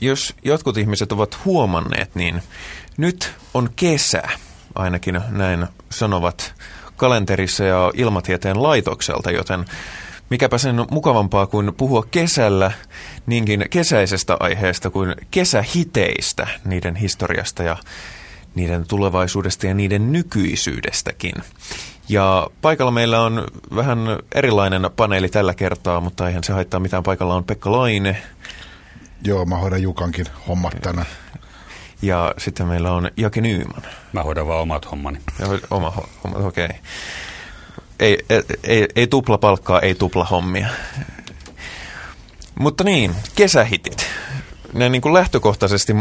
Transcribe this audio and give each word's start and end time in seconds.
jos 0.00 0.34
jotkut 0.44 0.76
ihmiset 0.76 1.12
ovat 1.12 1.44
huomanneet, 1.44 2.14
niin 2.14 2.42
nyt 2.96 3.32
on 3.54 3.70
kesä, 3.76 4.22
ainakin 4.74 5.20
näin 5.30 5.66
sanovat 5.90 6.54
kalenterissa 6.96 7.64
ja 7.64 7.90
ilmatieteen 7.94 8.62
laitokselta, 8.62 9.30
joten 9.30 9.64
mikäpä 10.30 10.58
sen 10.58 10.76
mukavampaa 10.90 11.46
kuin 11.46 11.74
puhua 11.74 12.04
kesällä 12.10 12.72
niinkin 13.26 13.64
kesäisestä 13.70 14.36
aiheesta 14.40 14.90
kuin 14.90 15.14
kesähiteistä, 15.30 16.46
niiden 16.64 16.96
historiasta 16.96 17.62
ja 17.62 17.76
niiden 18.54 18.86
tulevaisuudesta 18.86 19.66
ja 19.66 19.74
niiden 19.74 20.12
nykyisyydestäkin. 20.12 21.34
Ja 22.08 22.46
paikalla 22.62 22.90
meillä 22.90 23.22
on 23.22 23.46
vähän 23.74 23.98
erilainen 24.34 24.90
paneeli 24.96 25.28
tällä 25.28 25.54
kertaa, 25.54 26.00
mutta 26.00 26.28
eihän 26.28 26.44
se 26.44 26.52
haittaa 26.52 26.80
mitään. 26.80 27.02
Paikalla 27.02 27.34
on 27.34 27.44
Pekka 27.44 27.72
Laine. 27.72 28.22
Joo, 29.22 29.44
mä 29.44 29.56
hoidan 29.56 29.82
Jukankin 29.82 30.26
hommat 30.48 30.74
tänään. 30.82 31.06
Ja 32.02 32.34
sitten 32.38 32.66
meillä 32.66 32.92
on 32.92 33.10
Jake 33.16 33.40
Nyyman. 33.40 33.82
Mä 34.12 34.22
hoidan 34.22 34.46
vaan 34.46 34.60
omat 34.60 34.90
hommani. 34.90 35.18
Ja 35.38 35.46
oma 35.70 35.90
homma, 36.24 36.38
okei. 36.38 36.64
Okay. 36.64 36.78
Ei, 38.00 38.18
ei, 38.64 38.88
ei 38.96 39.06
tupla 39.06 39.38
palkkaa, 39.38 39.80
ei 39.80 39.94
tupla 39.94 40.24
hommia. 40.24 40.68
Mutta 42.58 42.84
niin, 42.84 43.14
kesähitit. 43.34 44.06
Ne 44.72 44.88
niin 44.88 45.02
kuin 45.02 45.14
lähtökohtaisesti 45.14 45.92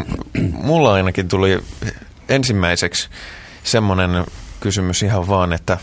mulla 0.51 0.93
ainakin 0.93 1.27
tuli 1.27 1.59
ensimmäiseksi 2.29 3.09
semmoinen 3.63 4.25
kysymys 4.59 5.03
ihan 5.03 5.27
vaan, 5.27 5.53
että 5.53 5.77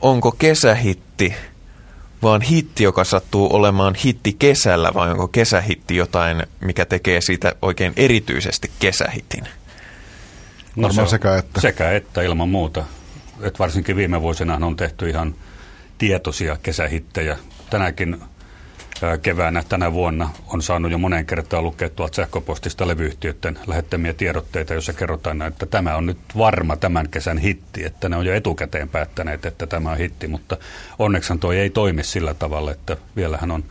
onko 0.00 0.32
kesähitti 0.32 1.34
vaan 2.22 2.40
hitti, 2.40 2.84
joka 2.84 3.04
sattuu 3.04 3.54
olemaan 3.54 3.94
hitti 3.94 4.36
kesällä, 4.38 4.94
vai 4.94 5.10
onko 5.10 5.28
kesähitti 5.28 5.96
jotain, 5.96 6.42
mikä 6.60 6.84
tekee 6.84 7.20
siitä 7.20 7.54
oikein 7.62 7.92
erityisesti 7.96 8.70
kesähitin? 8.78 9.44
No 10.76 10.92
se 10.92 11.06
sekä 11.06 11.36
että. 11.36 11.60
Sekä 11.60 11.92
että 11.92 12.22
ilman 12.22 12.48
muuta. 12.48 12.84
Et 13.40 13.58
varsinkin 13.58 13.96
viime 13.96 14.20
vuosina 14.20 14.58
on 14.66 14.76
tehty 14.76 15.10
ihan 15.10 15.34
tietoisia 15.98 16.56
kesähittejä. 16.62 17.38
Tänäkin 17.70 18.20
keväänä 19.22 19.62
tänä 19.68 19.92
vuonna 19.92 20.30
on 20.46 20.62
saanut 20.62 20.92
jo 20.92 20.98
monen 20.98 21.26
kertaan 21.26 21.64
lukea 21.64 21.90
tuolta 21.90 22.14
sähköpostista 22.14 22.88
levyyhtiöiden 22.88 23.58
lähettämiä 23.66 24.12
tiedotteita, 24.12 24.72
joissa 24.72 24.92
kerrotaan, 24.92 25.42
että 25.42 25.66
tämä 25.66 25.96
on 25.96 26.06
nyt 26.06 26.18
varma 26.36 26.76
tämän 26.76 27.08
kesän 27.08 27.38
hitti, 27.38 27.84
että 27.84 28.08
ne 28.08 28.16
on 28.16 28.26
jo 28.26 28.34
etukäteen 28.34 28.88
päättäneet, 28.88 29.46
että 29.46 29.66
tämä 29.66 29.90
on 29.90 29.98
hitti, 29.98 30.28
mutta 30.28 30.56
onneksi 30.98 31.38
toi 31.38 31.58
ei 31.58 31.70
toimi 31.70 32.04
sillä 32.04 32.34
tavalla, 32.34 32.70
että 32.70 32.96
vielähän 33.16 33.50
on 33.50 33.64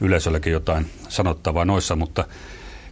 yleisölläkin 0.00 0.52
jotain 0.52 0.90
sanottavaa 1.08 1.64
noissa, 1.64 1.96
mutta 1.96 2.24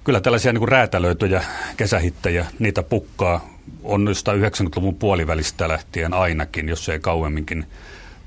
kyllä 0.04 0.20
tällaisia 0.20 0.52
niin 0.52 0.68
räätälöityjä 0.68 1.44
kesähittejä, 1.76 2.46
niitä 2.58 2.82
pukkaa. 2.82 3.48
On 3.84 4.08
90-luvun 4.08 4.94
puolivälistä 4.94 5.68
lähtien 5.68 6.14
ainakin, 6.14 6.68
jos 6.68 6.88
ei 6.88 7.00
kauemminkin 7.00 7.66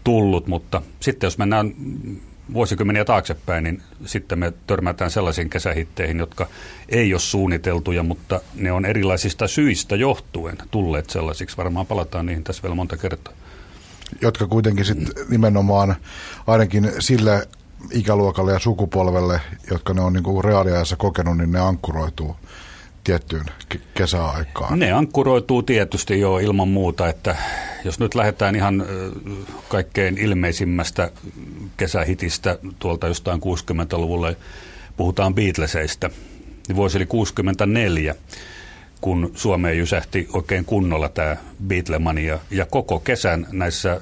tullut, 0.03 0.47
mutta 0.47 0.81
sitten 0.99 1.27
jos 1.27 1.37
mennään 1.37 1.73
vuosikymmeniä 2.53 3.05
taaksepäin, 3.05 3.63
niin 3.63 3.81
sitten 4.05 4.39
me 4.39 4.53
törmätään 4.67 5.11
sellaisiin 5.11 5.49
kesähitteihin, 5.49 6.19
jotka 6.19 6.47
ei 6.89 7.13
ole 7.13 7.19
suunniteltuja, 7.19 8.03
mutta 8.03 8.41
ne 8.55 8.71
on 8.71 8.85
erilaisista 8.85 9.47
syistä 9.47 9.95
johtuen 9.95 10.57
tulleet 10.71 11.09
sellaisiksi. 11.09 11.57
Varmaan 11.57 11.85
palataan 11.85 12.25
niihin 12.25 12.43
tässä 12.43 12.63
vielä 12.63 12.75
monta 12.75 12.97
kertaa. 12.97 13.33
Jotka 14.21 14.47
kuitenkin 14.47 14.85
sitten 14.85 15.25
nimenomaan 15.29 15.95
ainakin 16.47 16.91
sille 16.99 17.47
ikäluokalle 17.91 18.53
ja 18.53 18.59
sukupolvelle, 18.59 19.41
jotka 19.71 19.93
ne 19.93 20.01
on 20.01 20.13
niin 20.13 20.43
reaaliajassa 20.43 20.95
kokenut, 20.95 21.37
niin 21.37 21.51
ne 21.51 21.59
ankkuroituu 21.59 22.35
tiettyyn 23.03 23.45
kesäaikaan. 23.93 24.79
Ne 24.79 24.91
ankkuroituu 24.91 25.63
tietysti 25.63 26.19
jo 26.19 26.37
ilman 26.37 26.67
muuta, 26.67 27.09
että 27.09 27.35
jos 27.83 27.99
nyt 27.99 28.15
lähdetään 28.15 28.55
ihan 28.55 28.85
kaikkein 29.67 30.17
ilmeisimmästä 30.17 31.11
kesähitistä 31.77 32.57
tuolta 32.79 33.07
jostain 33.07 33.41
60-luvulle, 33.41 34.37
puhutaan 34.97 35.35
Beatleseistä, 35.35 36.09
niin 36.67 36.75
vuosi 36.75 36.97
oli 36.97 37.05
64, 37.05 38.15
kun 39.01 39.31
Suomeen 39.35 39.77
jysähti 39.77 40.27
oikein 40.33 40.65
kunnolla 40.65 41.09
tämä 41.09 41.37
Beatlemania. 41.67 42.39
Ja 42.51 42.65
koko 42.65 42.99
kesän 42.99 43.47
näissä 43.51 44.01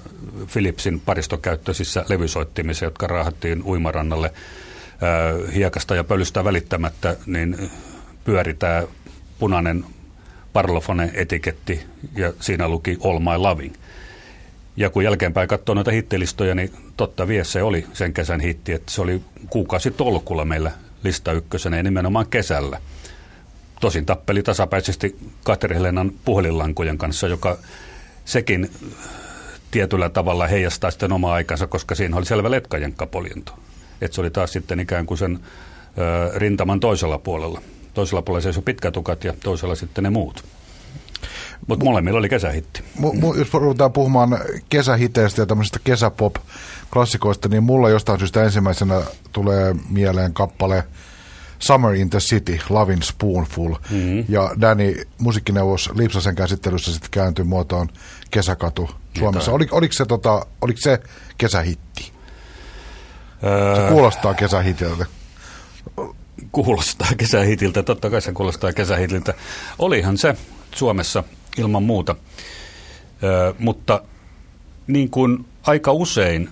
Philipsin 0.54 1.00
paristokäyttöisissä 1.00 2.06
levysoittimissa, 2.10 2.86
jotka 2.86 3.08
raahattiin 3.08 3.64
uimarannalle 3.64 4.34
hiekasta 5.56 5.96
ja 5.96 6.04
pölystä 6.04 6.44
välittämättä, 6.44 7.16
niin 7.26 7.70
pyöri 8.30 8.54
tämä 8.54 8.84
punainen 9.40 9.86
Parlophone-etiketti 10.54 11.80
ja 12.16 12.34
siinä 12.40 12.68
luki 12.68 12.98
All 13.04 13.20
My 13.20 13.38
Loving. 13.38 13.74
Ja 14.78 14.90
kun 14.90 15.04
jälkeenpäin 15.04 15.48
katsoo 15.48 15.76
noita 15.76 15.92
hittilistoja, 15.92 16.56
niin 16.56 16.72
totta 16.98 17.28
vie 17.28 17.44
se 17.44 17.64
oli 17.64 17.88
sen 17.94 18.14
kesän 18.14 18.40
hitti, 18.40 18.74
että 18.74 18.92
se 18.92 19.02
oli 19.02 19.22
kuukausi 19.50 19.92
tolkulla 19.92 20.46
meillä 20.46 20.72
lista 21.04 21.32
ykkösenä 21.32 21.78
ja 21.78 21.84
nimenomaan 21.84 22.28
kesällä. 22.28 22.82
Tosin 23.82 24.06
tappeli 24.06 24.44
tasapäisesti 24.44 25.18
Katri 25.44 25.76
Helenan 25.76 26.12
puhelinlankojen 26.26 26.98
kanssa, 26.98 27.28
joka 27.28 27.58
sekin 28.26 28.72
tietyllä 29.72 30.10
tavalla 30.10 30.48
heijastaa 30.48 30.92
sitten 30.92 31.12
omaa 31.12 31.34
aikansa, 31.34 31.68
koska 31.68 31.96
siinä 31.96 32.18
oli 32.18 32.26
selvä 32.26 32.52
letkajenkkapoljento. 32.52 33.60
Että 34.02 34.16
se 34.16 34.22
oli 34.22 34.32
taas 34.32 34.54
sitten 34.54 34.80
ikään 34.80 35.06
kuin 35.06 35.18
sen 35.18 35.40
ö, 35.98 36.32
rintaman 36.40 36.80
toisella 36.80 37.18
puolella. 37.18 37.62
Toisella 38.00 38.22
puolella 38.22 38.44
seisoi 38.44 38.64
pitkätukat 38.64 39.24
ja 39.24 39.34
toisella 39.44 39.76
sitten 39.76 40.04
ne 40.04 40.10
muut. 40.10 40.44
Mutta 41.68 41.86
molemmilla 41.86 42.20
oli 42.20 42.30
kesähitti. 42.30 42.84
Mu, 42.96 43.14
mu, 43.14 43.34
jos 43.34 43.54
ruvetaan 43.54 43.94
puhumaan 43.94 44.40
kesähiteistä 44.70 45.42
ja 45.42 45.46
tämmöisistä 45.46 45.80
kesäpop-klassikoista, 45.84 47.50
niin 47.50 47.64
mulla 47.64 47.90
jostain 47.90 48.20
syystä 48.20 48.44
ensimmäisenä 48.44 49.02
tulee 49.32 49.76
mieleen 49.90 50.34
kappale 50.34 50.84
Summer 51.60 51.94
in 51.94 52.10
the 52.10 52.20
City, 52.20 52.60
Lovin 52.70 53.04
Spoonful. 53.04 53.76
Mm-hmm. 53.90 54.26
Ja 54.30 54.52
Danny, 54.62 54.96
musiikkineuvos 55.18 55.92
Lipsasen 55.96 56.36
käsittelyssä 56.36 56.92
sitten 56.92 57.12
kääntyi 57.12 57.46
muotoon 57.46 57.90
Kesäkatu 58.32 58.90
Suomessa. 59.18 59.52
Oli, 59.52 59.68
oliko, 59.72 59.94
se, 59.94 60.06
tota, 60.06 60.46
oliko 60.62 60.80
se 60.82 61.00
kesähitti? 61.38 62.12
Öö... 63.44 63.76
Se 63.76 63.92
kuulostaa 63.92 64.34
kesähitiltä 64.34 65.06
kuulostaa 66.52 67.10
kesähitiltä, 67.18 67.84
totta 67.84 68.10
kai 68.10 68.22
se 68.22 68.32
kuulostaa 68.32 68.74
kesähitiltä. 68.74 69.34
Olihan 69.80 70.18
se 70.18 70.36
Suomessa 70.76 71.24
ilman 71.58 71.84
muuta, 71.84 72.16
Ö, 73.24 73.54
mutta 73.60 74.02
niin 74.88 75.10
kuin 75.10 75.46
aika 75.64 75.92
usein 75.92 76.50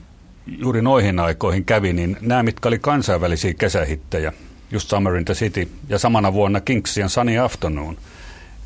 juuri 0.47 0.81
noihin 0.81 1.19
aikoihin 1.19 1.65
kävi, 1.65 1.93
niin 1.93 2.17
nämä, 2.21 2.43
mitkä 2.43 2.69
oli 2.69 2.79
kansainvälisiä 2.79 3.53
kesähittejä, 3.53 4.33
just 4.71 4.89
Summer 4.89 5.15
in 5.15 5.25
the 5.25 5.33
City 5.33 5.69
ja 5.89 5.99
samana 5.99 6.33
vuonna 6.33 6.61
Kinksian 6.61 7.09
Sunny 7.09 7.37
Afternoon, 7.37 7.97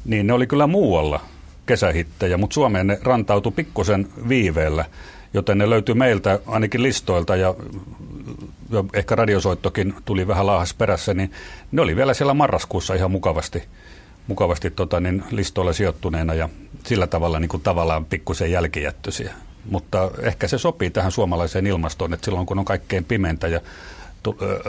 niin 0.05 0.27
ne 0.27 0.33
oli 0.33 0.47
kyllä 0.47 0.67
muualla 0.67 1.19
kesähittejä, 1.65 2.37
mutta 2.37 2.53
Suomeen 2.53 2.87
ne 2.87 2.99
rantautui 3.01 3.51
pikkusen 3.51 4.07
viiveellä, 4.29 4.85
joten 5.33 5.57
ne 5.57 5.69
löytyi 5.69 5.95
meiltä 5.95 6.39
ainakin 6.47 6.83
listoilta 6.83 7.35
ja 7.35 7.55
ehkä 8.93 9.15
radiosoittokin 9.15 9.93
tuli 10.05 10.27
vähän 10.27 10.45
laahas 10.45 10.73
perässä, 10.73 11.13
niin 11.13 11.31
ne 11.71 11.81
oli 11.81 11.95
vielä 11.95 12.13
siellä 12.13 12.33
marraskuussa 12.33 12.93
ihan 12.93 13.11
mukavasti, 13.11 13.63
mukavasti 14.27 14.71
tota, 14.71 14.99
niin 14.99 15.23
listoilla 15.31 15.73
sijoittuneena 15.73 16.33
ja 16.33 16.49
sillä 16.85 17.07
tavalla 17.07 17.39
niin 17.39 17.49
kuin 17.49 17.63
tavallaan 17.63 18.05
pikkusen 18.05 18.51
jälkijättöisiä. 18.51 19.33
Mutta 19.69 20.11
ehkä 20.21 20.47
se 20.47 20.57
sopii 20.57 20.89
tähän 20.89 21.11
suomalaiseen 21.11 21.67
ilmastoon, 21.67 22.13
että 22.13 22.25
silloin 22.25 22.45
kun 22.45 22.59
on 22.59 22.65
kaikkein 22.65 23.05
pimentä 23.05 23.47
ja 23.47 23.61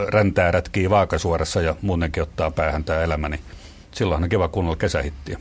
räntää 0.07 0.51
rätkii 0.51 0.89
vaakasuorassa 0.89 1.61
ja 1.61 1.75
muutenkin 1.81 2.23
ottaa 2.23 2.51
päähän 2.51 2.83
tämä 2.83 3.01
elämä, 3.01 3.29
niin 3.29 3.41
silloin 3.91 4.23
on 4.23 4.29
kiva 4.29 4.47
kuunnella 4.47 4.75
kesähittiä. 4.75 5.39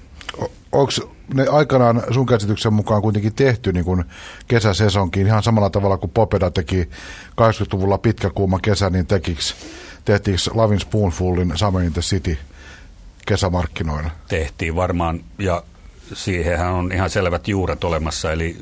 Onko 0.73 0.93
ne 1.35 1.47
aikanaan 1.47 2.03
sun 2.11 2.27
käsityksen 2.27 2.73
mukaan 2.73 3.03
kuitenkin 3.03 3.35
tehty 3.35 3.73
niin 3.73 3.85
kuin 3.85 4.05
kesäsesonkin 4.49 5.27
ihan 5.27 5.43
samalla 5.43 5.71
tavalla 5.71 5.99
kuin 5.99 6.11
Popeda 6.11 6.51
teki 6.51 6.89
80-luvulla 7.31 7.99
pitkä 7.99 8.31
kuuma 8.31 8.59
kesä, 8.59 8.91
niin 8.91 9.07
tekiks, 9.07 9.55
tehtiinkö 10.05 10.43
Lavin 10.55 10.81
Spoonfulin 10.81 11.53
Summer 11.55 11.83
in 11.83 11.93
the 11.93 12.03
City 12.03 12.39
kesämarkkinoina? 13.27 14.11
Tehtiin 14.29 14.77
varmaan 14.77 15.21
ja 15.39 15.63
siihenhän 16.15 16.73
on 16.73 16.93
ihan 16.93 17.11
selvät 17.11 17.49
juuret 17.49 17.85
olemassa, 17.85 18.33
eli 18.33 18.57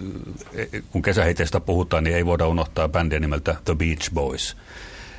e, 0.54 0.66
kun 0.92 1.02
kesähiteistä 1.02 1.60
puhutaan, 1.60 2.04
niin 2.04 2.16
ei 2.16 2.26
voida 2.26 2.46
unohtaa 2.46 2.88
bändiä 2.88 3.20
nimeltä 3.20 3.56
The 3.64 3.74
Beach 3.74 4.10
Boys. 4.14 4.56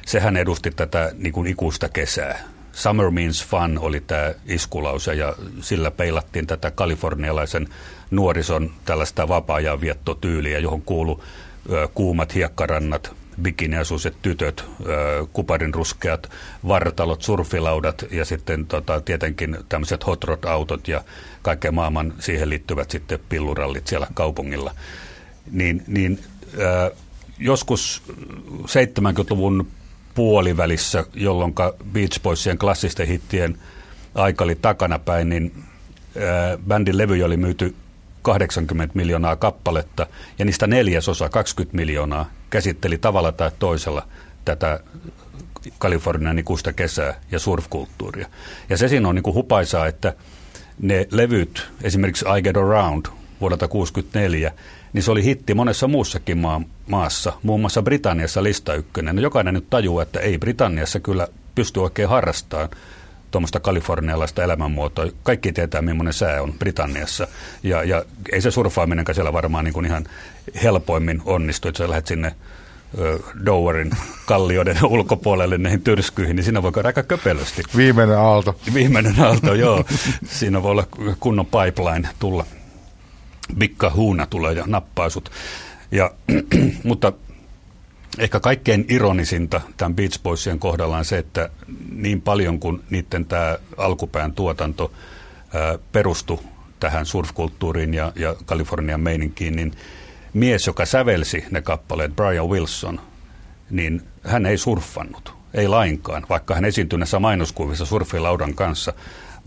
Sehän 0.05 0.37
edusti 0.37 0.71
tätä 0.71 1.11
niin 1.17 1.33
kuin 1.33 1.47
ikuista 1.47 1.89
kesää 1.89 2.39
Summer 2.73 3.11
means 3.11 3.45
fun 3.45 3.79
oli 3.79 3.99
tämä 3.99 4.33
iskulause 4.45 5.13
ja 5.13 5.35
sillä 5.61 5.91
peilattiin 5.91 6.47
tätä 6.47 6.71
kalifornialaisen 6.71 7.67
nuorison 8.11 8.71
tällaista 8.85 9.27
vapaa-ajan 9.27 9.81
viettotyyliä, 9.81 10.59
johon 10.59 10.81
kuulu 10.81 11.23
kuumat 11.93 12.35
hiekkarannat, 12.35 13.15
bikiniasuiset 13.41 14.15
tytöt, 14.21 14.65
kuparin 15.33 15.73
ruskeat 15.73 16.31
vartalot, 16.67 17.21
surfilaudat 17.21 18.05
ja 18.11 18.25
sitten 18.25 18.65
tota, 18.65 19.01
tietenkin 19.01 19.57
tämmöiset 19.69 20.05
hot 20.05 20.23
rod-autot 20.23 20.87
ja 20.87 21.03
kaikkea 21.41 21.71
maailman 21.71 22.13
siihen 22.19 22.49
liittyvät 22.49 22.91
sitten 22.91 23.19
pillurallit 23.29 23.87
siellä 23.87 24.07
kaupungilla. 24.13 24.75
Niin, 25.51 25.83
niin 25.87 26.19
joskus 27.39 28.03
70-luvun 28.61 29.67
puolivälissä, 30.15 31.05
jolloin 31.13 31.53
Beach 31.91 32.21
Boysien 32.21 32.57
klassisten 32.57 33.07
hittien 33.07 33.57
aika 34.15 34.43
oli 34.43 34.55
takanapäin, 34.55 35.29
niin 35.29 35.51
äh, 36.17 36.59
bändin 36.67 36.97
levy 36.97 37.23
oli 37.23 37.37
myyty 37.37 37.75
80 38.21 38.95
miljoonaa 38.95 39.35
kappaletta 39.35 40.07
ja 40.39 40.45
niistä 40.45 40.67
neljäsosa, 40.67 41.29
20 41.29 41.75
miljoonaa, 41.75 42.29
käsitteli 42.49 42.97
tavalla 42.97 43.31
tai 43.31 43.51
toisella 43.59 44.07
tätä 44.45 44.79
Kalifornian 45.77 46.39
ikuista 46.39 46.73
kesää 46.73 47.21
ja 47.31 47.39
surfkulttuuria. 47.39 48.27
Ja 48.69 48.77
se 48.77 48.87
siinä 48.87 49.07
on 49.07 49.15
niin 49.15 49.23
kuin 49.23 49.33
hupaisaa, 49.33 49.87
että 49.87 50.13
ne 50.79 51.07
levyt, 51.11 51.67
esimerkiksi 51.83 52.25
I 52.37 52.41
Get 52.41 52.57
Around 52.57 53.05
vuodelta 53.41 53.67
1964, 53.67 54.51
niin 54.93 55.03
se 55.03 55.11
oli 55.11 55.23
hitti 55.23 55.53
monessa 55.53 55.87
muussakin 55.87 56.37
maa, 56.37 56.61
maassa, 56.87 57.33
muun 57.43 57.59
muassa 57.59 57.81
Britanniassa 57.81 58.43
lista 58.43 58.73
ykkönen. 58.73 59.15
No 59.15 59.21
jokainen 59.21 59.53
nyt 59.53 59.69
tajuu, 59.69 59.99
että 59.99 60.19
ei 60.19 60.37
Britanniassa 60.37 60.99
kyllä 60.99 61.27
pysty 61.55 61.79
oikein 61.79 62.09
harrastamaan 62.09 62.69
tuommoista 63.31 63.59
kalifornialaista 63.59 64.43
elämänmuotoa. 64.43 65.05
Kaikki 65.23 65.51
tietää, 65.51 65.81
millainen 65.81 66.13
sää 66.13 66.41
on 66.41 66.53
Britanniassa. 66.53 67.27
Ja, 67.63 67.83
ja 67.83 68.05
ei 68.31 68.41
se 68.41 68.51
surffaaminenkaan 68.51 69.15
siellä 69.15 69.33
varmaan 69.33 69.65
niin 69.65 69.73
kuin 69.73 69.85
ihan 69.85 70.05
helpoimmin 70.63 71.21
onnistu, 71.25 71.67
että 71.67 71.77
sä 71.77 71.89
lähdet 71.89 72.07
sinne 72.07 72.35
Dowerin 73.45 73.91
kallioiden 74.25 74.77
ulkopuolelle 74.95 75.57
näihin 75.57 75.81
tyrskyihin, 75.81 76.35
niin 76.35 76.43
siinä 76.43 76.63
voi 76.63 76.71
käydä 76.71 76.89
aika 76.89 77.03
köpelösti. 77.03 77.63
Viimeinen 77.77 78.17
aalto. 78.17 78.59
Viimeinen 78.73 79.19
aalto, 79.19 79.53
joo. 79.53 79.85
Siinä 80.25 80.63
voi 80.63 80.71
olla 80.71 80.87
kunnon 81.19 81.45
pipeline 81.45 82.09
tulla. 82.19 82.45
Bikka 83.57 83.89
huuna 83.89 84.25
tulee 84.25 84.53
ja 84.53 84.63
nappaisut. 84.67 85.31
Ja, 85.91 86.11
mutta 86.83 87.13
ehkä 88.19 88.39
kaikkein 88.39 88.85
ironisinta 88.89 89.61
tämän 89.77 89.95
Beach 89.95 90.23
Boysien 90.23 90.59
kohdalla 90.59 90.97
on 90.97 91.05
se, 91.05 91.17
että 91.17 91.49
niin 91.95 92.21
paljon 92.21 92.59
kuin 92.59 92.83
niiden 92.89 93.25
tämä 93.25 93.57
alkupään 93.77 94.33
tuotanto 94.33 94.91
ää, 95.53 95.77
perustui 95.91 96.39
tähän 96.79 97.05
surfkulttuuriin 97.05 97.93
ja, 97.93 98.11
ja 98.15 98.35
Kalifornian 98.45 99.01
meininkiin, 99.01 99.55
niin 99.55 99.71
mies, 100.33 100.67
joka 100.67 100.85
sävelsi 100.85 101.45
ne 101.51 101.61
kappaleet, 101.61 102.15
Brian 102.15 102.49
Wilson, 102.49 103.01
niin 103.69 104.01
hän 104.23 104.45
ei 104.45 104.57
surffannut, 104.57 105.33
ei 105.53 105.67
lainkaan, 105.67 106.25
vaikka 106.29 106.55
hän 106.55 106.65
esiintyi 106.65 106.99
näissä 106.99 107.19
mainoskuvissa 107.19 107.85
surfilaudan 107.85 108.53
kanssa. 108.53 108.93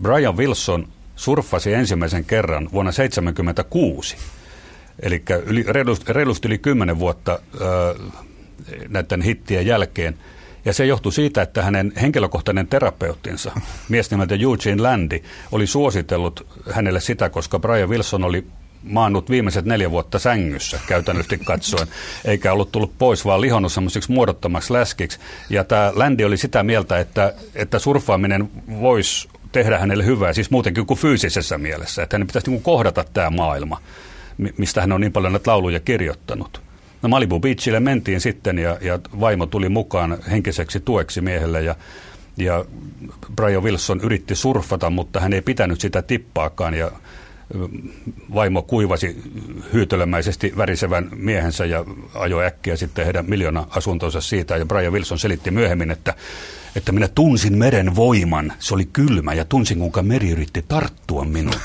Brian 0.01 0.37
Wilson 0.37 0.87
surffasi 1.15 1.73
ensimmäisen 1.73 2.25
kerran 2.25 2.69
vuonna 2.71 2.91
1976, 2.91 4.17
eli 4.99 5.23
yli, 5.45 5.63
reilusti, 5.67 6.13
reilusti 6.13 6.47
yli 6.47 6.57
kymmenen 6.57 6.99
vuotta 6.99 7.31
äh, 7.31 8.11
näiden 8.89 9.21
hittien 9.21 9.65
jälkeen. 9.65 10.17
Ja 10.65 10.73
se 10.73 10.85
johtui 10.85 11.11
siitä, 11.11 11.41
että 11.41 11.63
hänen 11.63 11.93
henkilökohtainen 12.01 12.67
terapeuttinsa, 12.67 13.51
mies 13.89 14.11
nimeltä 14.11 14.35
Eugene 14.35 14.81
Landi, 14.81 15.23
oli 15.51 15.67
suositellut 15.67 16.47
hänelle 16.71 16.99
sitä, 16.99 17.29
koska 17.29 17.59
Brian 17.59 17.89
Wilson 17.89 18.23
oli 18.23 18.47
maannut 18.83 19.29
viimeiset 19.29 19.65
neljä 19.65 19.91
vuotta 19.91 20.19
sängyssä 20.19 20.79
käytännössä 20.87 21.37
katsoen, 21.43 21.87
eikä 22.25 22.53
ollut 22.53 22.71
tullut 22.71 22.97
pois, 22.97 23.25
vaan 23.25 23.41
lihonnut 23.41 23.71
semmoisiksi 23.71 24.11
muodottomaksi 24.11 24.73
läskiksi. 24.73 25.19
Ja 25.49 25.63
tämä 25.63 25.91
Landi 25.95 26.25
oli 26.25 26.37
sitä 26.37 26.63
mieltä, 26.63 26.99
että, 26.99 27.33
että 27.55 27.79
surffaaminen 27.79 28.49
voisi 28.79 29.29
tehdä 29.55 29.79
hänelle 29.79 30.05
hyvää, 30.05 30.33
siis 30.33 30.51
muutenkin 30.51 30.85
kuin 30.85 30.99
fyysisessä 30.99 31.57
mielessä, 31.57 32.03
että 32.03 32.15
hänen 32.15 32.27
pitäisi 32.27 32.49
niin 32.49 32.61
kohdata 32.61 33.05
tämä 33.13 33.29
maailma, 33.29 33.81
mistä 34.57 34.81
hän 34.81 34.91
on 34.91 35.01
niin 35.01 35.11
paljon 35.11 35.33
näitä 35.33 35.51
lauluja 35.51 35.79
kirjoittanut. 35.79 36.61
No 37.01 37.09
Malibu 37.09 37.39
Beachille 37.39 37.79
mentiin 37.79 38.21
sitten 38.21 38.59
ja, 38.59 38.77
ja 38.81 38.99
vaimo 39.19 39.45
tuli 39.45 39.69
mukaan 39.69 40.17
henkiseksi 40.31 40.79
tueksi 40.79 41.21
miehelle 41.21 41.61
ja, 41.63 41.75
ja 42.37 42.65
Brian 43.35 43.63
Wilson 43.63 43.99
yritti 44.03 44.35
surfata, 44.35 44.89
mutta 44.89 45.19
hän 45.19 45.33
ei 45.33 45.41
pitänyt 45.41 45.81
sitä 45.81 46.01
tippaakaan 46.01 46.73
ja 46.73 46.91
vaimo 48.33 48.61
kuivasi 48.61 49.21
hyytelemäisesti 49.73 50.53
värisevän 50.57 51.09
miehensä 51.15 51.65
ja 51.65 51.85
ajoi 52.13 52.45
äkkiä 52.45 52.75
sitten 52.75 53.05
heidän 53.05 53.25
miljoona 53.27 53.67
asuntonsa 53.69 54.21
siitä. 54.21 54.57
Ja 54.57 54.65
Brian 54.65 54.93
Wilson 54.93 55.19
selitti 55.19 55.51
myöhemmin, 55.51 55.91
että, 55.91 56.13
että 56.75 56.91
minä 56.91 57.07
tunsin 57.07 57.57
meren 57.57 57.95
voiman. 57.95 58.53
Se 58.59 58.73
oli 58.73 58.85
kylmä 58.85 59.33
ja 59.33 59.45
tunsin, 59.45 59.79
kuinka 59.79 60.01
meri 60.01 60.29
yritti 60.29 60.65
tarttua 60.67 61.25
minuun. 61.25 61.55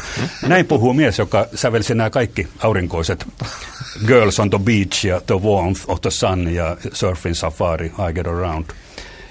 Näin 0.47 0.67
puhuu 0.67 0.93
mies, 0.93 1.19
joka 1.19 1.47
sävelsi 1.55 1.95
nämä 1.95 2.11
kaikki 2.11 2.49
aurinkoiset 2.59 3.27
Girls 4.07 4.41
on 4.41 4.51
the 4.51 4.59
Beach 4.59 5.05
ja 5.05 5.21
The 5.21 5.35
Warmth 5.35 5.81
of 5.89 6.01
the 6.01 6.11
Sun 6.11 6.55
ja 6.55 6.77
Surfing 6.93 7.35
Safari, 7.35 7.87
I 7.87 8.13
Get 8.13 8.27
Around. 8.27 8.65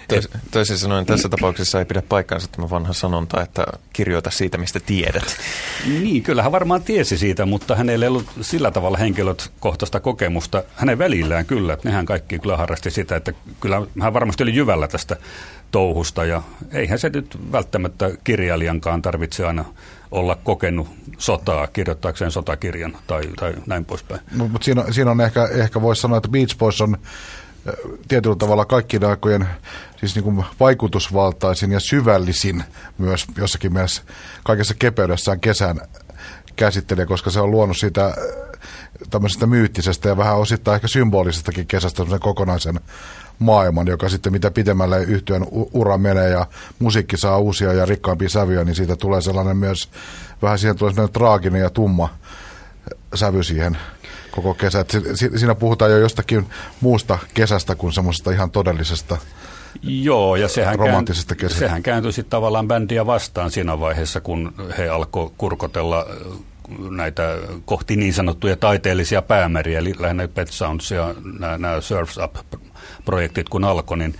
Tois, 0.08 0.30
toisin 0.52 0.78
sanoen 0.78 1.06
tässä 1.06 1.30
tapauksessa 1.30 1.80
ei 1.80 1.86
pidä 1.86 2.02
paikkaansa 2.10 2.48
tämä 2.52 2.70
vanha 2.70 2.94
sanonta, 2.94 3.42
että 3.42 3.66
kirjoita 3.94 4.31
siitä, 4.31 4.58
mistä 4.58 4.80
tiedät. 4.80 5.38
Niin, 5.86 6.24
kyllä 6.24 6.44
hän 6.44 6.52
varmaan 6.52 6.84
tiesi 6.84 7.18
siitä, 7.18 7.46
mutta 7.46 7.76
hänellä 7.76 8.06
ei 8.06 8.10
ollut 8.10 8.31
sillä 8.42 8.72
tavalla 8.72 8.98
henkilökohtaista 8.98 10.00
kokemusta. 10.00 10.64
Hänen 10.76 10.98
välillään 10.98 11.46
kyllä, 11.46 11.74
että 11.74 11.90
nehän 11.90 12.06
kaikki 12.06 12.40
kyllä 12.40 12.58
harrasti 12.58 12.92
sitä, 12.92 13.16
että 13.16 13.34
kyllä 13.60 13.81
hän 14.02 14.14
varmasti 14.14 14.44
oli 14.44 14.56
jyvällä 14.56 14.88
tästä 14.88 15.18
touhusta 15.71 16.25
ja 16.25 16.42
eihän 16.71 17.00
se 17.00 17.10
nyt 17.10 17.38
välttämättä 17.51 18.12
kirjailijankaan 18.24 19.01
tarvitse 19.01 19.45
aina 19.45 19.66
olla 20.12 20.36
kokenut 20.36 20.88
sotaa 21.18 21.68
kirjoittaakseen 21.68 22.31
sotakirjan 22.31 22.98
tai, 23.07 23.21
tai 23.39 23.54
näin 23.66 23.86
poispäin. 23.86 24.21
No, 24.36 24.48
mutta 24.48 24.66
siinä, 24.66 24.86
siinä 24.92 25.12
on 25.12 25.21
ehkä, 25.21 25.45
ehkä 25.45 25.81
voisi 25.81 26.01
sanoa, 26.01 26.18
että 26.18 26.30
Beach 26.30 26.57
Boys 26.57 26.81
on 26.81 26.98
tietyllä 28.07 28.36
tavalla 28.36 28.66
kaikkien 28.66 29.06
aikojen 29.06 29.48
siis 30.00 30.16
niin 30.16 30.24
kuin 30.24 30.45
vaikutusvaltaisin 30.60 31.71
ja 31.71 31.80
syvällisin 31.80 32.63
myös 32.98 33.25
jossakin 33.38 33.74
mielessä 33.74 34.01
kaikessa 34.44 34.74
kepeydessään 34.80 35.39
kesän 35.39 35.81
käsittelee, 36.56 37.06
koska 37.06 37.30
se 37.30 37.39
on 37.39 37.51
luonut 37.51 37.77
siitä 37.77 38.13
tämmöisestä 39.10 39.48
myyttisestä 39.48 40.10
ja 40.10 40.18
vähän 40.18 40.38
osittain 40.38 40.75
ehkä 40.75 40.88
symbolisestakin 40.88 41.68
kesästä 41.68 42.04
kokonaisen 42.19 42.80
maailman, 43.39 43.88
joka 43.88 44.09
sitten 44.09 44.31
mitä 44.31 44.51
pitemmälle 44.51 45.03
yhtyön 45.03 45.45
ura 45.51 45.97
menee 45.97 46.30
ja 46.30 46.45
musiikki 46.80 47.18
saa 47.18 47.38
uusia 47.38 47.74
ja 47.74 47.86
rikkaampia 47.86 48.30
sävyjä, 48.30 48.63
niin 48.63 48.75
siitä 48.75 48.95
tulee 48.95 49.21
sellainen 49.21 49.57
myös, 49.57 49.89
vähän 50.42 50.59
siihen 50.59 50.78
tulee 50.78 50.94
sellainen 50.94 51.14
traaginen 51.14 51.61
ja 51.61 51.69
tumma 51.69 52.09
sävy 53.16 53.44
siihen 53.44 53.78
koko 54.31 54.54
kesä. 54.54 54.80
Et 54.80 54.92
siinä 55.16 55.56
puhutaan 55.56 55.92
jo 55.92 55.97
jostakin 55.97 56.45
muusta 56.81 57.18
kesästä 57.33 57.75
kuin 57.75 57.94
semmoisesta 57.94 58.31
ihan 58.31 58.52
todellisesta 58.52 59.18
Joo, 59.81 60.35
ja 60.35 60.47
sehän, 60.47 60.80
romanttisesta 60.80 61.35
kääntyi, 61.35 61.59
sehän 61.59 61.83
kääntyi 61.83 62.14
sitten 62.14 62.30
tavallaan 62.30 62.68
bändiä 62.68 63.06
vastaan 63.06 63.52
siinä 63.52 63.80
vaiheessa, 63.80 64.21
kun 64.21 64.54
he 64.78 64.90
alkoi 64.90 65.31
kurkotella 65.37 66.06
äh, 66.09 66.40
näitä 66.90 67.37
kohti 67.66 67.95
niin 67.95 68.14
sanottuja 68.14 68.56
taiteellisia 68.56 69.21
päämeriä, 69.21 69.80
eli 69.80 69.94
lähinnä 69.99 70.28
Pet 70.28 70.47
Sounds 70.47 70.92
ja 70.92 71.16
nämä, 71.40 71.57
nämä 71.57 71.81
Surfs 71.81 72.18
Up-projektit 73.00 73.50
kun 73.50 73.64
alkoi, 73.64 73.98
niin 73.98 74.16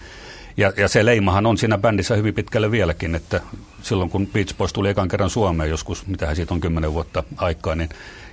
ja, 0.58 0.74
ja 0.78 0.88
se 0.88 1.06
leimahan 1.06 1.46
on 1.46 1.58
siinä 1.58 1.78
bändissä 1.78 2.16
hyvin 2.16 2.34
pitkälle 2.34 2.72
vieläkin, 2.72 3.16
että 3.16 3.42
silloin 3.82 4.10
kun 4.10 4.28
Beach 4.28 4.58
Boys 4.58 4.74
tuli 4.74 4.90
ekan 4.90 5.08
kerran 5.08 5.30
Suomeen 5.30 5.70
joskus, 5.70 6.08
mitä 6.08 6.36
siitä 6.36 6.54
on 6.54 6.62
kymmenen 6.62 6.94
vuotta 6.94 7.24
aikaa, 7.38 7.76
niin 7.76 7.90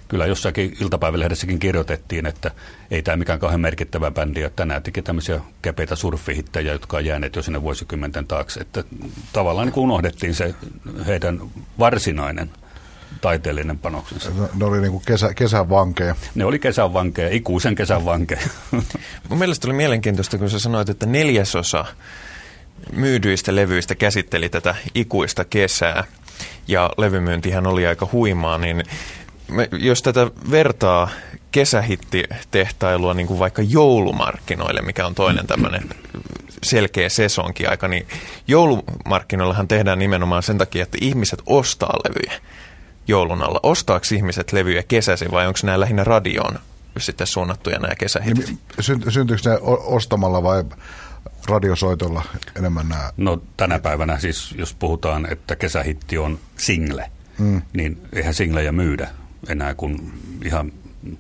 kyllä 0.09 0.27
jossakin 0.27 0.77
iltapäivälehdessäkin 0.81 1.59
kirjoitettiin, 1.59 2.27
että 2.27 2.51
ei 2.91 3.03
tämä 3.03 3.17
mikään 3.17 3.39
kauhean 3.39 3.61
merkittävä 3.61 4.11
bändi 4.11 4.43
ole. 4.43 4.53
Tänään 4.57 4.83
teki 4.83 5.03
tämmöisiä 5.03 5.41
kepeitä 5.63 5.97
surfihittejä, 5.97 6.73
jotka 6.73 6.97
on 6.97 7.05
jääneet 7.05 7.37
jo 7.37 7.43
sinne 7.43 7.63
vuosikymmenten 7.63 8.27
taakse. 8.27 8.61
Että 8.61 8.85
tavallaan 9.33 9.69
niin 9.69 9.79
unohdettiin 9.79 10.35
se 10.35 10.55
heidän 11.07 11.41
varsinainen 11.79 12.51
taiteellinen 13.21 13.79
panoksensa. 13.79 14.31
Ne, 14.31 14.49
ne 14.55 14.65
oli 14.65 14.81
niin 14.81 14.93
kuin 14.93 15.03
kesä, 15.07 15.35
kesän 15.35 15.71
vankeja. 15.71 16.15
Ne 16.35 16.45
oli 16.45 16.59
kesän 16.59 16.93
vankeja, 16.93 17.29
ikuisen 17.29 17.75
kesän 17.75 18.05
vankeja. 18.05 18.41
Mun 19.29 19.39
mielestä 19.39 19.69
oli 19.69 19.75
mielenkiintoista, 19.75 20.39
kun 20.39 20.51
sä 20.51 20.59
sanoit, 20.59 20.89
että 20.89 21.07
neljäsosa 21.07 21.85
myydyistä 22.93 23.55
levyistä 23.55 23.95
käsitteli 23.95 24.49
tätä 24.49 24.75
ikuista 24.95 25.45
kesää 25.45 26.05
ja 26.69 26.91
levymyyntihän 26.99 27.67
oli 27.67 27.87
aika 27.87 28.09
huimaa, 28.13 28.59
niin 28.59 28.85
me, 29.49 29.69
jos 29.73 30.03
tätä 30.03 30.31
vertaa 30.51 31.11
kesähittitehtailua 31.51 33.15
niin 33.15 33.27
kuin 33.27 33.39
vaikka 33.39 33.63
joulumarkkinoille, 33.63 34.83
mikä 34.83 35.07
on 35.07 35.15
toinen 35.15 35.47
tämmöinen 35.47 35.83
selkeä 36.63 37.09
sesonkiaika, 37.09 37.89
niin 37.89 38.07
joulumarkkinoillahan 38.49 39.69
tehdään 39.69 39.99
nimenomaan 39.99 40.43
sen 40.43 40.59
takia, 40.59 40.83
että 40.83 40.99
ihmiset 41.01 41.43
ostaa 41.47 41.97
levyjä 42.05 42.41
joulun 43.09 43.43
alla. 43.43 43.61
Ostaako 43.63 44.07
ihmiset 44.15 44.53
levyjä 44.53 44.83
kesäisin 44.83 45.31
vai 45.31 45.47
onko 45.47 45.59
nämä 45.63 45.81
lähinnä 45.81 46.05
radioon 46.05 46.59
sitten 46.99 47.27
suunnattuja 47.27 47.79
nämä 47.79 47.95
kesähitit. 47.95 48.47
Niin, 48.47 48.59
syntyykö 49.09 49.51
ne 49.51 49.59
ostamalla 49.85 50.43
vai 50.43 50.65
radiosoitolla 51.49 52.23
enemmän 52.57 52.89
nämä? 52.89 53.13
No 53.17 53.43
tänä 53.57 53.79
päivänä 53.79 54.19
siis, 54.19 54.55
jos 54.59 54.75
puhutaan, 54.75 55.33
että 55.33 55.57
kesähitti 55.57 56.19
on 56.19 56.39
single, 56.57 57.11
mm. 57.39 57.63
niin 57.73 57.99
eihän 58.13 58.35
singlejä 58.35 58.73
myydä 58.73 59.09
enää 59.49 59.75
kuin 59.75 60.13
ihan 60.45 60.73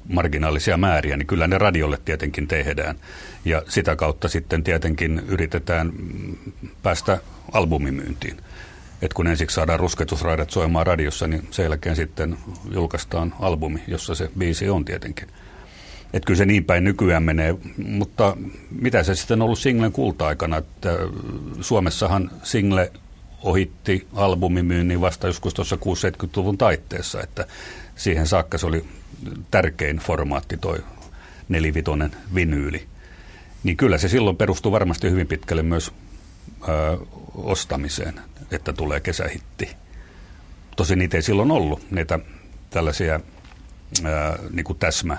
marginaalisia 0.09 0.77
määriä, 0.77 1.17
niin 1.17 1.27
kyllä 1.27 1.47
ne 1.47 1.59
radiolle 1.59 1.99
tietenkin 2.05 2.49
tehdään. 2.49 2.97
Ja 3.45 3.63
sitä 3.69 3.97
kautta 3.97 4.29
sitten 4.29 4.65
tietenkin 4.65 5.23
yritetään 5.29 5.93
päästä 6.83 7.19
albumimyyntiin. 7.53 8.37
Et 9.03 9.13
kun 9.13 9.27
ensiksi 9.27 9.55
saadaan 9.55 9.81
rusketusraidat 9.81 10.51
soimaan 10.51 10.87
radiossa, 10.87 11.27
niin 11.27 11.49
sen 11.51 11.63
jälkeen 11.63 11.97
sitten 11.97 12.37
julkaistaan 12.71 13.35
albumi, 13.41 13.83
jossa 13.87 14.15
se 14.15 14.31
biisi 14.39 14.69
on 14.69 14.85
tietenkin. 14.85 15.29
Et 16.13 16.25
kyllä 16.25 16.39
se 16.39 16.47
niin 16.47 16.65
päin 16.65 16.85
nykyään 16.85 17.23
menee, 17.23 17.55
mutta 17.77 18.37
mitä 18.71 19.03
se 19.03 19.15
sitten 19.15 19.43
on 19.43 19.45
ollut 19.45 19.59
singlen 19.59 19.93
kulta-aikana, 19.93 20.57
että 20.57 20.99
Suomessahan 21.61 22.31
single 22.43 22.93
ohitti 23.43 24.07
albumimyynnin 24.15 25.01
vasta 25.01 25.27
joskus 25.27 25.55
tuossa 25.55 25.77
60-70-luvun 25.77 26.59
taitteessa, 26.59 27.23
että 27.23 27.47
siihen 27.97 28.27
saakka 28.27 28.59
se 28.59 28.67
oli 28.67 28.85
tärkein 29.51 29.97
formaatti 29.97 30.57
toi 30.57 30.79
nelivitonen 31.49 32.11
vinyyli. 32.35 32.87
Niin 33.63 33.77
kyllä 33.77 33.99
se 33.99 34.09
silloin 34.09 34.37
perustuu 34.37 34.73
varmasti 34.73 35.11
hyvin 35.11 35.27
pitkälle 35.27 35.63
myös 35.63 35.93
ö, 36.69 36.99
ostamiseen, 37.35 38.21
että 38.51 38.73
tulee 38.73 39.01
kesähitti. 39.01 39.71
Tosin 40.77 40.99
niitä 40.99 41.17
ei 41.17 41.23
silloin 41.23 41.51
ollut, 41.51 41.91
niitä 41.91 42.19
tällaisia 42.71 43.21
ää, 44.05 44.39
niin 44.51 44.65
kuin 44.65 44.79
täsmä 44.79 45.19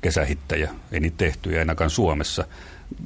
kesähittejä, 0.00 0.70
ei 0.92 1.00
niitä 1.00 1.16
tehty, 1.16 1.58
ainakaan 1.58 1.90
Suomessa. 1.90 2.44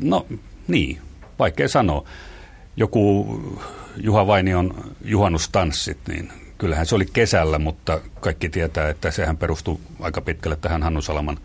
No 0.01 0.27
niin, 0.69 1.01
vaikea 1.39 1.69
sanoa. 1.69 2.05
Joku 2.77 3.27
Juha 3.97 4.27
Vainion 4.27 4.95
juhannustanssit, 5.05 5.99
niin 6.09 6.33
kyllähän 6.59 6.87
se 6.87 6.95
oli 6.95 7.07
kesällä, 7.13 7.59
mutta 7.59 8.01
kaikki 8.21 8.49
tietää, 8.49 8.89
että 8.89 9.11
sehän 9.11 9.37
perustuu 9.37 9.81
aika 10.01 10.21
pitkälle 10.21 10.57
tähän 10.57 10.83
Hannu 10.83 11.03
Salaman 11.03 11.39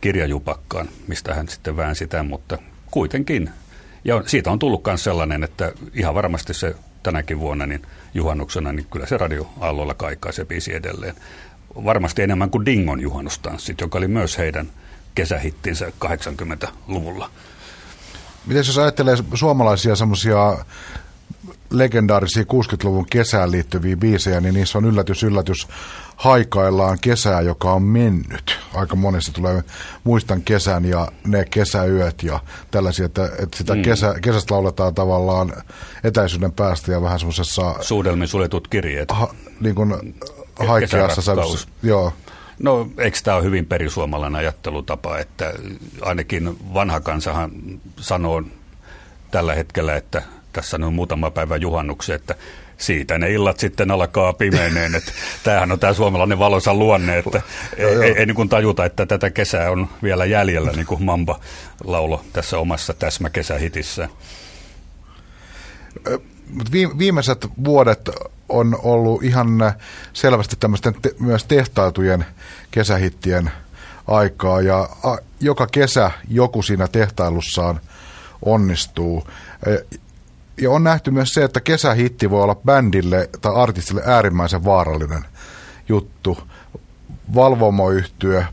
kirjajupakkaan, 0.00 0.88
mistä 1.06 1.34
hän 1.34 1.48
sitten 1.48 1.76
väänsi 1.76 1.98
sitä, 1.98 2.22
mutta 2.22 2.58
kuitenkin. 2.90 3.50
Ja 4.04 4.22
siitä 4.26 4.50
on 4.50 4.58
tullut 4.58 4.84
myös 4.86 5.04
sellainen, 5.04 5.44
että 5.44 5.72
ihan 5.94 6.14
varmasti 6.14 6.54
se 6.54 6.74
tänäkin 7.02 7.40
vuonna 7.40 7.66
niin 7.66 7.82
juhannuksena, 8.14 8.72
niin 8.72 8.86
kyllä 8.90 9.06
se 9.06 9.18
radioaallolla 9.18 9.94
kaikkaa 9.94 10.32
se 10.32 10.44
biisi 10.44 10.74
edelleen. 10.74 11.14
Varmasti 11.84 12.22
enemmän 12.22 12.50
kuin 12.50 12.66
Dingon 12.66 13.00
juhannustanssit, 13.00 13.80
joka 13.80 13.98
oli 13.98 14.08
myös 14.08 14.38
heidän 14.38 14.70
kesähittinsä 15.14 15.92
80-luvulla. 16.04 17.30
Miten 18.46 18.60
jos 18.66 18.78
ajattelee 18.78 19.16
suomalaisia 19.34 19.96
semmoisia 19.96 20.64
legendaarisia 21.70 22.42
60-luvun 22.42 23.06
kesään 23.06 23.50
liittyviä 23.50 23.96
biisejä, 23.96 24.40
niin 24.40 24.54
niissä 24.54 24.78
on 24.78 24.84
yllätys, 24.84 25.22
yllätys, 25.22 25.68
haikaillaan 26.22 26.98
kesää, 27.00 27.40
joka 27.40 27.72
on 27.72 27.82
mennyt. 27.82 28.58
Aika 28.74 28.96
monesti 28.96 29.32
tulee, 29.32 29.64
muistan 30.04 30.42
kesän 30.42 30.84
ja 30.84 31.08
ne 31.26 31.44
kesäyöt 31.44 32.22
ja 32.22 32.40
tällaisia, 32.70 33.06
että, 33.06 33.24
että 33.24 33.56
sitä 33.56 33.74
mm. 33.74 33.82
kesä, 33.82 34.14
kesästä 34.22 34.54
lauletaan 34.54 34.94
tavallaan 34.94 35.52
etäisyyden 36.04 36.52
päästä 36.52 36.92
ja 36.92 37.02
vähän 37.02 37.18
semmoisessa... 37.18 37.74
Suudelmin 37.80 38.28
suljetut 38.28 38.68
kirjeet. 38.68 39.10
Ha, 39.10 39.34
niin 39.60 39.74
kuin 39.74 40.14
haikeassa 40.66 41.22
sävyssä. 41.22 41.68
Joo. 41.82 42.12
No 42.58 42.88
eikö 42.98 43.18
tämä 43.24 43.36
ole 43.36 43.44
hyvin 43.44 43.66
perisuomalainen 43.66 44.38
ajattelutapa, 44.38 45.18
että 45.18 45.52
ainakin 46.00 46.56
vanha 46.74 47.00
kansahan 47.00 47.50
sanoo 47.96 48.42
tällä 49.30 49.54
hetkellä, 49.54 49.96
että 49.96 50.22
tässä 50.52 50.76
on 50.82 50.94
muutama 50.94 51.30
päivä 51.30 51.56
juhannuksia, 51.56 52.14
että 52.14 52.34
siitä 52.76 53.18
ne 53.18 53.32
illat 53.32 53.58
sitten 53.60 53.90
alkaa 53.90 54.32
pimeneen. 54.32 54.94
Että 54.94 55.12
tämähän 55.44 55.72
on 55.72 55.78
tämä 55.78 55.92
suomalainen 55.92 56.38
valoisa 56.38 56.74
luonne, 56.74 57.18
että 57.18 57.42
ei, 57.76 57.86
ei, 57.86 58.18
ei 58.18 58.26
niin 58.26 58.48
tajuta, 58.48 58.84
että 58.84 59.06
tätä 59.06 59.30
kesää 59.30 59.70
on 59.70 59.88
vielä 60.02 60.24
jäljellä, 60.24 60.72
niin 60.72 60.86
kuin 60.86 61.04
Mamba 61.04 61.40
laulo 61.84 62.24
tässä 62.32 62.58
omassa 62.58 62.94
täsmäkesähitissä. 62.94 64.08
Viimeiset 66.98 67.48
vuodet 67.64 68.10
on 68.48 68.78
ollut 68.82 69.22
ihan 69.22 69.48
selvästi 70.12 70.56
tämmöisten 70.60 70.94
te- 71.02 71.14
myös 71.20 71.44
tehtailtujen 71.44 72.24
kesähittien 72.70 73.50
aikaa 74.08 74.60
ja 74.60 74.88
a, 75.02 75.16
joka 75.40 75.66
kesä 75.66 76.10
joku 76.28 76.62
siinä 76.62 76.88
tehtailussaan 76.88 77.80
onnistuu. 78.44 79.26
Ja 80.62 80.70
on 80.70 80.84
nähty 80.84 81.10
myös 81.10 81.34
se, 81.34 81.44
että 81.44 81.60
kesähitti 81.60 82.30
voi 82.30 82.42
olla 82.42 82.54
bändille 82.54 83.30
tai 83.40 83.54
artistille 83.54 84.02
äärimmäisen 84.06 84.64
vaarallinen 84.64 85.24
juttu. 85.88 86.38
valvomo 87.34 87.84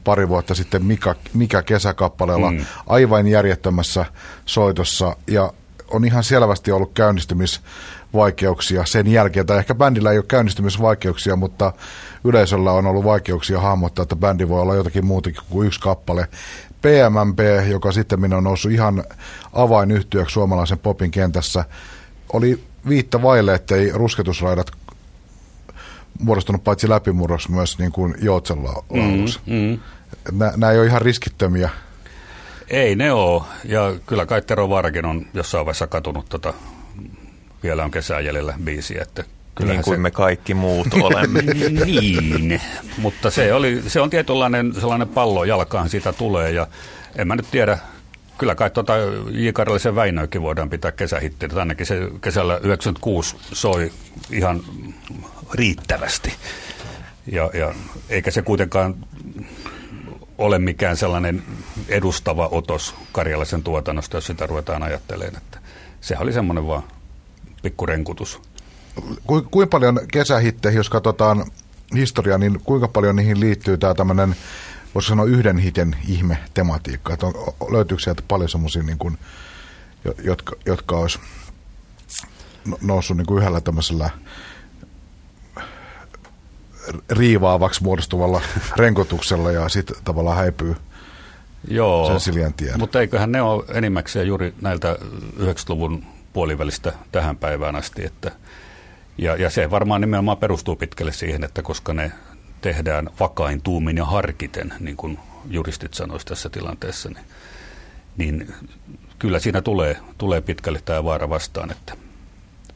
pari 0.04 0.30
vuotta 0.30 0.56
sitten 0.56 0.86
Mika, 0.86 1.16
Mikä 1.34 1.62
kesäkappaleella 1.62 2.52
mm. 2.52 2.66
aivan 2.88 3.28
järjettömässä 3.28 4.06
soitossa 4.46 5.16
ja 5.28 5.54
on 5.92 6.06
ihan 6.06 6.24
selvästi 6.24 6.72
ollut 6.72 6.94
käynnistymisvaikeuksia 6.94 8.86
sen 8.86 9.08
jälkeen, 9.08 9.46
tai 9.46 9.58
ehkä 9.58 9.76
bändillä 9.76 10.12
ei 10.12 10.18
ole 10.18 10.26
käynnistymisvaikeuksia, 10.28 11.36
mutta 11.36 11.74
yleisöllä 12.24 12.72
on 12.72 12.86
ollut 12.86 13.04
vaikeuksia 13.04 13.60
hahmottaa, 13.60 14.04
että 14.04 14.16
bändi 14.16 14.48
voi 14.48 14.62
olla 14.62 14.76
jotakin 14.76 15.06
muutakin 15.06 15.42
kuin 15.50 15.68
yksi 15.68 15.80
kappale. 15.80 16.28
PMMP, 16.82 17.40
joka 17.70 17.92
sitten 17.92 18.34
on 18.34 18.44
noussut 18.44 18.72
ihan 18.72 19.04
avainyhtiöksi 19.54 20.34
suomalaisen 20.34 20.80
popin 20.80 21.12
kentässä, 21.12 21.66
oli 22.34 22.64
viitta 22.90 23.22
vaille, 23.22 23.54
ettei 23.54 23.92
rusketusraidat 23.94 24.72
muodostunut 26.20 26.64
paitsi 26.64 26.90
läpimurroksi 26.90 27.52
myös 27.52 27.80
niin 27.80 27.92
kuin 27.92 28.16
Joutsella 28.22 28.84
lauluksi. 28.90 29.40
Mm, 29.46 29.54
mm. 29.54 29.80
Nämä 30.58 30.72
ei 30.72 30.80
ole 30.80 30.88
ihan 30.88 31.02
riskittömiä. 31.02 31.70
Ei 32.70 32.96
ne 32.96 33.12
ole, 33.12 33.44
ja 33.66 33.96
kyllä 34.06 34.26
kai 34.26 34.42
Tero 34.42 34.70
Varkin 34.70 35.06
on 35.06 35.26
jossain 35.34 35.66
vaiheessa 35.66 35.88
katunut 35.88 36.30
tota, 36.30 36.54
vielä 37.64 37.84
on 37.84 37.92
kesää 37.92 38.20
jäljellä 38.20 38.54
biisiä, 38.64 39.02
että 39.02 39.24
niin 39.60 39.84
kuin 39.84 39.96
se... 39.96 40.02
me 40.02 40.12
kaikki 40.12 40.54
muut 40.54 40.88
olemme. 41.02 41.42
niin, 41.86 42.62
mutta 42.98 43.32
se, 43.32 43.54
oli, 43.54 43.84
se 43.88 44.02
on 44.02 44.10
tietynlainen 44.10 44.74
sellainen 44.74 45.08
pallo 45.08 45.44
jalkaan 45.44 45.90
siitä 45.90 46.14
tulee 46.14 46.52
ja 46.52 46.68
en 47.16 47.28
mä 47.28 47.36
nyt 47.36 47.52
tiedä, 47.52 47.78
kyllä 48.40 48.56
kai 48.56 48.70
tuota 48.70 48.94
J. 49.32 49.50
Karlisen 49.54 49.96
Väinöäkin 49.96 50.42
voidaan 50.42 50.70
pitää 50.70 50.92
kesähittinä. 50.92 51.60
Ainakin 51.60 51.86
se 51.86 52.00
kesällä 52.22 52.58
96 52.58 53.36
soi 53.54 53.92
ihan 54.32 54.62
riittävästi. 55.54 56.34
Ja, 57.32 57.50
ja 57.54 57.74
eikä 58.10 58.32
se 58.32 58.42
kuitenkaan 58.42 58.96
ole 60.38 60.60
mikään 60.60 60.98
sellainen 60.98 61.44
edustava 61.88 62.50
otos 62.52 62.96
karjalaisen 63.12 63.64
tuotannosta, 63.64 64.18
jos 64.18 64.26
sitä 64.26 64.48
ruvetaan 64.48 64.84
ajattelemaan. 64.84 65.38
Että 65.38 65.60
sehän 66.02 66.24
oli 66.24 66.34
semmoinen 66.34 66.68
vaan 66.68 66.84
pikkurenkutus. 67.62 68.42
Ku, 69.28 69.48
kuinka 69.52 69.72
paljon 69.72 70.00
kesähitteihin, 70.14 70.78
jos 70.78 70.90
katsotaan 70.90 71.46
historiaa, 71.96 72.38
niin 72.38 72.60
kuinka 72.64 72.88
paljon 72.88 73.16
niihin 73.16 73.40
liittyy 73.40 73.78
tämä 73.78 73.94
tämmöinen, 73.94 74.36
voisi 74.96 75.08
sanoa 75.08 75.26
yhden 75.26 75.58
hiten 75.58 75.96
ihme 76.08 76.38
tematiikka? 76.54 77.14
Että 77.14 77.26
on, 77.26 77.34
löytyykö 77.72 78.04
sieltä 78.04 78.24
paljon 78.28 78.50
semmoisia, 78.50 78.84
niin 78.84 78.98
kuin, 78.98 79.18
jotka, 80.24 80.56
jotka 80.66 80.98
olisi 80.98 81.20
no, 82.66 82.78
noussut 82.82 83.18
niin 83.18 83.26
kuin 83.26 83.40
yhdellä 83.40 83.62
tämmöisellä 83.62 84.10
riivaavaksi 87.10 87.84
muodostuvalla 87.84 88.42
renkotuksella 88.78 89.52
ja 89.52 89.70
sitten 89.70 89.98
tavallaan 90.04 90.38
häipyy 90.38 90.76
Joo, 91.68 92.20
sen 92.20 92.54
tien. 92.54 92.80
mutta 92.80 93.02
eiköhän 93.02 93.32
ne 93.32 93.42
ole 93.42 93.64
enimmäkseen 93.74 94.28
juuri 94.28 94.54
näiltä 94.62 94.98
90-luvun 95.40 96.04
puolivälistä 96.34 96.94
tähän 97.12 97.38
päivään 97.38 97.76
asti, 97.76 98.06
että 98.06 98.32
ja, 99.18 99.36
ja 99.36 99.50
se 99.50 99.72
varmaan 99.72 100.02
nimenomaan 100.02 100.38
perustuu 100.38 100.76
pitkälle 100.76 101.12
siihen, 101.12 101.44
että 101.44 101.62
koska 101.62 101.94
ne 101.94 102.12
tehdään 102.62 103.10
vakain 103.20 103.62
tuumin 103.62 103.98
ja 103.98 104.06
harkiten, 104.06 104.74
niin 104.80 104.98
kuin 104.98 105.20
juristit 105.50 105.94
sanoisivat 105.94 106.30
tässä 106.30 106.50
tilanteessa, 106.50 107.10
niin, 107.10 107.26
niin 108.18 108.54
kyllä 109.20 109.40
siinä 109.40 109.62
tulee, 109.62 109.98
tulee 110.18 110.42
pitkälle 110.42 110.82
tämä 110.86 111.04
vaara 111.04 111.30
vastaan, 111.30 111.72
että 111.72 111.94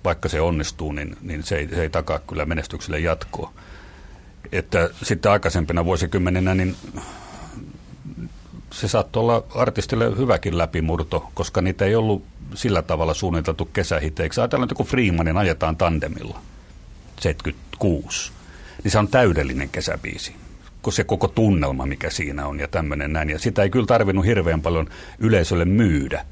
vaikka 0.03 0.29
se 0.29 0.41
onnistuu, 0.41 0.91
niin, 0.91 1.17
niin 1.21 1.43
se, 1.43 1.57
ei, 1.57 1.67
se 1.67 1.81
ei 1.81 1.89
takaa 1.89 2.19
kyllä 2.19 2.45
menestykselle 2.45 2.99
jatkoa. 2.99 3.53
Että 4.51 4.89
sitten 5.03 5.31
aikaisempina 5.31 5.85
vuosikymmeninä, 5.85 6.55
niin 6.55 6.75
se 8.71 8.87
saattoi 8.87 9.21
olla 9.21 9.43
artistille 9.55 10.17
hyväkin 10.17 10.57
läpimurto, 10.57 11.29
koska 11.33 11.61
niitä 11.61 11.85
ei 11.85 11.95
ollut 11.95 12.23
sillä 12.55 12.81
tavalla 12.81 13.13
suunniteltu 13.13 13.65
kesähiteiksi. 13.65 14.41
Ajatellaan, 14.41 14.65
että 14.65 14.75
kun 14.75 14.85
Freemanin 14.85 15.37
ajetaan 15.37 15.77
tandemilla 15.77 16.39
76, 17.21 18.31
niin 18.83 18.91
se 18.91 18.99
on 18.99 19.07
täydellinen 19.07 19.69
kesäbiisi. 19.69 20.35
se 20.89 21.03
koko 21.03 21.27
tunnelma, 21.27 21.85
mikä 21.85 22.09
siinä 22.09 22.47
on 22.47 22.59
ja 22.59 22.67
tämmöinen 22.67 23.13
näin. 23.13 23.29
Ja 23.29 23.39
sitä 23.39 23.63
ei 23.63 23.69
kyllä 23.69 23.85
tarvinnut 23.85 24.25
hirveän 24.25 24.61
paljon 24.61 24.89
yleisölle 25.19 25.65
myydä. 25.65 26.25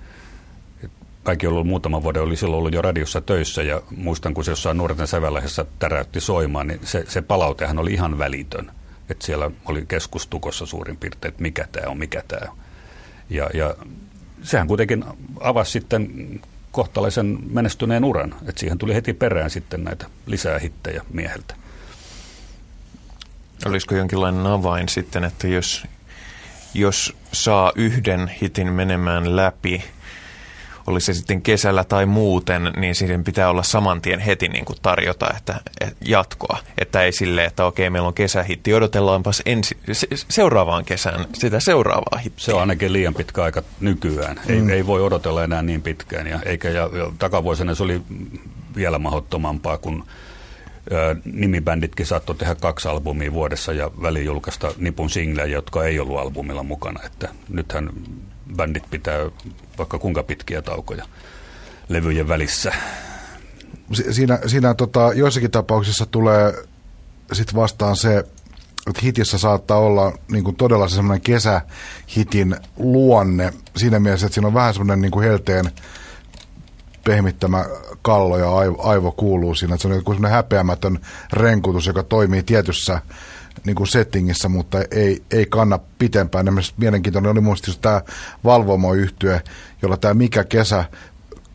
Kaikki 1.24 1.48
on 1.48 1.54
ollut 1.54 1.68
muutaman 1.68 2.04
vuoden, 2.04 2.22
oli 2.22 2.36
silloin 2.36 2.60
ollut 2.60 2.74
jo 2.74 2.82
radiossa 2.82 3.22
töissä 3.22 3.64
ja 3.64 3.82
muistan, 3.96 4.34
kun 4.34 4.44
se 4.44 4.52
jossain 4.52 4.78
nuorten 4.78 5.08
sävelläisessä 5.08 5.66
täräytti 5.80 6.20
soimaan, 6.20 6.68
niin 6.68 6.80
se, 6.84 7.06
se 7.08 7.22
palautehan 7.22 7.80
oli 7.80 7.94
ihan 7.94 8.18
välitön. 8.18 8.72
Että 9.10 9.26
siellä 9.26 9.52
oli 9.66 9.86
keskustukossa 9.88 10.66
suurin 10.66 10.98
piirtein, 10.98 11.30
että 11.30 11.42
mikä 11.42 11.68
tämä 11.72 11.92
on, 11.92 11.98
mikä 11.98 12.24
tämä 12.28 12.52
on. 12.52 12.58
Ja, 13.30 13.50
ja 13.54 13.76
sehän 14.44 14.68
kuitenkin 14.68 15.06
avasi 15.40 15.72
sitten 15.72 16.10
kohtalaisen 16.72 17.40
menestyneen 17.50 18.04
uran. 18.04 18.36
Että 18.48 18.60
siihen 18.60 18.78
tuli 18.78 18.94
heti 18.94 19.14
perään 19.14 19.50
sitten 19.50 19.84
näitä 19.84 20.06
lisää 20.26 20.60
hittejä 20.60 21.04
mieheltä. 21.14 21.56
Olisiko 23.66 23.96
jonkinlainen 23.96 24.48
avain 24.48 24.90
sitten, 24.90 25.24
että 25.24 25.48
jos, 25.48 25.88
jos 26.74 27.16
saa 27.34 27.72
yhden 27.76 28.32
hitin 28.42 28.74
menemään 28.74 29.36
läpi, 29.36 29.84
oli 30.88 31.02
se 31.02 31.14
sitten 31.14 31.42
kesällä 31.42 31.84
tai 31.84 32.06
muuten, 32.06 32.72
niin 32.78 32.96
siihen 32.96 33.24
pitää 33.24 33.50
olla 33.50 33.64
saman 33.64 34.02
tien 34.02 34.20
heti 34.20 34.48
niin 34.48 34.66
kuin 34.66 34.78
tarjota 34.82 35.34
että, 35.38 35.62
että 35.82 35.96
jatkoa. 36.06 36.58
Että 36.78 37.04
ei 37.04 37.12
silleen, 37.12 37.48
että 37.48 37.66
okei, 37.66 37.90
meillä 37.90 38.08
on 38.08 38.14
kesähitti, 38.14 38.74
odotellaanpas 38.74 39.42
ensi, 39.46 39.78
se, 39.92 40.08
seuraavaan 40.30 40.86
kesään 40.86 41.26
sitä 41.34 41.60
seuraavaa 41.60 42.18
hittiä. 42.18 42.46
Se 42.46 42.54
on 42.54 42.60
ainakin 42.60 42.94
liian 42.94 43.14
pitkä 43.14 43.44
aika 43.44 43.64
nykyään. 43.80 44.42
Ei, 44.48 44.62
mm. 44.62 44.70
ei 44.70 44.88
voi 44.88 45.02
odotella 45.02 45.44
enää 45.44 45.62
niin 45.62 45.82
pitkään. 45.82 46.28
Ja, 46.28 46.40
eikä, 46.46 46.70
ja, 46.70 46.90
ja 46.94 47.12
takavuosina 47.20 47.76
se 47.76 47.84
oli 47.84 48.02
vielä 48.76 49.00
mahdottomampaa, 49.00 49.78
kun 49.78 50.06
nimibänditkin 51.26 52.06
saattoi 52.06 52.36
tehdä 52.36 52.56
kaksi 52.56 52.88
albumia 52.88 53.34
vuodessa 53.34 53.74
ja 53.74 53.92
väliin 54.02 54.26
julkaista 54.26 54.74
nipun 54.78 55.10
singlejä, 55.10 55.46
jotka 55.46 55.84
ei 55.84 56.00
ollut 56.00 56.20
albumilla 56.20 56.64
mukana. 56.64 57.04
Että 57.06 57.30
nythän 57.50 57.90
bändit 58.56 58.84
pitää 58.90 59.20
vaikka 59.78 60.00
kuinka 60.00 60.24
pitkiä 60.24 60.62
taukoja 60.62 61.06
levyjen 61.90 62.28
välissä. 62.28 62.72
Siinä, 64.12 64.40
siinä 64.48 64.74
tota, 64.74 65.12
joissakin 65.14 65.52
tapauksissa 65.52 66.06
tulee 66.06 66.54
sit 67.34 67.56
vastaan 67.56 67.96
se, 67.96 68.18
että 68.88 69.02
hitissä 69.04 69.38
saattaa 69.38 69.78
olla 69.78 70.18
niin 70.32 70.44
kuin 70.44 70.56
todella 70.56 70.88
se 70.88 70.96
semmoinen 70.96 71.22
kesähitin 71.22 72.56
luonne 72.78 73.54
siinä 73.78 74.00
mielessä, 74.00 74.26
että 74.26 74.34
siinä 74.34 74.48
on 74.48 74.54
vähän 74.54 74.74
semmoinen 74.74 75.02
niin 75.02 75.12
kuin 75.12 75.26
helteen 75.26 75.66
pehmittämä 77.04 77.66
kallo 78.02 78.38
ja 78.38 78.56
aivo, 78.58 78.84
aivo 78.84 79.12
kuuluu 79.12 79.56
siinä. 79.56 79.76
Että 79.76 79.82
se 79.82 79.88
on 79.88 79.96
joku 79.96 80.14
semmoinen 80.14 80.36
häpeämätön 80.36 81.00
renkutus, 81.34 81.88
joka 81.88 82.04
toimii 82.04 82.44
tietyssä 82.44 83.02
niin 83.66 83.76
kuin 83.76 83.88
settingissä, 83.88 84.50
mutta 84.50 84.78
ei, 84.92 85.24
ei 85.32 85.46
kanna 85.46 85.80
pitempään. 85.98 86.48
Esimerkiksi 86.48 86.74
mielenkiintoinen 86.78 87.32
oli 87.32 87.42
muista 87.42 87.72
tämä 87.82 88.02
valvomo 88.44 88.90
jolla 89.82 89.98
tämä 89.98 90.14
Mikä 90.14 90.44
kesä, 90.44 90.86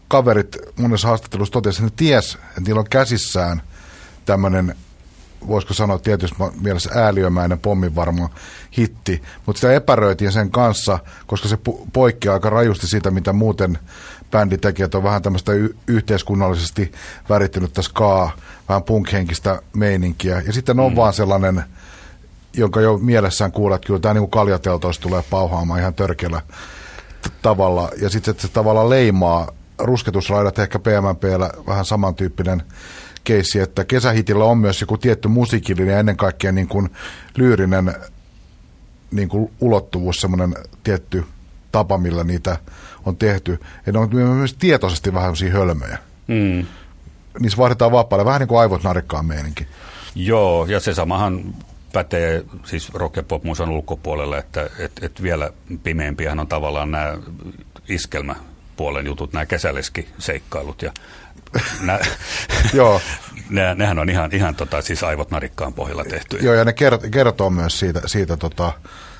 kaverit 0.09 0.57
monessa 0.81 1.09
haastattelussa 1.09 1.53
totesi, 1.53 1.83
että 1.83 1.93
ne 1.93 1.97
ties, 1.97 2.35
että 2.35 2.61
niillä 2.61 2.81
on 2.81 2.91
käsissään 2.91 3.63
tämmöinen 4.25 4.75
voisiko 5.47 5.75
sanoa 5.75 5.99
tietysti 5.99 6.37
mielessä 6.61 6.91
ääliömäinen 6.95 7.59
pomminvarma 7.59 8.31
hitti, 8.79 9.23
mutta 9.47 9.61
sitä 9.61 9.73
epäröitiin 9.73 10.33
sen 10.33 10.51
kanssa, 10.51 10.99
koska 11.27 11.49
se 11.49 11.59
poikkeaa 11.93 12.35
aika 12.35 12.51
rajusti 12.51 12.87
siitä, 12.87 13.11
mitä 13.11 13.33
muuten 13.33 13.79
bändi 14.31 14.59
teki, 14.59 14.83
että 14.83 14.99
on 14.99 15.05
vähän 15.05 15.23
tämmöistä 15.23 15.53
y- 15.53 15.77
yhteiskunnallisesti 15.87 16.93
värittynyttä 17.29 17.83
skaa, 17.83 18.31
vähän 18.69 18.83
punkhenkistä 18.83 19.63
meininkiä. 19.75 20.43
Ja 20.47 20.53
sitten 20.53 20.81
on 20.81 20.93
mm. 20.93 20.97
vaan 20.97 21.13
sellainen, 21.13 21.65
jonka 22.57 22.81
jo 22.81 22.99
mielessään 22.99 23.53
kuulet, 23.53 23.77
että 23.77 23.87
kyllä 23.87 24.01
tämä 24.01 24.15
niin 24.15 24.31
kaljateltoista 24.31 25.03
tulee 25.03 25.23
pauhaamaan 25.31 25.81
ihan 25.81 25.95
törkeällä 25.95 26.43
tavalla. 27.43 27.91
Ja 28.01 28.11
sitten 28.11 28.35
se 28.39 28.49
tavallaan 28.49 28.91
leimaa 28.91 29.49
rusketusraidat 29.79 30.59
ehkä 30.59 30.79
PMPllä 30.79 31.51
vähän 31.67 31.85
samantyyppinen 31.85 32.63
keissi, 33.25 33.61
että 33.61 33.85
kesähitillä 33.85 34.45
on 34.45 34.59
myös 34.59 34.81
joku 34.81 34.99
tietty 34.99 35.29
musiikillinen 35.29 35.93
ja 35.93 35.99
ennen 35.99 36.17
kaikkea 36.17 36.53
niin 36.53 36.69
kuin 36.69 36.89
lyyrinen 37.37 37.95
niin 39.11 39.29
kuin 39.29 39.51
ulottuvuus, 39.61 40.21
semmoinen 40.21 40.55
tietty 40.85 41.25
tapa, 41.77 41.99
millä 41.99 42.25
niitä 42.25 42.57
on 43.05 43.17
tehty. 43.17 43.61
Ja 43.87 43.93
ne 43.93 43.99
on 43.99 44.09
myös 44.15 44.55
tietoisesti 44.55 45.15
vähän 45.15 45.37
sellaisia 45.37 45.59
hölmöjä. 45.59 45.99
Mm. 46.27 46.67
Niissä 47.39 47.59
vaihdetaan 47.59 47.93
vapaalle, 47.93 48.25
vähän 48.25 48.41
niin 48.41 48.49
kuin 48.49 48.61
aivot 48.61 48.83
narikkaan 48.83 49.27
meininki. 49.27 49.67
Joo, 50.15 50.67
ja 50.67 50.81
se 50.81 50.95
samahan 50.95 51.55
pätee 51.93 52.45
siis 52.65 52.93
rock- 52.95 53.17
ja 53.17 53.23
pop-musan 53.23 53.71
ulkopuolelle, 53.71 54.39
että 54.39 54.71
et, 54.79 54.93
et 55.03 55.23
vielä 55.23 55.51
pimeämpiähän 55.83 56.41
on 56.41 56.49
tavallaan 56.49 56.91
nämä 56.91 57.17
iskelmäpuolen 57.89 59.07
jutut, 59.07 59.33
nämä 59.33 59.47
kesäleski-seikkailut 59.47 60.83
ja 60.83 60.93
nä, 61.81 61.99
Joo. 62.75 63.01
ne, 63.51 63.75
nehän 63.75 63.99
on 63.99 64.11
ihan, 64.11 64.31
ihan 64.33 64.55
tota, 64.55 64.83
siis 64.83 65.03
aivot 65.03 65.31
narikkaan 65.31 65.73
pohjalla 65.73 66.05
tehty. 66.05 66.39
Joo, 66.43 66.55
ja 66.55 66.65
ne 66.65 66.75
kertoo 67.11 67.51
myös 67.51 67.79
siitä, 67.79 68.01
siitä 68.07 68.37
tota, 68.37 68.73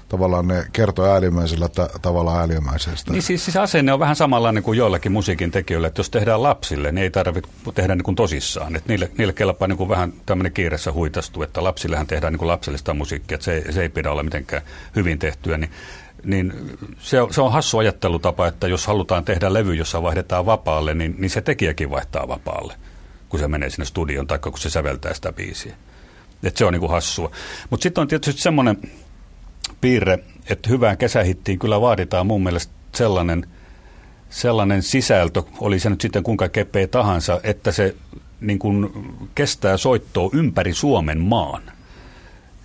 tavallaan 0.09 0.49
ne 0.49 0.67
kertoo 0.73 1.07
äälimmäisellä 1.07 1.69
ta- 1.69 1.91
tavalla 2.03 2.39
äälimmäisestä. 2.39 3.13
Niin 3.13 3.23
siis, 3.23 3.45
siis 3.45 3.57
asenne 3.57 3.93
on 3.93 4.01
vähän 4.01 4.17
samanlainen 4.17 4.63
kuin 4.63 4.79
joillakin 4.79 5.13
musiikin 5.13 5.51
tekijöillä, 5.51 5.89
että 5.89 6.01
jos 6.01 6.11
tehdään 6.11 6.43
lapsille, 6.43 6.93
niin 6.93 7.03
ei 7.03 7.11
tarvitse 7.11 7.51
tehdä 7.75 7.95
niin 7.95 8.05
kuin 8.05 8.15
tosissaan. 8.15 8.77
Että 8.77 8.89
niille, 8.89 9.11
niille 9.19 9.33
kelpaa 9.33 9.69
niin 9.69 9.79
kuin 9.79 9.89
vähän 9.89 10.13
tämmöinen 10.27 10.53
kiireessä 10.53 10.93
huitastu, 10.93 11.43
että 11.43 11.65
lapsillehän 11.65 12.07
tehdään 12.07 12.33
niin 12.33 12.39
kuin 12.39 12.49
lapsellista 12.49 12.95
musiikkia, 12.95 13.35
että 13.35 13.45
se, 13.45 13.65
se 13.71 13.83
ei 13.83 13.89
pidä 13.89 14.13
olla 14.13 14.23
mitenkään 14.23 14.63
hyvin 14.97 15.19
tehtyä. 15.19 15.59
Niin 15.59 15.71
niin 16.25 16.53
se 16.99 17.21
on, 17.21 17.35
se 17.35 17.41
on 17.41 17.53
hassu 17.53 17.79
ajattelutapa, 17.79 18.47
että 18.47 18.69
jos 18.69 18.87
halutaan 18.87 19.25
tehdä 19.25 19.53
levy, 19.53 19.75
jossa 19.75 20.03
vaihdetaan 20.03 20.47
vapaalle, 20.47 20.95
niin, 20.95 21.15
niin 21.19 21.31
se 21.31 21.41
tekijäkin 21.41 21.91
vaihtaa 21.91 22.29
vapaalle, 22.29 22.75
kun 23.29 23.41
se 23.41 23.49
menee 23.49 23.71
sinne 23.71 23.85
studioon 23.85 24.27
tai 24.27 24.39
kun 24.39 24.59
se 24.59 24.71
säveltää 24.71 25.15
sitä 25.15 25.33
biisiä. 25.33 25.77
Et 26.43 26.57
se 26.57 26.65
on 26.65 26.73
niin 26.73 26.81
kuin 26.81 26.93
hassua. 26.93 27.31
Mutta 27.71 27.83
sitten 27.83 28.03
on 28.03 28.09
tietysti 28.09 28.43
semmoinen 28.43 28.79
piirre, 29.81 30.19
että 30.51 30.69
hyvään 30.69 30.99
kesähittiin 30.99 31.59
kyllä 31.59 31.81
vaaditaan 31.81 32.27
mun 32.27 32.43
mielestä 32.43 32.73
sellainen, 32.95 33.47
sellainen 34.31 34.83
sisältö, 34.83 35.43
oli 35.61 35.79
se 35.79 35.91
nyt 35.91 36.01
sitten 36.01 36.23
kuinka 36.23 36.49
kepeä 36.49 36.87
tahansa, 36.87 37.41
että 37.43 37.73
se 37.73 37.95
niin 38.41 38.59
kuin 38.59 38.91
kestää 39.35 39.77
soittoa 39.77 40.31
ympäri 40.33 40.75
Suomen 40.75 41.21
maan. 41.21 41.63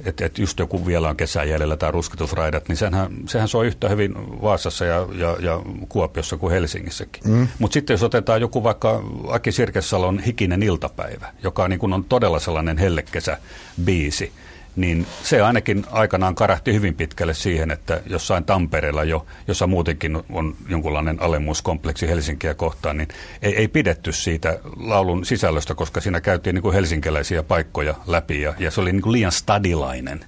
Että 0.05 0.25
et 0.25 0.37
just 0.37 0.59
joku 0.59 0.85
vielä 0.85 1.09
on 1.09 1.17
kesän 1.17 1.49
jäljellä 1.49 1.77
tai 1.77 1.91
rusketusraidat, 1.91 2.67
niin 2.67 2.77
sehän, 2.77 3.11
sehän 3.27 3.47
soi 3.47 3.67
yhtä 3.67 3.89
hyvin 3.89 4.13
Vaasassa 4.41 4.85
ja, 4.85 5.07
ja, 5.15 5.37
ja 5.39 5.61
Kuopiossa 5.89 6.37
kuin 6.37 6.51
Helsingissäkin. 6.51 7.23
Mm. 7.27 7.47
Mutta 7.59 7.73
sitten 7.73 7.93
jos 7.93 8.03
otetaan 8.03 8.41
joku 8.41 8.63
vaikka 8.63 9.03
Aki 9.27 9.51
Sirkesalon 9.51 10.19
Hikinen 10.19 10.63
iltapäivä, 10.63 11.33
joka 11.43 11.67
niin 11.67 11.79
kun 11.79 11.93
on 11.93 12.03
todella 12.03 12.39
sellainen 12.39 12.77
hellekesä 12.77 13.37
biisi, 13.83 14.31
niin 14.75 15.07
se 15.23 15.41
ainakin 15.41 15.85
aikanaan 15.91 16.35
karahti 16.35 16.73
hyvin 16.73 16.95
pitkälle 16.95 17.33
siihen, 17.33 17.71
että 17.71 18.01
jossain 18.05 18.43
Tampereella 18.43 19.03
jo, 19.03 19.25
jossa 19.47 19.67
muutenkin 19.67 20.23
on 20.29 20.55
jonkunlainen 20.69 21.21
alemmuuskompleksi 21.21 22.07
Helsinkiä 22.07 22.53
kohtaan, 22.53 22.97
niin 22.97 23.07
ei, 23.41 23.55
ei 23.55 23.67
pidetty 23.67 24.11
siitä 24.11 24.59
laulun 24.77 25.25
sisällöstä, 25.25 25.75
koska 25.75 26.01
siinä 26.01 26.21
käytiin 26.21 26.53
niin 26.53 26.63
kuin 26.63 26.73
helsinkiläisiä 26.73 27.43
paikkoja 27.43 27.95
läpi 28.07 28.41
ja, 28.41 28.53
ja 28.59 28.71
se 28.71 28.81
oli 28.81 28.91
niin 28.91 29.01
kuin 29.01 29.13
liian 29.13 29.31
stadilainen. 29.31 30.25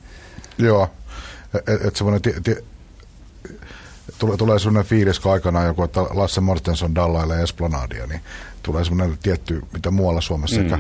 Joo, 0.57 0.89
että 1.53 1.87
et 1.87 1.95
semmoinen 1.95 2.21
tulee, 4.19 4.37
tulee 4.37 4.59
sellainen 4.59 4.89
fiilis, 4.89 5.19
kun 5.19 5.31
aikanaan 5.31 5.65
joku, 5.65 5.83
että 5.83 6.01
Lasse 6.01 6.41
Mortenson 6.41 6.95
dallailee 6.95 7.43
Esplanadia, 7.43 8.07
niin 8.07 8.21
tulee 8.63 8.83
semmoinen 8.83 9.17
tietty, 9.23 9.61
mitä 9.73 9.91
muualla 9.91 10.21
Suomessa 10.21 10.61
mm. 10.61 10.65
ehkä, 10.65 10.79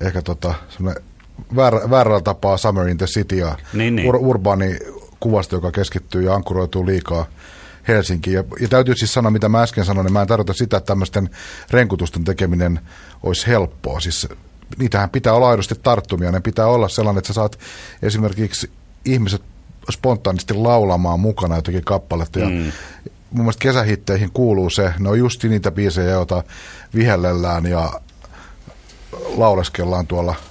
ehkä 0.00 0.22
tota, 0.22 0.54
semmoinen 0.68 1.02
väärä, 1.56 1.90
väärällä 1.90 2.20
tapaa 2.20 2.56
Summer 2.56 2.88
in 2.88 2.98
the 2.98 3.06
City 3.06 3.36
ja 3.36 3.58
niin, 3.72 3.96
niin. 3.96 4.08
Ur, 4.08 4.16
urbaani 4.16 4.78
kuvasta, 5.20 5.54
joka 5.54 5.70
keskittyy 5.70 6.22
ja 6.22 6.34
ankkuroituu 6.34 6.86
liikaa 6.86 7.26
Helsinkiin. 7.88 8.34
Ja, 8.34 8.44
ja 8.60 8.68
täytyy 8.68 8.94
siis 8.96 9.14
sanoa, 9.14 9.30
mitä 9.30 9.48
mä 9.48 9.62
äsken 9.62 9.84
sanoin, 9.84 10.04
niin 10.04 10.12
mä 10.12 10.22
en 10.22 10.28
tarkoita 10.28 10.52
sitä, 10.52 10.76
että 10.76 10.86
tämmöisten 10.86 11.30
renkutusten 11.70 12.24
tekeminen 12.24 12.80
olisi 13.22 13.46
helppoa. 13.46 14.00
Siis 14.00 14.28
niitähän 14.78 15.10
pitää 15.10 15.32
olla 15.32 15.50
aidosti 15.50 15.74
tarttumia. 15.82 16.32
Ne 16.32 16.40
pitää 16.40 16.66
olla 16.66 16.88
sellainen, 16.88 17.18
että 17.18 17.28
sä 17.28 17.32
saat 17.32 17.58
esimerkiksi 18.02 18.70
ihmiset 19.04 19.42
spontaanisti 19.90 20.54
laulamaan 20.54 21.20
mukana 21.20 21.56
jotakin 21.56 21.84
kappaletta. 21.84 22.38
Ja 22.38 22.48
mm. 22.48 22.72
mun 23.30 23.44
mielestä 23.44 23.62
kesähitteihin 23.62 24.30
kuuluu 24.32 24.70
se, 24.70 24.92
ne 24.98 25.08
on 25.08 25.18
just 25.18 25.44
niitä 25.44 25.70
biisejä, 25.70 26.10
joita 26.10 26.44
vihellellään 26.94 27.66
ja 27.66 27.92
lauleskellaan 29.36 30.06
tuolla– 30.06 30.34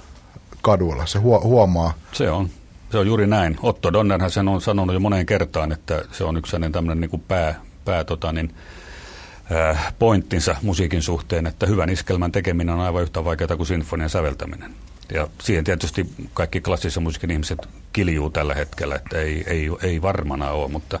kaduilla. 0.62 1.06
Se 1.06 1.18
huomaa. 1.18 1.92
Se 2.12 2.30
on. 2.30 2.48
Se 2.90 2.98
on 2.98 3.06
juuri 3.06 3.26
näin. 3.26 3.58
Otto 3.62 3.92
Donnerhan 3.92 4.30
sen 4.30 4.48
on 4.48 4.60
sanonut 4.60 4.94
jo 4.94 5.00
moneen 5.00 5.26
kertaan, 5.26 5.72
että 5.72 6.02
se 6.12 6.24
on 6.24 6.36
yksi 6.36 6.52
hänen 6.52 6.72
tämmöinen 6.72 7.00
niin 7.00 7.10
kuin 7.10 7.22
pää, 7.28 7.60
pää 7.84 8.04
tota 8.04 8.32
niin, 8.32 8.54
pointtinsa 9.98 10.56
musiikin 10.62 11.02
suhteen, 11.02 11.46
että 11.46 11.66
hyvän 11.66 11.90
iskelmän 11.90 12.32
tekeminen 12.32 12.74
on 12.74 12.80
aivan 12.80 13.02
yhtä 13.02 13.24
vaikeaa 13.24 13.56
kuin 13.56 13.66
sinfonian 13.66 14.10
säveltäminen. 14.10 14.74
Ja 15.14 15.28
siihen 15.42 15.64
tietysti 15.64 16.10
kaikki 16.34 16.60
klassisen 16.60 17.02
musiikin 17.02 17.30
ihmiset 17.30 17.68
kiljuu 17.92 18.30
tällä 18.30 18.54
hetkellä, 18.54 18.94
että 18.94 19.18
ei, 19.18 19.44
ei, 19.46 19.68
ei 19.82 20.02
varmana 20.02 20.50
ole, 20.50 20.68
mutta 20.68 21.00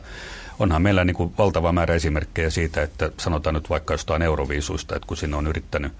onhan 0.58 0.82
meillä 0.82 1.04
niin 1.04 1.16
kuin 1.16 1.32
valtava 1.38 1.72
määrä 1.72 1.94
esimerkkejä 1.94 2.50
siitä, 2.50 2.82
että 2.82 3.10
sanotaan 3.16 3.54
nyt 3.54 3.70
vaikka 3.70 3.94
jostain 3.94 4.22
euroviisuista, 4.22 4.96
että 4.96 5.06
kun 5.06 5.16
sinne 5.16 5.36
on 5.36 5.46
yrittänyt 5.46 5.92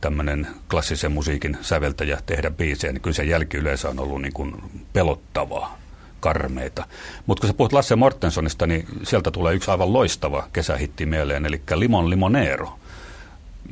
tämmöinen 0.00 0.46
klassisen 0.70 1.12
musiikin 1.12 1.58
säveltäjä 1.60 2.18
tehdä 2.26 2.50
biisejä, 2.50 2.92
niin 2.92 3.02
kyllä 3.02 3.14
se 3.14 3.24
jälki 3.24 3.56
yleensä 3.56 3.88
on 3.88 4.00
ollut 4.00 4.22
niin 4.22 4.32
kuin 4.32 4.54
pelottavaa, 4.92 5.78
karmeita. 6.20 6.84
Mutta 7.26 7.40
kun 7.40 7.48
sä 7.48 7.54
puhut 7.54 7.72
Lasse 7.72 7.96
Mortensonista, 7.96 8.66
niin 8.66 8.86
sieltä 9.02 9.30
tulee 9.30 9.54
yksi 9.54 9.70
aivan 9.70 9.92
loistava 9.92 10.48
kesähitti 10.52 11.06
mieleen, 11.06 11.46
eli 11.46 11.62
Limon 11.74 12.10
Limonero 12.10 12.72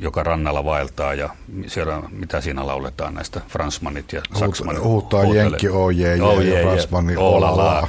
joka 0.01 0.23
rannalla 0.23 0.65
vaeltaa 0.65 1.13
ja 1.13 1.29
siellä, 1.67 2.01
mitä 2.11 2.41
siinä 2.41 2.67
lauletaan 2.67 3.13
näistä 3.13 3.41
Fransmanit 3.47 4.13
ja 4.13 4.21
Saksmanit. 4.39 4.83
Huutaa 4.83 5.23
Jenkki 5.23 5.69
oje 5.69 6.15
ja 6.15 6.61
Fransmanit 6.61 7.17
olala. 7.17 7.87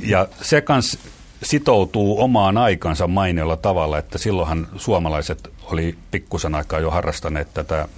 Ja 0.00 0.28
se 0.42 0.60
kans 0.60 0.98
sitoutuu 1.42 2.20
omaan 2.20 2.58
aikansa 2.58 3.06
mainiolla 3.06 3.56
tavalla, 3.56 3.98
että 3.98 4.18
silloinhan 4.18 4.68
suomalaiset 4.76 5.52
oli 5.62 5.98
pikkusen 6.10 6.54
aikaa 6.54 6.80
jo 6.80 6.90
harrastaneet 6.90 7.54
tätä 7.54 7.88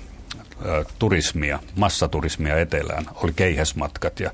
turismia, 0.98 1.58
massaturismia 1.76 2.60
etelään. 2.60 3.06
Oli 3.14 3.32
keihäsmatkat 3.36 4.20
ja 4.20 4.30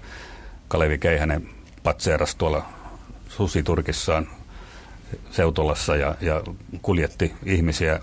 Kalevi 0.68 0.98
Keihänen 0.98 1.48
patseeras 1.82 2.34
tuolla 2.34 2.64
Susiturkissaan 3.28 4.28
Seutolassa 5.30 5.96
ja, 5.96 6.14
ja 6.20 6.42
kuljetti 6.82 7.32
ihmisiä 7.44 8.00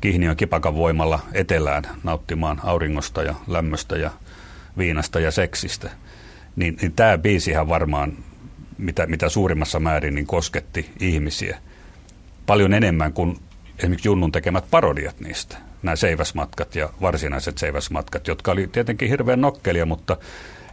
Kihniön 0.00 0.36
kipakan 0.36 0.74
voimalla 0.74 1.20
etelään 1.32 1.84
nauttimaan 2.02 2.60
auringosta 2.62 3.22
ja 3.22 3.34
lämmöstä 3.46 3.96
ja 3.96 4.10
viinasta 4.78 5.20
ja 5.20 5.30
seksistä. 5.30 5.90
Niin, 6.56 6.76
niin 6.80 6.92
tämä 6.92 7.18
biisihän 7.18 7.68
varmaan, 7.68 8.12
mitä, 8.78 9.06
mitä 9.06 9.28
suurimmassa 9.28 9.80
määrin, 9.80 10.14
niin 10.14 10.26
kosketti 10.26 10.90
ihmisiä 11.00 11.58
paljon 12.46 12.74
enemmän 12.74 13.12
kuin 13.12 13.38
esimerkiksi 13.78 14.08
Junnun 14.08 14.32
tekemät 14.32 14.64
parodiat 14.70 15.20
niistä. 15.20 15.56
Nämä 15.82 15.96
seiväsmatkat 15.96 16.74
ja 16.74 16.90
varsinaiset 17.00 17.58
seiväsmatkat, 17.58 18.28
jotka 18.28 18.52
oli 18.52 18.66
tietenkin 18.66 19.08
hirveän 19.08 19.40
nokkelia, 19.40 19.86
mutta 19.86 20.16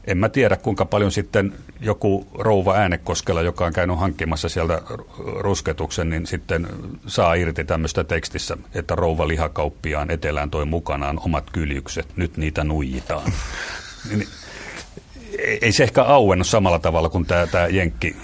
en 0.08 0.18
mä 0.18 0.30
tiedä, 0.30 0.56
kuinka 0.56 0.86
paljon 0.86 1.12
sitten 1.12 1.54
joku 1.80 2.28
rouva 2.34 2.76
äänekoskella, 2.76 3.42
joka 3.42 3.66
on 3.66 3.74
käynyt 3.74 4.00
hankkimassa 4.00 4.50
sieltä 4.50 4.82
rusketuksen, 5.40 6.10
niin 6.10 6.28
sitten 6.28 6.68
saa 7.08 7.34
irti 7.34 7.64
tämmöistä 7.64 8.04
tekstissä, 8.04 8.58
että 8.74 8.96
rouva 8.96 9.28
lihakauppiaan 9.28 10.12
etelään 10.12 10.50
toi 10.52 10.66
mukanaan 10.66 11.20
omat 11.26 11.50
kyljykset, 11.52 12.08
nyt 12.16 12.38
niitä 12.38 12.64
nuijitaan. 12.64 13.32
Ei 15.62 15.72
se 15.72 15.84
ehkä 15.84 16.04
auennut 16.04 16.48
samalla 16.48 16.80
tavalla 16.80 17.10
kuin 17.10 17.26
tämä, 17.26 17.48
tämä 17.48 17.68
Jenkki 17.68 18.16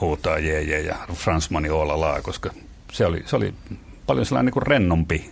huutaa 0.00 0.38
jee 0.38 0.62
jee 0.62 0.80
ja 0.80 0.96
Fransmani 1.12 1.68
laa, 1.70 2.22
koska 2.22 2.50
se 2.92 3.06
oli, 3.06 3.22
se 3.26 3.36
oli 3.36 3.54
paljon 4.06 4.26
sellainen 4.26 4.46
niin 4.46 4.52
kuin 4.52 4.66
rennompi 4.66 5.30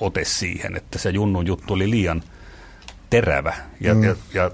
ote 0.00 0.24
siihen, 0.24 0.76
että 0.76 0.98
se 0.98 1.10
Junnun 1.10 1.46
juttu 1.46 1.74
oli 1.74 1.90
liian 1.90 2.22
terävä 3.10 3.54
ja, 3.80 3.94
mm. 3.94 4.04
ja, 4.04 4.16
ja 4.34 4.50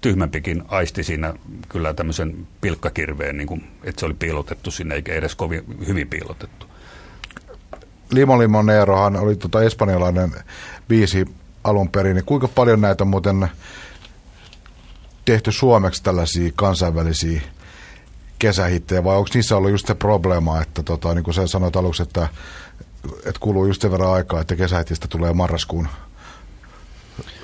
tyhmempikin 0.00 0.62
aisti 0.68 1.04
siinä 1.04 1.34
kyllä 1.68 1.94
tämmöisen 1.94 2.46
pilkkakirveen, 2.60 3.36
niin 3.36 3.48
kuin, 3.48 3.64
että 3.84 4.00
se 4.00 4.06
oli 4.06 4.14
piilotettu 4.14 4.70
sinne, 4.70 4.94
eikä 4.94 5.14
edes 5.14 5.34
kovin 5.34 5.64
hyvin 5.86 6.08
piilotettu. 6.08 6.66
Limo 8.10 8.38
Limonerohan 8.38 9.16
oli 9.16 9.36
tota 9.36 9.62
espanjalainen 9.62 10.32
biisi 10.88 11.24
alun 11.64 11.88
perin, 11.88 12.14
niin 12.14 12.24
kuinka 12.24 12.48
paljon 12.48 12.80
näitä 12.80 13.04
muuten 13.04 13.48
tehty 15.26 15.52
suomeksi 15.52 16.02
tällaisia 16.02 16.52
kansainvälisiä 16.56 17.40
kesähittejä, 18.38 19.04
vai 19.04 19.16
onko 19.16 19.28
niissä 19.34 19.56
ollut 19.56 19.70
just 19.70 19.86
se 19.86 19.94
probleema, 19.94 20.60
että 20.60 20.82
tota, 20.82 21.14
niin 21.14 21.24
kuin 21.24 21.34
sä 21.34 21.46
sanoit 21.46 21.76
aluksi, 21.76 22.02
että, 22.02 22.28
että 23.16 23.40
kuluu 23.40 23.66
just 23.66 23.82
sen 23.82 23.90
verran 23.90 24.12
aikaa, 24.12 24.40
että 24.40 24.56
kesähitistä 24.56 25.08
tulee 25.08 25.32
marraskuun 25.32 25.88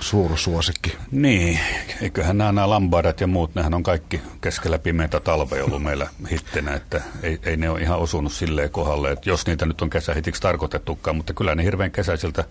suursuosikki. 0.01 0.97
Niin, 1.11 1.61
eiköhän 2.01 2.39
nämä, 2.39 2.53
nämä 2.53 2.71
lambarat 2.71 3.21
ja 3.21 3.27
muut, 3.27 3.55
nehän 3.55 3.75
on 3.75 3.83
kaikki 3.83 4.21
keskellä 4.41 4.79
pimeitä 4.79 5.21
talve 5.21 5.63
ollut 5.63 5.83
meillä 5.83 6.09
hittenä, 6.31 6.75
että 6.75 7.01
ei, 7.23 7.39
ei 7.43 7.57
ne 7.57 7.71
ole 7.71 7.81
ihan 7.81 7.99
osunut 7.99 8.33
silleen 8.33 8.71
kohdalle, 8.71 9.11
että 9.11 9.31
jos 9.31 9.47
niitä 9.47 9.67
nyt 9.67 9.83
on 9.83 9.91
kesähitiksi 9.91 10.43
tarkoitettukaan, 10.43 11.17
mutta 11.17 11.35
kyllä 11.35 11.55
ne 11.55 11.65
hirveän 11.65 11.91
kesäisiltä 11.91 12.45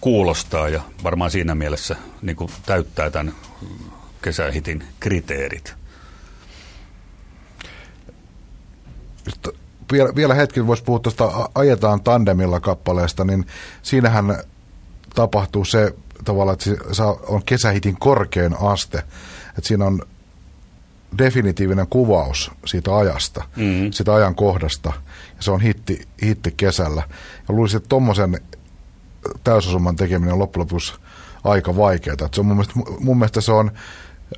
kuulostaa 0.00 0.68
ja 0.68 0.82
varmaan 1.04 1.30
siinä 1.30 1.54
mielessä 1.54 1.96
niin 2.22 2.36
kuin 2.36 2.50
täyttää 2.66 3.10
tämän 3.10 3.34
kesähitin 4.28 4.84
kriteerit. 5.00 5.74
Vielä, 9.92 10.14
vielä 10.14 10.34
hetki 10.34 10.66
voisi 10.66 10.82
puhua 10.82 10.98
tuosta 10.98 11.48
Ajetaan 11.54 12.00
tandemilla 12.00 12.60
kappaleesta, 12.60 13.24
niin 13.24 13.46
siinähän 13.82 14.38
tapahtuu 15.14 15.64
se 15.64 15.94
tavallaan, 16.24 16.52
että 16.52 16.94
se 16.94 17.02
on 17.02 17.42
kesähitin 17.44 17.98
korkein 17.98 18.54
aste. 18.60 18.98
Että 19.48 19.68
siinä 19.68 19.84
on 19.84 20.02
definitiivinen 21.18 21.86
kuvaus 21.86 22.50
siitä 22.66 22.96
ajasta, 22.96 23.44
mm-hmm. 23.56 23.92
siitä 23.92 24.14
ajankohdasta. 24.14 24.92
Ja 25.36 25.42
se 25.42 25.50
on 25.50 25.60
hitti, 25.60 26.08
hitti 26.22 26.54
kesällä. 26.56 27.02
Ja 27.48 27.54
luulisin, 27.54 27.76
että 27.76 27.88
tuommoisen 27.88 28.40
täysosumman 29.44 29.96
tekeminen 29.96 30.32
on 30.32 30.38
loppujen 30.38 30.60
lopuksi 30.60 30.94
aika 31.44 31.76
vaikeaa. 31.76 32.12
Että 32.12 32.28
se 32.32 32.40
on 32.40 32.46
mun, 32.46 32.56
mielestä, 32.56 32.74
mun 33.00 33.18
mielestä 33.18 33.40
se 33.40 33.52
on 33.52 33.70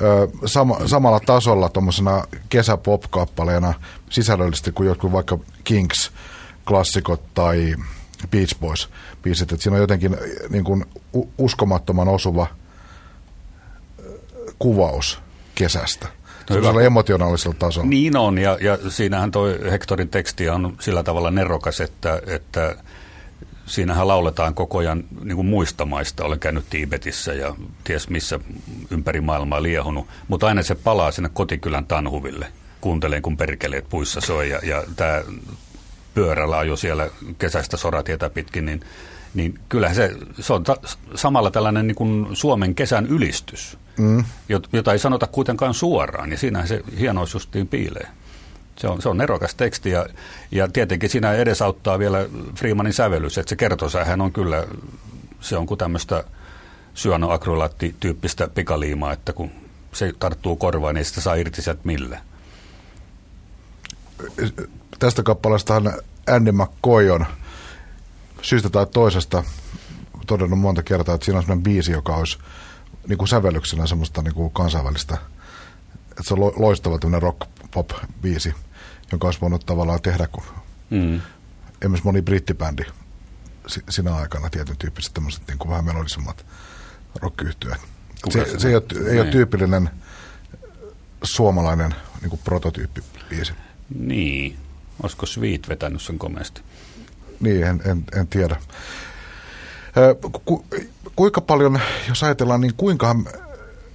ö, 0.03 0.29
sama, 0.45 0.89
samalla 0.89 1.21
tasolla 1.21 1.69
tuommoisena 1.69 2.25
kesäpop-kappaleena 2.49 3.75
sisällöllisesti 4.11 4.73
kuin 4.73 4.87
jotkut 4.87 5.13
vaikka 5.13 5.39
Kings-klassikot 5.65 7.21
tai 7.35 7.75
Beach 8.31 8.61
Boys 8.61 8.89
biisit, 9.23 9.53
että 9.53 9.63
siinä 9.63 9.75
on 9.77 9.81
jotenkin 9.81 10.17
niin 10.49 10.65
kuin 10.65 10.85
uskomattoman 11.39 12.09
osuva 12.09 12.47
kuvaus 14.59 15.19
kesästä. 15.55 16.09
No 16.51 16.69
on 16.69 16.85
emotionaalisella 16.85 17.57
tasolla. 17.59 17.89
Niin 17.89 18.17
on, 18.17 18.39
ja, 18.39 18.59
ja 18.61 18.79
siinähän 18.91 19.31
toi 19.31 19.59
Hectorin 19.71 20.09
teksti 20.09 20.49
on 20.49 20.77
sillä 20.81 21.03
tavalla 21.03 21.31
nerokas, 21.31 21.81
että, 21.81 22.23
että 22.27 22.77
siinähän 23.71 24.09
lauletaan 24.09 24.55
koko 24.55 24.79
ajan 24.79 25.05
niin 25.25 25.37
kuin 25.37 25.47
muista 25.47 25.85
maista. 25.85 26.25
Olen 26.25 26.39
käynyt 26.39 26.65
Tiibetissä 26.71 27.33
ja 27.33 27.55
ties 27.85 28.09
missä 28.09 28.41
ympäri 28.91 29.21
maailmaa 29.21 29.63
liehunut, 29.63 30.07
mutta 30.29 30.47
aina 30.47 30.63
se 30.63 30.75
palaa 30.75 31.11
sinne 31.11 31.31
kotikylän 31.33 31.87
tanhuville. 31.87 32.47
Kuuntelen, 32.81 33.23
kun 33.23 33.37
perkeleet 33.37 33.89
puissa 33.89 34.21
soi, 34.21 34.51
ja, 34.51 34.61
ja 34.63 34.85
tämä 34.97 35.23
pyörällä 36.15 36.59
ajo 36.59 36.77
siellä 36.77 37.11
kesäistä 37.39 37.77
soratietä 37.77 38.31
pitkin, 38.31 38.67
niin, 38.67 38.81
niin 39.35 39.59
kyllähän 39.69 39.97
se, 39.97 40.17
se 40.41 40.53
on 40.53 40.65
ta, 40.65 40.77
samalla 41.15 41.51
tällainen 41.51 41.87
niin 41.87 41.95
kuin 41.95 42.27
Suomen 42.33 42.75
kesän 42.75 43.07
ylistys, 43.07 43.79
mm. 43.99 44.25
jota 44.73 44.93
ei 44.93 44.99
sanota 44.99 45.27
kuitenkaan 45.27 45.75
suoraan, 45.75 46.31
ja 46.31 46.39
siinähän 46.39 46.69
se 46.69 46.83
hienous 46.99 47.35
justiin 47.35 47.69
piilee. 47.69 48.09
Se 48.81 48.89
on, 48.89 49.03
se 49.03 49.09
on 49.09 49.17
nerokas 49.17 49.55
teksti 49.55 49.91
ja, 49.91 50.07
ja 50.51 50.69
tietenkin 50.69 51.11
siinä 51.11 51.33
edesauttaa 51.33 51.99
vielä 51.99 52.19
Freemanin 52.55 52.93
sävellys, 52.93 53.39
että 53.39 53.51
se 53.51 53.57
kertosähän 53.57 54.21
on 54.21 54.33
kyllä, 54.33 54.67
se 55.41 55.57
on 55.57 55.67
kuin 55.67 55.79
tämmöistä 55.79 56.25
syanoakrylaattityyppistä 56.95 58.49
pikaliimaa, 58.49 59.13
että 59.13 59.33
kun 59.33 59.51
se 59.93 60.13
tarttuu 60.19 60.57
korvaan, 60.57 60.95
niin 60.95 61.05
sitä 61.05 61.21
saa 61.21 61.35
irti 61.35 61.63
sieltä 61.63 61.81
millä 61.85 62.21
tästä 64.99 65.23
kappaleestahan 65.23 65.93
Andy 66.31 66.53
McCoy 66.53 67.11
on 67.11 67.27
syystä 68.43 68.71
tai 68.71 68.87
toisesta 68.87 69.45
todennut 70.27 70.59
monta 70.59 70.83
kertaa, 70.83 71.15
että 71.15 71.25
siinä 71.25 71.39
on 71.39 71.43
sellainen 71.43 71.63
biisi, 71.63 71.93
joka 71.93 72.17
olisi 72.17 72.39
niin 73.09 73.19
kuin 73.19 73.29
sävellyksenä 73.29 73.87
semmoista 73.87 74.23
niin 74.23 74.35
kuin 74.35 74.51
kansainvälistä, 74.51 75.19
että 76.11 76.23
se 76.23 76.35
on 76.35 76.41
loistava 76.41 76.99
tämmöinen 76.99 77.23
rock-pop-biisi, 77.23 78.55
jonka 79.13 79.27
olisi 79.27 79.41
voinut 79.41 79.67
tavallaan 79.67 80.03
tehdä, 80.03 80.27
kun 80.27 80.45
mm. 80.91 81.21
esimerkiksi 81.81 82.05
moni 82.05 82.23
brittibändi 82.23 82.83
sinä 83.89 84.15
aikana 84.15 84.51
tietyn 84.51 84.77
tyyppiset 84.77 85.15
tämmöiset 85.15 85.43
niin 85.49 85.59
kuin 85.59 85.71
vähän 85.71 85.85
melodisemmat 85.85 86.47
rock 87.21 87.43
Se, 88.31 88.59
se 88.59 88.69
ei, 88.69 88.75
ole, 88.75 88.83
ei 89.11 89.17
ole 89.17 89.23
niin. 89.23 89.33
tyypillinen 89.33 89.91
suomalainen 91.23 91.95
niin 92.21 92.31
kuin 92.31 92.41
prototyyppibiisi. 92.45 93.53
Niin, 93.95 94.59
Olisiko 95.03 95.27
Sweet 95.27 95.69
vetänyt 95.69 96.03
sen 96.03 96.19
komeasti? 96.19 96.61
Niin, 97.41 97.63
en, 97.67 97.83
en, 97.85 98.05
en 98.17 98.27
tiedä. 98.27 98.57
Ku, 100.45 100.67
kuinka 101.17 101.41
paljon, 101.41 101.81
jos 102.09 102.23
ajatellaan, 102.23 102.61
niin 102.61 102.75
kuinka, 102.77 103.11
okei 103.11 103.39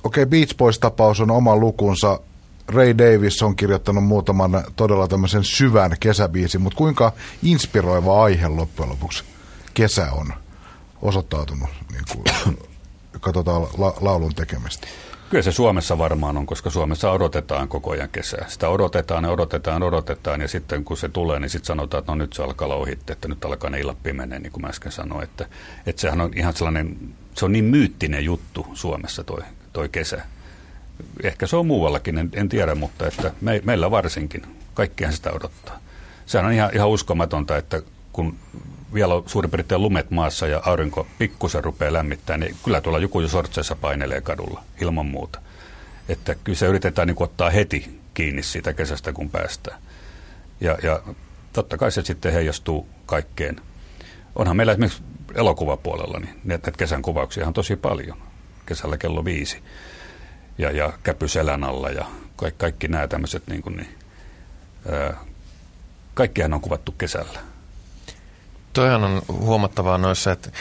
okay, 0.03 0.25
Beach 0.25 0.55
Boys-tapaus 0.57 1.21
on 1.21 1.31
oma 1.31 1.55
lukunsa, 1.55 2.19
Ray 2.67 2.97
Davis 2.97 3.43
on 3.43 3.55
kirjoittanut 3.55 4.03
muutaman 4.03 4.63
todella 4.75 5.07
tämmöisen 5.07 5.43
syvän 5.43 5.91
kesäbiisin, 5.99 6.61
mutta 6.61 6.77
kuinka 6.77 7.13
inspiroiva 7.43 8.23
aihe 8.23 8.47
loppujen 8.47 8.89
lopuksi 8.89 9.23
kesä 9.73 10.11
on 10.11 10.33
osoittautunut 11.01 11.69
niin 11.91 12.03
kuin 12.11 12.57
katsotaan 13.21 13.61
la, 13.61 13.93
laulun 14.01 14.35
tekemistä? 14.35 14.87
Kyllä 15.29 15.41
se 15.41 15.51
Suomessa 15.51 15.97
varmaan 15.97 16.37
on, 16.37 16.45
koska 16.45 16.69
Suomessa 16.69 17.11
odotetaan 17.11 17.67
koko 17.67 17.91
ajan 17.91 18.09
kesää. 18.09 18.45
Sitä 18.47 18.69
odotetaan 18.69 19.23
ja 19.23 19.31
odotetaan 19.31 19.83
odotetaan 19.83 20.41
ja 20.41 20.47
sitten 20.47 20.83
kun 20.83 20.97
se 20.97 21.09
tulee, 21.09 21.39
niin 21.39 21.49
sitten 21.49 21.67
sanotaan, 21.67 21.99
että 21.99 22.11
no 22.11 22.15
nyt 22.15 22.33
se 22.33 22.43
alkaa 22.43 22.65
olla 22.65 22.75
ohitte, 22.75 23.13
että 23.13 23.27
nyt 23.27 23.45
alkaa 23.45 23.69
ne 23.69 23.79
illat 23.79 24.03
pimenee, 24.03 24.39
niin 24.39 24.51
kuin 24.51 24.61
mä 24.61 24.67
äsken 24.67 24.91
sanoin. 24.91 25.23
Että, 25.23 25.45
että 25.85 26.01
sehän 26.01 26.21
on 26.21 26.31
ihan 26.35 26.53
sellainen, 26.53 26.97
se 27.35 27.45
on 27.45 27.51
niin 27.51 27.65
myyttinen 27.65 28.25
juttu 28.25 28.67
Suomessa 28.73 29.23
toi, 29.23 29.41
toi 29.73 29.89
kesä. 29.89 30.21
Ehkä 31.23 31.47
se 31.47 31.55
on 31.55 31.67
muuallakin, 31.67 32.17
en, 32.17 32.29
en 32.33 32.49
tiedä, 32.49 32.75
mutta 32.75 33.07
että 33.07 33.31
me, 33.41 33.61
meillä 33.65 33.91
varsinkin. 33.91 34.41
Kaikkihan 34.73 35.13
sitä 35.13 35.31
odottaa. 35.31 35.79
Sehän 36.25 36.45
on 36.45 36.53
ihan, 36.53 36.69
ihan 36.73 36.89
uskomatonta, 36.89 37.57
että 37.57 37.81
kun 38.13 38.35
vielä 38.93 39.13
on 39.13 39.23
suurin 39.25 39.51
piirtein 39.51 39.81
lumet 39.81 40.11
maassa 40.11 40.47
ja 40.47 40.61
aurinko 40.65 41.07
pikkusen 41.17 41.63
rupeaa 41.63 41.93
lämmittämään, 41.93 42.39
niin 42.39 42.55
kyllä 42.63 42.81
tuolla 42.81 42.99
joku 42.99 43.21
jo 43.21 43.27
sortseessa 43.27 43.75
painelee 43.75 44.21
kadulla 44.21 44.63
ilman 44.81 45.05
muuta. 45.05 45.41
Että 46.09 46.35
kyllä 46.35 46.57
se 46.57 46.65
yritetään 46.65 47.07
niin 47.07 47.15
ottaa 47.23 47.49
heti 47.49 47.99
kiinni 48.13 48.43
siitä 48.43 48.73
kesästä, 48.73 49.13
kun 49.13 49.29
päästään. 49.29 49.81
Ja, 50.61 50.77
ja 50.83 51.01
totta 51.53 51.77
kai 51.77 51.91
se 51.91 52.01
sitten 52.01 52.33
heijastuu 52.33 52.87
kaikkeen. 53.05 53.55
Onhan 54.35 54.57
meillä 54.57 54.71
esimerkiksi 54.71 55.03
elokuvapuolella, 55.35 56.19
niin 56.19 56.35
näitä 56.43 56.71
kesän 56.71 57.01
kuvauksia 57.01 57.47
on 57.47 57.53
tosi 57.53 57.75
paljon. 57.75 58.17
Kesällä 58.65 58.97
kello 58.97 59.25
viisi. 59.25 59.57
Ja, 60.57 60.71
ja 60.71 60.93
käpy 61.03 61.27
selän 61.27 61.63
alla 61.63 61.89
ja 61.89 62.05
kaikki, 62.35 62.57
kaikki 62.57 62.87
nämä 62.87 63.07
tämmöiset, 63.07 63.47
niin 63.47 63.63
niin, 63.65 63.97
ää, 64.91 65.13
kaikkihan 66.13 66.53
on 66.53 66.61
kuvattu 66.61 66.91
kesällä. 66.91 67.39
Toihan 68.73 69.03
on 69.03 69.21
huomattavaa 69.27 69.97
noissa, 69.97 70.31
että 70.31 70.51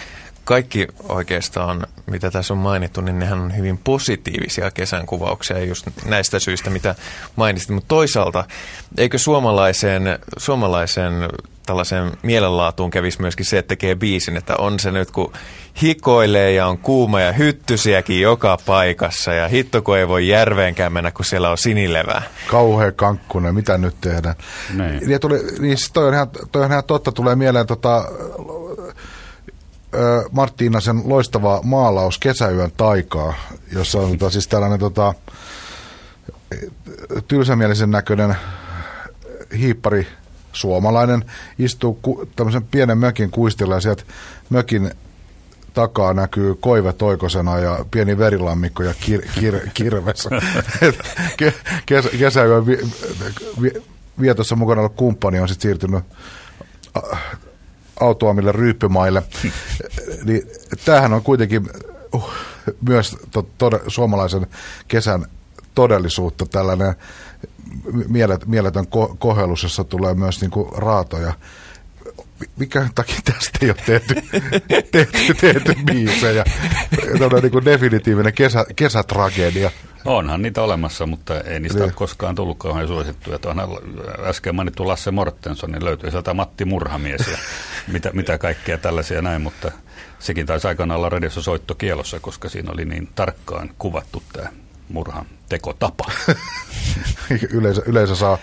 kaikki 0.45 0.87
oikeastaan, 1.09 1.87
mitä 2.07 2.31
tässä 2.31 2.55
on 2.55 2.59
mainittu, 2.59 3.01
niin 3.01 3.19
nehän 3.19 3.41
on 3.41 3.57
hyvin 3.57 3.79
positiivisia 3.79 4.71
kesän 4.71 5.07
kuvauksia 5.07 5.65
just 5.65 5.87
näistä 6.07 6.39
syistä, 6.39 6.71
mitä 6.71 6.95
mainitsit. 7.37 7.71
Mutta 7.71 7.89
toisaalta, 7.89 8.45
eikö 8.99 9.19
suomalaiseen, 9.19 10.19
suomalaiseen 10.37 11.13
tällaiseen 11.67 12.13
mielenlaatuun 12.23 12.91
kävisi 12.91 13.21
myöskin 13.21 13.47
se, 13.47 13.59
että 13.59 13.69
tekee 13.69 13.95
biisin, 13.95 14.37
että 14.37 14.55
on 14.59 14.79
se 14.79 14.91
nyt, 14.91 15.11
kun 15.11 15.33
hikoilee 15.83 16.53
ja 16.53 16.67
on 16.67 16.79
kuuma 16.79 17.21
ja 17.21 17.33
hyttysiäkin 17.33 18.21
joka 18.21 18.59
paikassa 18.67 19.33
ja 19.33 19.49
hitto, 19.49 19.83
kun 19.83 19.99
ei 19.99 20.09
voi 20.09 20.29
järveenkään 20.29 20.93
mennä, 20.93 21.11
kun 21.11 21.25
siellä 21.25 21.51
on 21.51 21.59
sinilevää. 21.59 22.23
Kauhea 22.51 22.93
kankkunen, 22.93 23.55
mitä 23.55 23.79
nyt 23.79 23.95
tehdään? 24.01 24.35
Niin. 24.75 25.11
Ja 25.11 25.19
tuli, 25.19 25.39
niin 25.59 25.79
siis 25.79 25.93
toi, 25.93 26.09
on 26.09 26.15
ihan, 26.15 26.29
toi 26.53 26.65
on 26.65 26.71
ihan 26.71 26.85
totta, 26.85 27.13
tulee 27.13 27.35
mieleen 27.35 27.67
tota, 27.67 28.05
Marttiinasen 30.33 31.03
loistava 31.05 31.61
maalaus 31.63 32.19
Kesäyön 32.19 32.71
taikaa, 32.77 33.35
jossa 33.73 33.99
on 33.99 34.11
tota, 34.11 34.31
siis 34.31 34.49
tällainen 34.49 34.79
tota, 34.79 35.15
tylsämielisen 37.29 37.91
näköinen 37.91 38.37
hiippari 39.59 40.07
suomalainen 40.53 41.25
istuu 41.59 41.99
ku, 42.03 42.29
tämmöisen 42.37 42.63
pienen 42.63 42.99
mökin 42.99 43.31
kuistilla 43.31 43.75
ja 43.75 43.81
sieltä 43.81 44.03
mökin 44.51 44.91
takaa 45.75 46.15
näkyy 46.15 46.55
koive 46.55 46.93
toikosena 46.93 47.59
ja 47.59 47.85
pieni 47.91 48.19
verilammikko 48.19 48.83
ja 48.83 48.95
kir, 49.07 49.23
kir, 49.41 49.61
kirves. 49.75 50.29
Kes, 51.87 52.09
kesäyön 52.19 52.67
vi, 52.67 52.79
vi, 53.63 53.71
vietossa 54.21 54.57
mukana 54.57 54.81
ollut 54.81 54.97
kumppani 54.97 55.41
on 55.41 55.49
sitten 55.49 55.63
siirtynyt 55.63 56.05
autoamille 58.01 58.53
ryyppymaille. 58.53 59.23
niin, 60.25 60.43
tämähän 60.85 61.13
on 61.13 61.23
kuitenkin 61.23 61.71
uh, 62.13 62.31
myös 62.89 63.17
to, 63.31 63.47
to, 63.59 63.71
suomalaisen 63.89 64.47
kesän 64.89 65.27
todellisuutta, 65.75 66.47
tällainen 66.47 66.95
mielet, 68.09 68.47
mieletön 68.47 68.87
ko, 68.87 69.17
kohellus, 69.19 69.63
jossa 69.63 69.85
tulee 69.85 70.15
myös 70.15 70.41
niin 70.41 70.51
kuin 70.51 70.73
raatoja. 70.73 71.33
Mikä 72.57 72.89
takia 72.95 73.19
tästä 73.25 73.59
ei 73.63 73.69
ole 73.69 73.77
tehty, 73.87 74.15
tehty, 74.93 75.35
tehty 75.41 75.75
biisejä? 75.87 76.45
Tällainen 77.19 77.43
niin 77.43 77.53
kuin 77.53 77.65
definitiivinen 77.65 78.33
kesä, 78.33 78.65
kesätragedia. 78.77 79.71
Onhan 80.05 80.43
niitä 80.43 80.63
olemassa, 80.63 81.07
mutta 81.07 81.41
ei 81.41 81.61
niistä 81.61 81.79
niin. 81.79 81.85
ole 81.85 81.93
koskaan 81.93 82.35
tullut 82.35 82.59
kauhean 82.59 82.89
suosittuja. 82.89 83.39
Tuohan 83.39 83.69
äsken 84.25 84.55
mainittu 84.55 84.89
Lasse 84.89 85.11
Mortensson, 85.11 85.73
niin 85.73 85.85
löytyy 85.85 86.11
sieltä 86.11 86.35
Matti 86.35 86.65
Murhamies 86.65 87.29
ja 87.29 87.39
mitä, 87.93 88.11
mitä 88.13 88.39
kaikkea 88.39 88.79
tällaisia 88.79 89.23
näin, 89.23 89.43
mutta 89.43 89.71
sekin 90.19 90.47
taisi 90.47 90.69
aikanaan 90.69 90.99
olla 90.99 91.09
radiossa 91.09 91.43
soittokielossa, 91.43 92.21
koska 92.21 92.49
siinä 92.49 92.73
oli 92.73 92.85
niin 92.85 93.09
tarkkaan 93.15 93.71
kuvattu 93.79 94.23
tämä 94.33 94.49
murhan 94.89 95.27
tekotapa. 95.49 96.05
yleisö, 97.51 97.83
yleisö 97.87 98.17
saa, 98.17 98.39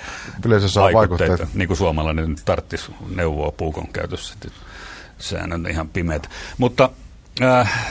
yleisö 0.45 0.67
saa 0.67 0.93
vaikutteita. 0.93 1.47
Niin 1.53 1.67
kuin 1.67 1.77
suomalainen 1.77 2.35
tarttisi 2.45 2.91
neuvoa 3.15 3.51
puukon 3.51 3.87
käytössä. 3.87 4.35
Sehän 5.17 5.53
on 5.53 5.67
ihan 5.69 5.89
pimeät. 5.89 6.29
Mutta 6.57 6.89
äh, 7.41 7.85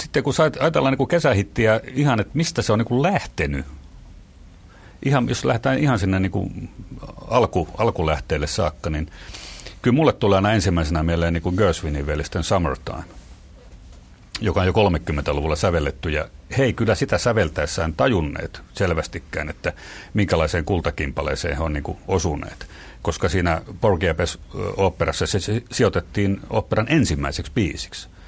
sitten 0.00 0.22
kun 0.22 0.34
ajatellaan 0.60 0.96
niin 0.98 1.08
kesähittiä 1.08 1.80
ihan, 1.94 2.20
että 2.20 2.30
mistä 2.34 2.62
se 2.62 2.72
on 2.72 2.78
niin 2.78 3.02
lähtenyt, 3.02 3.66
ihan, 5.04 5.28
jos 5.28 5.44
lähdetään 5.44 5.78
ihan 5.78 5.98
sinne 5.98 6.20
niin 6.20 6.32
kuin 6.32 6.70
alku, 7.28 7.68
alkulähteelle 7.78 8.46
saakka, 8.46 8.90
niin 8.90 9.10
kyllä 9.82 9.94
mulle 9.94 10.12
tulee 10.12 10.36
aina 10.36 10.52
ensimmäisenä 10.52 11.02
mieleen 11.02 11.32
niin 11.32 11.54
Gershwinin 11.56 12.06
velisten 12.06 12.44
Summertime, 12.44 13.04
joka 14.40 14.60
on 14.60 14.66
jo 14.66 14.72
30-luvulla 14.72 15.56
sävelletty, 15.56 16.10
ja 16.10 16.28
he 16.58 16.64
ei 16.64 16.72
kyllä 16.72 16.94
sitä 16.94 17.18
säveltäessään 17.18 17.94
tajunneet 17.94 18.60
selvästikään, 18.72 19.48
että 19.48 19.72
minkälaiseen 20.14 20.64
kultakimpaleeseen 20.64 21.56
he 21.56 21.62
on 21.62 21.72
niin 21.72 21.96
osuneet. 22.08 22.66
Koska 23.02 23.28
siinä 23.28 23.62
Porgy-operassa 23.80 25.26
se 25.26 25.62
sijoitettiin 25.72 26.40
operan 26.50 26.86
ensimmäiseksi 26.88 27.52
biisiksi– 27.54 28.08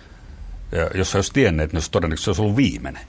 ja 0.72 0.90
jos 0.94 1.14
olisi 1.14 1.32
tienneet, 1.32 1.72
niin 1.72 1.82
todennäköisesti 1.90 2.24
se 2.24 2.30
olisi 2.30 2.42
ollut 2.42 2.56
viimeinen, 2.56 3.02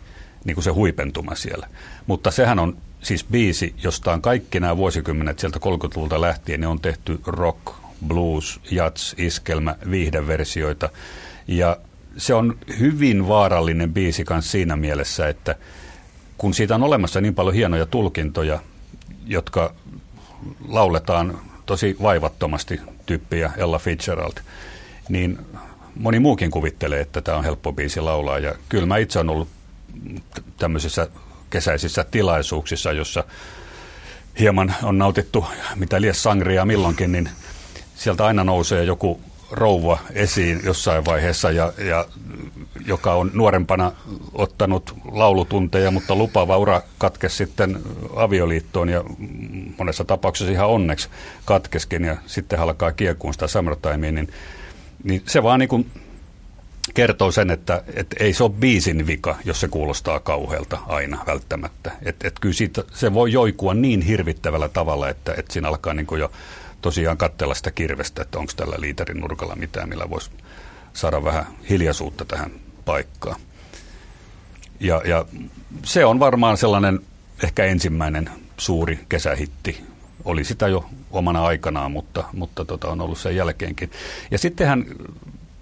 niin 0.45 0.55
kuin 0.55 0.63
se 0.63 0.71
huipentuma 0.71 1.35
siellä. 1.35 1.67
Mutta 2.07 2.31
sehän 2.31 2.59
on 2.59 2.77
siis 3.01 3.23
biisi, 3.23 3.75
josta 3.83 4.13
on 4.13 4.21
kaikki 4.21 4.59
nämä 4.59 4.77
vuosikymmenet 4.77 5.39
sieltä 5.39 5.59
30-luvulta 5.59 6.21
lähtien, 6.21 6.61
ne 6.61 6.67
on 6.67 6.79
tehty 6.79 7.19
rock, 7.25 7.73
blues, 8.07 8.59
jazz, 8.71 9.13
iskelmä, 9.17 9.75
viihdeversioita. 9.91 10.89
Ja 11.47 11.77
se 12.17 12.33
on 12.33 12.57
hyvin 12.79 13.27
vaarallinen 13.27 13.93
biisi 13.93 14.25
myös 14.29 14.51
siinä 14.51 14.75
mielessä, 14.75 15.27
että 15.27 15.55
kun 16.37 16.53
siitä 16.53 16.75
on 16.75 16.83
olemassa 16.83 17.21
niin 17.21 17.35
paljon 17.35 17.55
hienoja 17.55 17.85
tulkintoja, 17.85 18.59
jotka 19.25 19.73
lauletaan 20.67 21.39
tosi 21.65 21.97
vaivattomasti 22.01 22.81
tyyppiä 23.05 23.51
Ella 23.57 23.79
Fitzgerald, 23.79 24.37
niin 25.09 25.39
moni 25.95 26.19
muukin 26.19 26.51
kuvittelee, 26.51 27.01
että 27.01 27.21
tämä 27.21 27.37
on 27.37 27.43
helppo 27.43 27.73
biisi 27.73 28.01
laulaa. 28.01 28.39
Ja 28.39 28.55
kyllä 28.69 28.85
mä 28.85 28.97
itse 28.97 29.19
olen 29.19 29.29
ollut 29.29 29.49
tämmöisissä 30.57 31.07
kesäisissä 31.49 32.05
tilaisuuksissa, 32.11 32.91
jossa 32.91 33.23
hieman 34.39 34.75
on 34.83 34.97
nautittu 34.97 35.45
mitä 35.75 36.01
lies 36.01 36.23
sangria 36.23 36.65
milloinkin, 36.65 37.11
niin 37.11 37.29
sieltä 37.95 38.25
aina 38.25 38.43
nousee 38.43 38.83
joku 38.83 39.21
rouva 39.53 39.97
esiin 40.11 40.61
jossain 40.63 41.05
vaiheessa, 41.05 41.51
ja, 41.51 41.73
ja 41.77 42.05
joka 42.85 43.13
on 43.13 43.31
nuorempana 43.33 43.91
ottanut 44.33 44.95
laulutunteja, 45.11 45.91
mutta 45.91 46.15
lupaava 46.15 46.57
ura 46.57 46.81
katkesi 46.97 47.35
sitten 47.35 47.79
avioliittoon 48.15 48.89
ja 48.89 49.03
monessa 49.77 50.03
tapauksessa 50.05 50.51
ihan 50.51 50.69
onneksi 50.69 51.09
katkeskin 51.45 52.03
ja 52.03 52.17
sitten 52.25 52.59
alkaa 52.59 52.91
kiekuun 52.91 53.33
sitä 53.33 53.47
summertimea, 53.47 54.11
niin 54.11 54.29
niin 55.03 55.23
se 55.25 55.43
vaan 55.43 55.59
niin 55.59 55.69
kuin 55.69 55.91
kertoo 56.93 57.31
sen, 57.31 57.51
että, 57.51 57.83
että 57.95 58.15
ei 58.19 58.33
se 58.33 58.43
ole 58.43 58.51
biisin 58.59 59.07
vika, 59.07 59.35
jos 59.45 59.59
se 59.59 59.67
kuulostaa 59.67 60.19
kauhealta 60.19 60.77
aina 60.87 61.23
välttämättä. 61.27 61.91
Että 62.01 62.27
et 62.27 62.39
kyllä 62.39 62.55
siitä, 62.55 62.83
se 62.93 63.13
voi 63.13 63.31
joikua 63.31 63.73
niin 63.73 64.01
hirvittävällä 64.01 64.69
tavalla, 64.69 65.09
että, 65.09 65.33
että 65.37 65.53
siinä 65.53 65.67
alkaa 65.67 65.93
niin 65.93 66.07
jo 66.19 66.31
tosiaan 66.83 67.17
katsella 67.17 67.53
sitä 67.53 67.71
kirvestä, 67.71 68.21
että 68.21 68.39
onko 68.39 68.53
tällä 68.55 68.75
liiterin 68.79 69.19
nurkalla 69.19 69.55
mitään, 69.55 69.89
millä 69.89 70.09
voisi 70.09 70.31
saada 70.93 71.23
vähän 71.23 71.45
hiljaisuutta 71.69 72.25
tähän 72.25 72.51
paikkaan. 72.85 73.41
Ja, 74.79 75.01
ja 75.05 75.25
se 75.83 76.05
on 76.05 76.19
varmaan 76.19 76.57
sellainen 76.57 76.99
ehkä 77.43 77.65
ensimmäinen 77.65 78.29
suuri 78.57 78.99
kesähitti 79.09 79.83
oli 80.25 80.43
sitä 80.43 80.67
jo 80.67 80.85
omana 81.11 81.45
aikanaan, 81.45 81.91
mutta, 81.91 82.23
mutta 82.33 82.65
tota, 82.65 82.87
on 82.87 83.01
ollut 83.01 83.17
sen 83.17 83.35
jälkeenkin. 83.35 83.91
Ja 84.31 84.37
sittenhän 84.37 84.85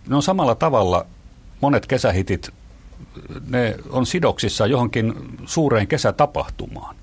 ne 0.10 0.16
on 0.16 0.24
samalla 0.24 0.56
tavalla 0.56 1.06
monet 1.62 1.86
kesähitit, 1.88 2.50
ne 3.50 3.76
on 3.90 4.06
sidoksissa 4.06 4.68
johonkin 4.68 5.14
suureen 5.46 5.88
kesätapahtumaan. 5.88 6.96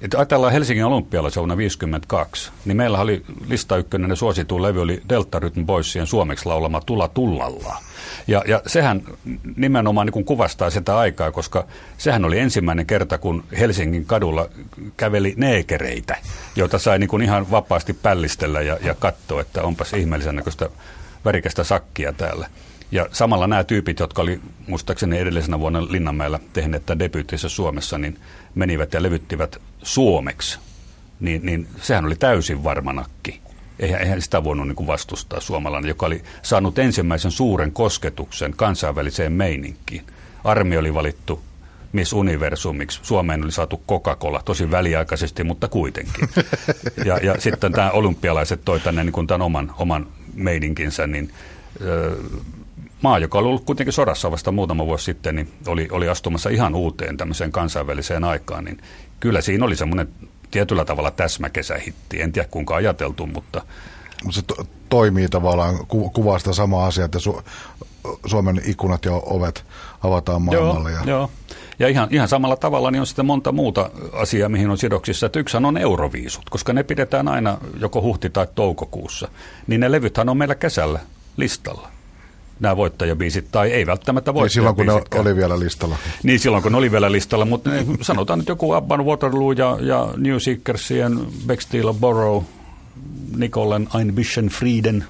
Että 0.00 0.18
ajatellaan 0.18 0.52
Helsingin 0.52 0.84
olympialaisia 0.84 1.40
vuonna 1.40 1.54
1952, 1.54 2.50
niin 2.64 2.76
meillä 2.76 3.00
oli 3.00 3.24
lista 3.48 3.76
ykkönen 3.76 4.10
ja 4.10 4.16
suosituin 4.16 4.62
levy 4.62 4.80
oli 4.80 5.02
Delta 5.08 5.38
Rhythm 5.38 5.64
Boysien 5.64 6.06
suomeksi 6.06 6.46
laulama 6.46 6.80
Tula 6.80 7.08
tullalla. 7.08 7.76
Ja, 8.26 8.42
ja 8.46 8.62
sehän 8.66 9.02
nimenomaan 9.56 10.06
niin 10.06 10.24
kuvastaa 10.24 10.70
sitä 10.70 10.98
aikaa, 10.98 11.32
koska 11.32 11.66
sehän 11.98 12.24
oli 12.24 12.38
ensimmäinen 12.38 12.86
kerta, 12.86 13.18
kun 13.18 13.44
Helsingin 13.58 14.06
kadulla 14.06 14.48
käveli 14.96 15.34
neekereitä, 15.36 16.16
joita 16.56 16.78
sai 16.78 16.98
niin 16.98 17.08
kuin 17.08 17.22
ihan 17.22 17.50
vapaasti 17.50 17.92
pällistellä 17.92 18.60
ja, 18.60 18.78
ja 18.82 18.94
katsoa, 18.94 19.40
että 19.40 19.62
onpas 19.62 19.92
ihmeellisen 19.92 20.36
näköistä 20.36 20.68
värikästä 21.24 21.64
sakkia 21.64 22.12
täällä. 22.12 22.48
Ja 22.94 23.08
samalla 23.12 23.46
nämä 23.46 23.64
tyypit, 23.64 23.98
jotka 23.98 24.22
oli 24.22 24.40
muistaakseni 24.66 25.18
edellisenä 25.18 25.60
vuonna 25.60 25.82
Linnanmäellä 25.90 26.38
tehneet 26.52 26.86
tämän 26.86 26.98
debyyttissä 26.98 27.48
Suomessa, 27.48 27.98
niin 27.98 28.18
menivät 28.54 28.92
ja 28.92 29.02
levyttivät 29.02 29.60
suomeksi. 29.82 30.58
Niin, 31.20 31.46
niin 31.46 31.68
sehän 31.82 32.04
oli 32.04 32.16
täysin 32.16 32.64
varmanakki. 32.64 33.40
Eihän, 33.78 34.00
eihän 34.00 34.22
sitä 34.22 34.44
voinut 34.44 34.68
niin 34.68 34.76
kuin 34.76 34.86
vastustaa 34.86 35.40
suomalainen, 35.40 35.88
joka 35.88 36.06
oli 36.06 36.22
saanut 36.42 36.78
ensimmäisen 36.78 37.30
suuren 37.30 37.72
kosketuksen 37.72 38.52
kansainväliseen 38.56 39.32
meininkiin. 39.32 40.06
Armi 40.44 40.76
oli 40.76 40.94
valittu 40.94 41.42
Miss 41.92 42.12
Universumiksi. 42.12 43.00
Suomeen 43.02 43.44
oli 43.44 43.52
saatu 43.52 43.82
Coca-Cola, 43.88 44.42
tosi 44.44 44.70
väliaikaisesti, 44.70 45.44
mutta 45.44 45.68
kuitenkin. 45.68 46.28
Ja, 47.04 47.18
ja 47.22 47.40
sitten 47.40 47.72
tämä 47.72 47.90
olympialaiset 47.90 48.60
toi 48.64 48.80
tänne 48.80 49.04
niin 49.04 49.12
kuin 49.12 49.26
tämän 49.26 49.42
oman, 49.42 49.74
oman 49.78 50.06
meininkinsä, 50.34 51.06
niin 51.06 51.30
maa, 53.04 53.18
joka 53.18 53.38
oli 53.38 53.48
ollut 53.48 53.64
kuitenkin 53.64 53.92
sodassa 53.92 54.30
vasta 54.30 54.52
muutama 54.52 54.86
vuosi 54.86 55.04
sitten, 55.04 55.36
niin 55.36 55.52
oli, 55.66 55.88
oli 55.90 56.08
astumassa 56.08 56.50
ihan 56.50 56.74
uuteen 56.74 57.16
tämmöiseen 57.16 57.52
kansainväliseen 57.52 58.24
aikaan, 58.24 58.64
niin 58.64 58.78
kyllä 59.20 59.40
siinä 59.40 59.64
oli 59.64 59.76
semmoinen 59.76 60.08
tietyllä 60.50 60.84
tavalla 60.84 61.10
täsmäkesähitti. 61.10 62.22
En 62.22 62.32
tiedä 62.32 62.48
kuinka 62.50 62.74
ajateltu, 62.74 63.26
mutta... 63.26 63.62
Se 64.30 64.42
to- 64.42 64.66
toimii 64.88 65.28
tavallaan, 65.28 65.86
ku- 65.86 66.10
kuvaa 66.10 66.38
sitä 66.38 66.52
samaa 66.52 66.86
asiaa, 66.86 67.04
että 67.04 67.18
Su- 67.18 67.42
Suomen 68.26 68.60
ikkunat 68.64 69.04
ja 69.04 69.12
ovet 69.12 69.64
avataan 70.02 70.42
maailmalle. 70.42 70.90
Joo, 70.90 71.00
ja... 71.00 71.10
joo. 71.10 71.30
Ja 71.78 71.88
ihan, 71.88 72.08
ihan 72.10 72.28
samalla 72.28 72.56
tavalla 72.56 72.90
niin 72.90 73.00
on 73.00 73.06
sitten 73.06 73.26
monta 73.26 73.52
muuta 73.52 73.90
asiaa, 74.12 74.48
mihin 74.48 74.70
on 74.70 74.78
sidoksissa. 74.78 75.26
Että 75.26 75.38
yksi 75.38 75.56
on 75.56 75.78
euroviisut, 75.78 76.50
koska 76.50 76.72
ne 76.72 76.82
pidetään 76.82 77.28
aina 77.28 77.58
joko 77.80 78.00
huhti- 78.00 78.30
tai 78.30 78.46
toukokuussa. 78.54 79.28
Niin 79.66 79.80
ne 79.80 79.92
levythän 79.92 80.28
on 80.28 80.36
meillä 80.36 80.54
kesällä 80.54 81.00
listalla 81.36 81.93
nämä 82.60 82.76
voittajabiisit, 82.76 83.46
tai 83.52 83.72
ei 83.72 83.86
välttämättä 83.86 84.34
voittajabiisit. 84.34 84.76
Niin 84.76 84.86
silloin, 84.86 85.04
kun 85.06 85.16
ne 85.16 85.20
oli 85.20 85.36
vielä 85.36 85.60
listalla. 85.60 85.96
Niin, 86.22 86.38
silloin, 86.38 86.62
kun 86.62 86.72
ne 86.72 86.78
oli 86.78 86.92
vielä 86.92 87.12
listalla, 87.12 87.44
mutta 87.44 87.70
ne, 87.70 87.86
sanotaan 88.00 88.38
nyt 88.38 88.48
joku 88.48 88.72
Abban 88.72 89.04
Waterloo 89.04 89.52
ja, 89.52 89.78
ja 89.80 90.08
New 90.16 90.38
Seekersien 90.38 91.20
Bexteel 91.46 91.94
Borough, 91.94 92.46
Nicolen 93.36 93.88
Ein 93.98 94.48
Frieden, 94.48 95.04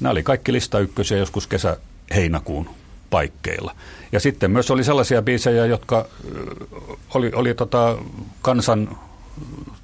nämä 0.00 0.10
oli 0.10 0.22
kaikki 0.22 0.52
lista 0.52 0.78
ykkösiä 0.78 1.18
joskus 1.18 1.46
kesä-heinäkuun 1.46 2.70
paikkeilla. 3.10 3.74
Ja 4.12 4.20
sitten 4.20 4.50
myös 4.50 4.70
oli 4.70 4.84
sellaisia 4.84 5.22
biisejä, 5.22 5.66
jotka 5.66 6.06
oli, 7.14 7.30
oli 7.34 7.54
tota 7.54 7.98
kansan 8.42 8.98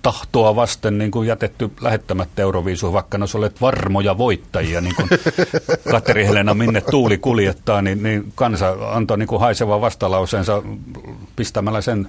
tahtoa 0.03 0.57
vasten 0.57 0.99
niin 0.99 1.11
kuin 1.11 1.29
jätetty 1.29 1.71
lähettämättä 1.81 2.43
Euroviisuun, 2.43 2.93
vaikka 2.93 3.19
ne 3.19 3.27
olleet 3.35 3.61
varmoja 3.61 4.19
voittajia, 4.19 4.81
niin 4.81 4.95
kuin 4.95 5.09
Kateri 5.91 6.27
Helena 6.27 6.55
minne 6.55 6.81
tuuli 6.81 7.19
kuljettaa, 7.19 7.83
niin, 7.83 8.03
niin 8.03 8.33
kansa 8.35 8.77
antoi 8.91 9.19
niin 9.19 9.27
kuin 9.27 9.41
haisevan 9.41 9.81
vastalauseensa 9.81 10.63
pistämällä 11.37 11.81
sen 11.81 12.09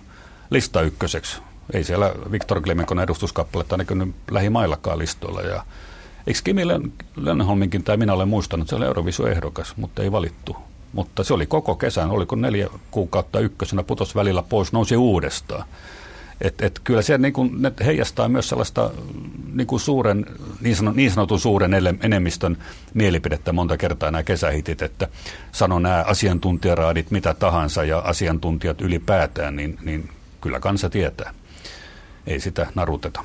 lista 0.50 0.82
ykköseksi. 0.82 1.42
Ei 1.74 1.84
siellä 1.84 2.14
Viktor 2.32 2.62
Klimenkon 2.62 3.00
edustuskappaletta 3.00 3.78
näkynyt 3.78 4.16
lähimaillakaan 4.32 5.00
listoilla. 5.00 5.42
Ja 5.42 5.66
eikö 6.28 6.40
Kimi 6.44 6.62
Lenholminkin 7.16 7.84
tai 7.84 7.98
minä 7.98 8.14
olen 8.14 8.28
muistanut, 8.28 8.64
että 8.64 8.70
se 8.70 8.76
oli 8.76 8.86
Eurovisu-ehdokas, 8.86 9.74
mutta 9.78 10.04
ei 10.04 10.12
valittu. 10.12 10.56
Mutta 10.94 11.24
se 11.24 11.34
oli 11.34 11.46
koko 11.46 11.76
kesän, 11.76 12.12
oliko 12.12 12.36
neljä 12.36 12.70
kuukautta 12.92 13.40
ykkösenä, 13.40 13.84
putos 13.84 14.16
välillä 14.16 14.44
pois, 14.44 14.74
nousi 14.74 14.98
uudestaan. 14.98 15.66
Et, 16.44 16.62
et 16.62 16.82
kyllä 16.84 17.02
se 17.02 17.18
niin 17.18 17.34
kuin, 17.34 17.62
ne 17.62 17.74
heijastaa 17.86 18.30
myös 18.30 18.50
sellaista 18.50 18.92
niin 19.54 19.68
kuin 19.68 19.80
suuren, 19.80 20.26
niin, 20.62 20.76
sanotun, 20.76 20.98
niin 20.98 21.12
sanotun 21.12 21.40
suuren 21.40 21.74
enemmistön 22.02 22.58
mielipidettä 22.94 23.54
monta 23.54 23.78
kertaa 23.78 24.12
nämä 24.12 24.24
kesähitit, 24.24 24.82
että 24.82 25.08
sano 25.52 25.80
nämä 25.80 26.04
asiantuntijaraadit 26.08 27.12
mitä 27.12 27.34
tahansa 27.34 27.84
ja 27.84 28.00
asiantuntijat 28.00 28.82
ylipäätään, 28.82 29.56
niin, 29.56 29.78
niin 29.82 30.10
kyllä 30.42 30.60
kansa 30.60 30.90
tietää. 30.90 31.34
Ei 32.28 32.40
sitä 32.40 32.68
naruteta. 32.76 33.24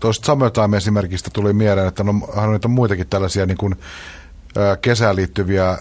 Tuosta 0.00 0.26
Summertime 0.26 0.76
esimerkistä 0.76 1.30
tuli 1.32 1.52
mieleen, 1.52 1.88
että 1.88 2.04
no, 2.04 2.14
on 2.64 2.70
muitakin 2.70 3.06
tällaisia 3.06 3.46
niin 3.46 3.58
kuin, 3.58 3.76
kesään 4.80 5.16
liittyviä 5.16 5.78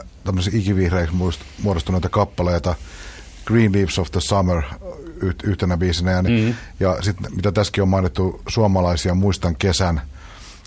ikivihreiksi 0.53 1.15
muodostuneita 1.63 2.09
kappaleita. 2.09 2.75
Green 3.45 3.73
Leaves 3.73 3.99
of 3.99 4.11
the 4.11 4.21
Summer 4.21 4.63
yhtenä 5.43 5.77
biisinä. 5.77 6.11
Ja, 6.11 6.21
mm. 6.21 6.53
ja 6.79 6.97
sitten 7.01 7.35
mitä 7.35 7.51
tässäkin 7.51 7.81
on 7.81 7.89
mainittu, 7.89 8.41
suomalaisia, 8.47 9.13
muistan 9.13 9.55
kesän 9.55 10.01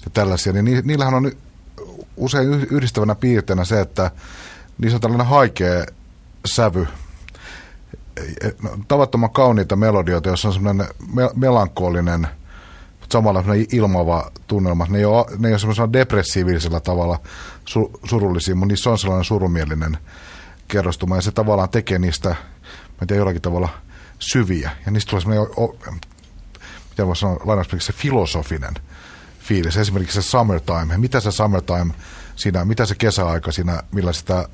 ja 0.04 0.10
tällaisia, 0.10 0.52
niin 0.52 0.64
ni, 0.64 0.82
niillähän 0.84 1.14
on 1.14 1.32
usein 2.16 2.48
yhdistävänä 2.50 3.14
piirteinä 3.14 3.64
se, 3.64 3.80
että 3.80 4.10
niissä 4.78 4.96
on 4.96 5.00
tällainen 5.00 5.26
haikea 5.26 5.86
sävy, 6.46 6.86
e, 8.16 8.48
no, 8.62 8.70
tavattoman 8.88 9.30
kauniita 9.30 9.76
melodioita, 9.76 10.28
jossa 10.28 10.48
on 10.48 10.54
semmoinen 10.54 10.86
me- 11.14 11.30
melankolinen, 11.36 12.28
samalla 13.12 13.44
ilmava 13.72 14.30
tunnelma. 14.46 14.86
Ne 14.88 14.98
ei 14.98 15.04
ole, 15.04 15.26
ne 15.38 15.48
ei 15.48 15.52
ole 15.52 15.58
semmoisella 15.58 15.92
depressiivisella 15.92 16.80
tavalla 16.80 17.20
su, 17.64 17.90
surullisia, 18.04 18.54
mutta 18.54 18.68
niissä 18.68 18.90
on 18.90 18.98
sellainen 18.98 19.24
surumielinen 19.24 19.98
kerrostuma, 20.68 21.16
ja 21.16 21.22
se 21.22 21.32
tavallaan 21.32 21.68
tekee 21.68 21.98
niistä, 21.98 22.28
mä 22.28 22.36
en 23.02 23.06
tiedä, 23.06 23.20
jollakin 23.20 23.42
tavalla– 23.42 23.68
syviä. 24.18 24.70
Ja 24.86 24.92
niistä 24.92 25.10
tulee 25.10 25.20
semmoinen, 25.20 26.00
mitä 26.90 27.06
voisi 27.06 27.20
sanoa, 27.20 27.64
se 27.78 27.92
filosofinen 27.92 28.74
fiilis. 29.40 29.76
Esimerkiksi 29.76 30.22
se 30.22 30.28
summertime. 30.28 30.98
Mitä 30.98 31.20
se 31.20 31.30
summertime 31.30 31.94
siinä, 32.36 32.64
mitä 32.64 32.86
se 32.86 32.94
kesäaika 32.94 33.52
siinä, 33.52 33.82
millä 33.92 34.12
sitä 34.12 34.48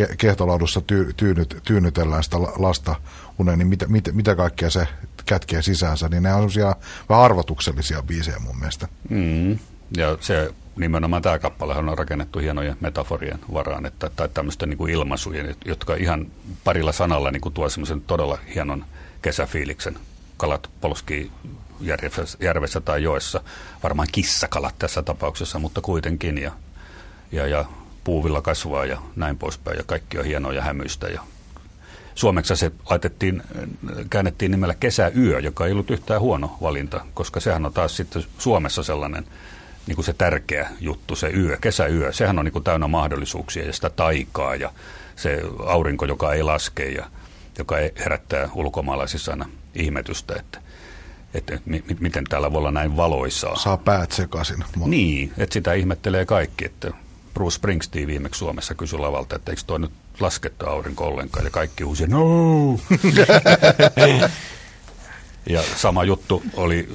ke- 0.00 0.16
kehtolaudussa 0.18 0.80
ty- 0.80 1.12
tyynyt, 1.16 1.60
tyynnytellään 1.64 2.24
sitä 2.24 2.36
lasta 2.40 2.94
unen, 3.38 3.58
niin 3.58 3.68
mitä, 3.68 3.86
mitä, 3.88 4.12
mitä 4.12 4.34
kaikkea 4.34 4.70
se 4.70 4.88
kätkee 5.26 5.62
sisäänsä, 5.62 6.08
niin 6.08 6.22
ne 6.22 6.34
on 6.34 6.38
semmoisia 6.38 6.76
vähän 7.08 7.24
arvotuksellisia 7.24 8.02
biisejä 8.02 8.38
mun 8.38 8.58
mielestä. 8.58 8.88
Mm. 9.08 9.58
Ja 9.96 10.18
se 10.20 10.54
nimenomaan 10.76 11.22
tämä 11.22 11.38
kappale 11.38 11.74
on 11.74 11.98
rakennettu 11.98 12.38
hienojen 12.38 12.76
metaforien 12.80 13.38
varaan, 13.52 13.86
että, 13.86 14.10
tai 14.16 14.28
tämmöisten 14.28 14.68
niin 14.68 14.78
kuin 14.78 14.92
ilmaisujen, 14.92 15.56
jotka 15.64 15.94
ihan 15.94 16.26
parilla 16.64 16.92
sanalla 16.92 17.30
niin 17.30 17.40
kuin 17.40 17.54
tuo 17.54 17.68
semmoisen 17.68 18.00
todella 18.00 18.38
hienon 18.54 18.84
kesäfiiliksen. 19.22 19.98
Kalat 20.36 20.70
polskii 20.80 21.30
järvessä, 21.80 22.38
järvessä 22.40 22.80
tai 22.80 23.02
joessa, 23.02 23.40
varmaan 23.82 24.08
kissakalat 24.12 24.74
tässä 24.78 25.02
tapauksessa, 25.02 25.58
mutta 25.58 25.80
kuitenkin, 25.80 26.38
ja, 26.38 26.52
ja, 27.32 27.46
ja 27.46 27.64
puuvilla 28.04 28.42
kasvaa 28.42 28.86
ja 28.86 28.98
näin 29.16 29.38
poispäin, 29.38 29.76
ja 29.76 29.84
kaikki 29.84 30.18
on 30.18 30.24
hienoa 30.24 30.52
ja 30.52 30.62
hämyistä. 30.62 31.08
Ja 31.08 31.20
Suomeksi 32.14 32.56
se 32.56 32.72
laitettiin, 32.90 33.42
käännettiin 34.10 34.50
nimellä 34.50 34.74
kesäyö, 34.74 35.38
joka 35.38 35.66
ei 35.66 35.72
ollut 35.72 35.90
yhtään 35.90 36.20
huono 36.20 36.56
valinta, 36.62 37.06
koska 37.14 37.40
sehän 37.40 37.66
on 37.66 37.72
taas 37.72 37.96
sitten 37.96 38.24
Suomessa 38.38 38.82
sellainen– 38.82 39.26
niin 39.86 39.94
kuin 39.94 40.04
se 40.04 40.12
tärkeä 40.12 40.70
juttu, 40.80 41.16
se 41.16 41.28
yö, 41.28 41.56
kesäyö, 41.60 42.12
sehän 42.12 42.38
on 42.38 42.44
niin 42.44 42.52
kuin 42.52 42.64
täynnä 42.64 42.88
mahdollisuuksia 42.88 43.66
ja 43.66 43.72
sitä 43.72 43.90
taikaa 43.90 44.54
ja 44.54 44.72
se 45.16 45.42
aurinko, 45.66 46.04
joka 46.04 46.32
ei 46.32 46.42
laske 46.42 46.88
ja 46.88 47.06
joka 47.58 47.76
herättää 47.98 48.48
ulkomaalaisissa 48.54 49.32
aina 49.32 49.48
ihmetystä, 49.74 50.34
että, 50.38 50.58
että 51.34 51.58
mi- 51.64 51.84
miten 52.00 52.24
täällä 52.24 52.52
voi 52.52 52.58
olla 52.58 52.70
näin 52.70 52.96
valoisaa. 52.96 53.56
Saa 53.56 53.76
päät 53.76 54.12
sekaisin. 54.12 54.64
Niin, 54.86 55.32
että 55.38 55.52
sitä 55.52 55.72
ihmettelee 55.72 56.24
kaikki, 56.24 56.64
että 56.64 56.90
Bruce 57.34 57.54
Springsteen 57.54 58.06
viimeksi 58.06 58.38
Suomessa 58.38 58.74
kysyi 58.74 58.98
lavalta, 58.98 59.36
että 59.36 59.52
eikö 59.52 59.62
toi 59.66 59.78
nyt 59.80 59.92
laskettu 60.20 60.66
aurinko 60.66 61.04
ollenkaan, 61.04 61.44
ja 61.44 61.50
kaikki 61.50 61.84
huusi, 61.84 62.06
no! 62.06 62.24
Ja 65.46 65.62
sama 65.76 66.04
juttu 66.04 66.42
oli 66.54 66.88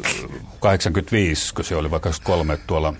85, 0.60 1.54
kun 1.54 1.66
se 1.66 1.76
oli 1.76 1.92
vaikka 1.92 2.12
kolme 2.24 2.58
tuolla 2.58 2.94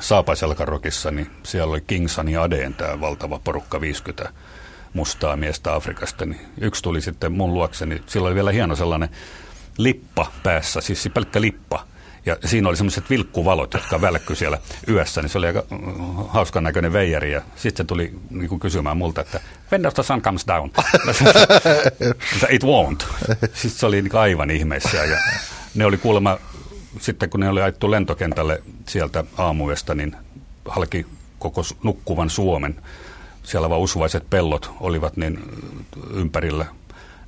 Saapaselkarokissa, 0.00 1.10
niin 1.10 1.30
siellä 1.42 1.72
oli 1.72 1.80
Kingsan 1.80 2.28
ja 2.28 2.42
Adeen 2.42 2.74
tämä 2.74 3.00
valtava 3.00 3.40
porukka 3.44 3.80
50 3.80 4.32
mustaa 4.92 5.36
miestä 5.36 5.74
Afrikasta. 5.74 6.26
Niin 6.26 6.40
yksi 6.60 6.82
tuli 6.82 7.00
sitten 7.00 7.32
mun 7.32 7.54
luokseni, 7.54 8.02
sillä 8.06 8.26
oli 8.26 8.34
vielä 8.34 8.52
hieno 8.52 8.76
sellainen 8.76 9.08
lippa 9.78 10.32
päässä, 10.42 10.80
siis 10.80 11.08
pelkkä 11.14 11.40
lippa. 11.40 11.86
Ja 12.26 12.36
siinä 12.44 12.68
oli 12.68 12.76
semmoiset 12.76 13.10
vilkkuvalot, 13.10 13.74
jotka 13.74 14.00
välkkyi 14.00 14.36
siellä 14.36 14.58
yössä, 14.88 15.22
niin 15.22 15.30
se 15.30 15.38
oli 15.38 15.46
aika 15.46 15.64
mm, 15.70 15.78
hauskan 16.28 16.62
näköinen 16.62 16.92
veijari. 16.92 17.32
Ja 17.32 17.42
sitten 17.56 17.84
se 17.84 17.88
tuli 17.88 18.14
niin 18.30 18.48
kuin 18.48 18.60
kysymään 18.60 18.96
multa, 18.96 19.20
että 19.20 19.40
when 19.72 19.82
does 19.82 19.94
the 19.94 20.02
sun 20.02 20.22
comes 20.22 20.46
down? 20.46 20.70
It 22.48 22.64
won't. 22.64 23.06
Sitten 23.54 23.78
se 23.78 23.86
oli 23.86 24.02
niin 24.02 24.16
aivan 24.16 24.50
ihmeessä. 24.50 24.96
Ja 24.96 25.18
ne 25.74 25.84
oli 25.84 25.96
kuulemma, 25.96 26.38
sitten 27.00 27.30
kun 27.30 27.40
ne 27.40 27.48
oli 27.48 27.62
ajettu 27.62 27.90
lentokentälle 27.90 28.62
sieltä 28.88 29.24
aamuyöstä, 29.38 29.94
niin 29.94 30.16
halki 30.68 31.06
koko 31.38 31.62
nukkuvan 31.82 32.30
Suomen. 32.30 32.76
Siellä 33.42 33.70
vaan 33.70 33.80
usvaiset 33.80 34.30
pellot 34.30 34.70
olivat 34.80 35.16
niin 35.16 35.38
ympärillä. 36.14 36.66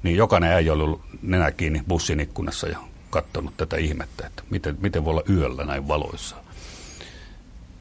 Niin 0.02 0.16
jokainen 0.16 0.52
äijä 0.52 0.72
oli 0.72 0.82
ollut 0.82 1.02
nenä 1.22 1.50
kiinni 1.50 1.82
bussin 1.88 2.20
ikkunassa 2.20 2.68
ja 2.68 2.78
katsonut 3.12 3.56
tätä 3.56 3.76
ihmettä, 3.76 4.26
että 4.26 4.42
miten, 4.50 4.78
miten 4.80 5.04
voi 5.04 5.10
olla 5.10 5.22
yöllä 5.30 5.64
näin 5.64 5.88
valoissa. 5.88 6.36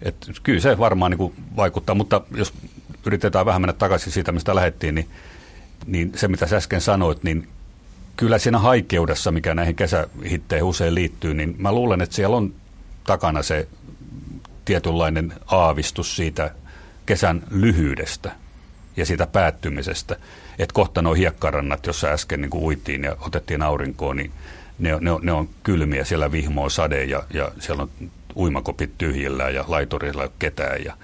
Et 0.02 0.16
kyllä 0.44 0.60
se 0.60 0.78
varmaan 0.78 1.12
niin 1.12 1.18
kuin 1.18 1.34
vaikuttaa, 1.56 1.96
mutta 1.96 2.22
jos 2.36 2.54
yritetään 3.06 3.46
vähän 3.46 3.62
mennä 3.62 3.74
takaisin 3.74 4.12
siitä, 4.12 4.32
mistä 4.32 4.56
lähdettiin, 4.56 4.96
niin, 4.96 5.10
niin 5.86 6.12
se 6.16 6.28
mitä 6.28 6.48
sä 6.48 6.58
äsken 6.58 6.82
sanoit, 6.82 7.24
niin 7.24 7.48
kyllä 8.18 8.38
siinä 8.38 8.60
haikeudessa, 8.60 9.32
mikä 9.32 9.54
näihin 9.56 9.76
kesähitteihin 9.76 10.64
usein 10.64 10.96
liittyy, 10.96 11.34
niin 11.34 11.56
mä 11.58 11.72
luulen, 11.72 12.02
että 12.02 12.16
siellä 12.16 12.38
on 12.38 12.54
takana 13.04 13.44
se 13.44 13.68
tietynlainen 14.66 15.34
aavistus 15.46 16.16
siitä 16.16 16.52
kesän 17.06 17.44
lyhyydestä 17.50 18.32
ja 18.98 19.06
siitä 19.06 19.28
päättymisestä. 19.28 20.16
Että 20.60 20.74
kohta 20.74 21.02
nuo 21.02 21.14
hiekkarannat, 21.14 21.86
jossa 21.86 22.08
äsken 22.08 22.42
niin 22.42 22.50
kuin 22.50 22.64
uitiin 22.64 23.04
ja 23.04 23.18
otettiin 23.20 23.62
aurinkoon, 23.62 24.18
niin 24.18 24.32
ne, 24.80 24.90
ne, 24.90 25.12
ne 25.22 25.32
on 25.32 25.50
kylmiä, 25.64 26.04
siellä 26.04 26.32
vihmoo 26.32 26.70
sade 26.70 27.04
ja, 27.04 27.24
ja 27.34 27.52
siellä 27.60 27.84
on 27.84 27.90
uimakopit 28.36 28.98
tyhjillä 28.98 29.50
ja 29.50 29.66
laiturilla 29.68 30.24
ei 30.24 30.28
ole 30.28 30.34
ketään. 30.40 30.84
Ja 30.86 30.98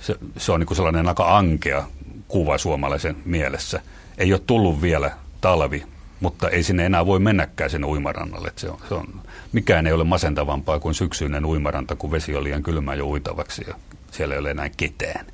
se, 0.00 0.16
se 0.36 0.52
on 0.52 0.60
niin 0.60 0.66
kuin 0.66 0.76
sellainen 0.76 1.08
aika 1.08 1.36
ankea 1.36 1.84
kuva 2.28 2.58
suomalaisen 2.58 3.16
mielessä. 3.24 3.80
Ei 4.18 4.32
ole 4.32 4.40
tullut 4.46 4.82
vielä 4.82 5.10
talvi, 5.40 5.84
mutta 6.20 6.48
ei 6.48 6.62
sinne 6.62 6.86
enää 6.86 7.06
voi 7.06 7.18
mennäkään 7.18 7.70
sinne 7.70 7.86
uimarannalle. 7.86 8.52
Se 8.56 8.68
on, 8.68 8.78
se 8.88 8.94
on, 8.94 9.06
mikään 9.52 9.86
ei 9.86 9.92
ole 9.92 10.04
masentavampaa 10.04 10.80
kuin 10.80 10.94
syksyinen 10.94 11.44
uimaranta, 11.44 11.96
kun 11.96 12.10
vesi 12.10 12.36
on 12.36 12.44
liian 12.44 12.62
kylmä 12.62 12.94
jo 12.94 13.06
uitavaksi 13.06 13.64
ja 13.68 13.74
siellä 14.10 14.34
ei 14.34 14.38
ole 14.38 14.50
enää 14.50 14.68
ketään. 14.76 15.26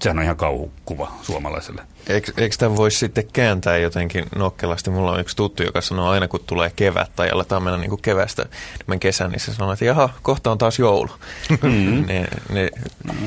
Sehän 0.00 0.18
on 0.18 0.24
ihan 0.24 0.36
kauhukuva 0.36 1.12
suomalaiselle. 1.22 1.82
Eikö, 2.08 2.32
eikö 2.36 2.56
tämän 2.58 2.76
voisi 2.76 2.98
sitten 2.98 3.24
kääntää 3.32 3.76
jotenkin 3.76 4.24
nokkelasti? 4.36 4.90
Mulla 4.90 5.12
on 5.12 5.20
yksi 5.20 5.36
tuttu, 5.36 5.62
joka 5.62 5.80
sanoo 5.80 6.08
aina, 6.08 6.28
kun 6.28 6.40
tulee 6.46 6.72
kevät 6.76 7.10
tai 7.16 7.30
aletaan 7.30 7.62
mennä 7.62 7.78
niin 7.78 8.02
kevästä 8.02 8.46
niin 8.86 9.00
kesän, 9.00 9.30
niin 9.30 9.40
se 9.40 9.54
sanoo, 9.54 9.72
että 9.72 9.84
jaha, 9.84 10.08
kohta 10.22 10.50
on 10.50 10.58
taas 10.58 10.78
joulu. 10.78 11.10
Mm-hmm. 11.50 12.06
ne, 12.06 12.26
ne, 12.52 12.70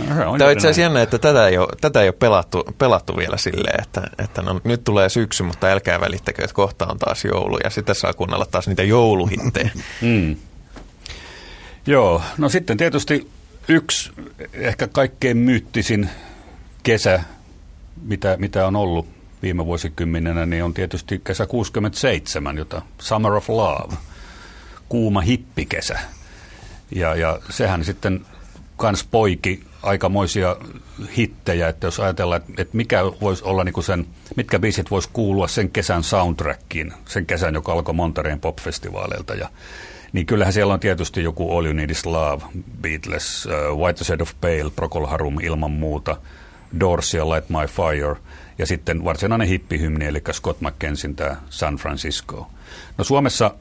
Tämä 0.07 0.29
on 0.29 0.35
itse 0.35 0.67
asiassa 0.67 0.81
jännä, 0.81 1.01
että 1.01 1.19
tätä 1.19 1.47
ei 1.47 1.57
ole, 1.57 1.67
tätä 1.81 2.01
ei 2.01 2.07
ole 2.07 2.15
pelattu, 2.19 2.63
pelattu 2.77 3.17
vielä 3.17 3.37
silleen, 3.37 3.81
että, 3.81 4.03
että 4.19 4.41
no, 4.41 4.61
nyt 4.63 4.83
tulee 4.83 5.09
syksy, 5.09 5.43
mutta 5.43 5.67
älkää 5.67 6.01
välittäkö, 6.01 6.43
että 6.43 6.53
kohta 6.53 6.87
on 6.87 6.99
taas 6.99 7.25
joulu. 7.25 7.57
Ja 7.63 7.69
sitten 7.69 7.95
saa 7.95 8.13
kuunnella 8.13 8.45
taas 8.45 8.67
niitä 8.67 8.83
jouluhittejä. 8.83 9.69
mm. 10.01 10.35
Joo, 11.87 12.21
no 12.37 12.49
sitten 12.49 12.77
tietysti 12.77 13.29
yksi 13.67 14.11
ehkä 14.53 14.87
kaikkein 14.87 15.37
myyttisin 15.37 16.09
kesä, 16.83 17.23
mitä, 18.01 18.37
mitä 18.39 18.67
on 18.67 18.75
ollut 18.75 19.07
viime 19.41 19.65
vuosikymmenenä, 19.65 20.45
niin 20.45 20.63
on 20.63 20.73
tietysti 20.73 21.21
kesä 21.23 21.45
67, 21.45 22.57
jota 22.57 22.81
Summer 23.01 23.33
of 23.33 23.49
Love, 23.49 23.95
kuuma 24.89 25.21
hippikesä. 25.21 25.99
Ja, 26.95 27.15
ja 27.15 27.39
sehän 27.49 27.85
sitten 27.85 28.25
kans 28.77 29.03
poiki 29.03 29.63
aikamoisia 29.83 30.55
hittejä, 31.17 31.67
että 31.67 31.87
jos 31.87 31.99
ajatellaan, 31.99 32.41
että 32.57 32.77
mikä 32.77 32.99
voisi 33.21 33.43
olla 33.43 33.63
niin 33.63 33.83
sen, 33.83 34.07
mitkä 34.35 34.59
biisit 34.59 34.91
voisi 34.91 35.09
kuulua 35.13 35.47
sen 35.47 35.69
kesän 35.69 36.03
soundtrackiin, 36.03 36.93
sen 37.05 37.25
kesän, 37.25 37.53
joka 37.53 37.73
alkoi 37.73 37.93
Montereen 37.93 38.39
popfestivaaleilta 38.39 39.35
ja 39.35 39.49
niin 40.13 40.25
kyllähän 40.25 40.53
siellä 40.53 40.73
on 40.73 40.79
tietysti 40.79 41.23
joku 41.23 41.57
All 41.57 41.65
You 41.65 41.73
Need 41.73 41.89
Is 41.89 42.05
Love, 42.05 42.43
Beatles, 42.81 43.45
uh, 43.45 43.79
White 43.79 44.03
Side 44.03 44.23
of 44.23 44.33
Pale, 44.41 44.71
Procol 44.75 45.05
Harum 45.05 45.39
ilman 45.39 45.71
muuta– 45.71 46.17
Doors 46.79 47.13
ja 47.13 47.29
Light 47.29 47.49
My 47.49 47.67
Fire, 47.67 48.15
ja 48.57 48.65
sitten 48.65 49.03
varsinainen 49.03 49.47
hippihymni, 49.47 50.05
eli 50.05 50.21
Scott 50.31 50.61
McKensin 50.61 51.15
tämä 51.15 51.35
San 51.49 51.75
Francisco. 51.75 52.51
No 52.97 53.03
Suomessa 53.03 53.51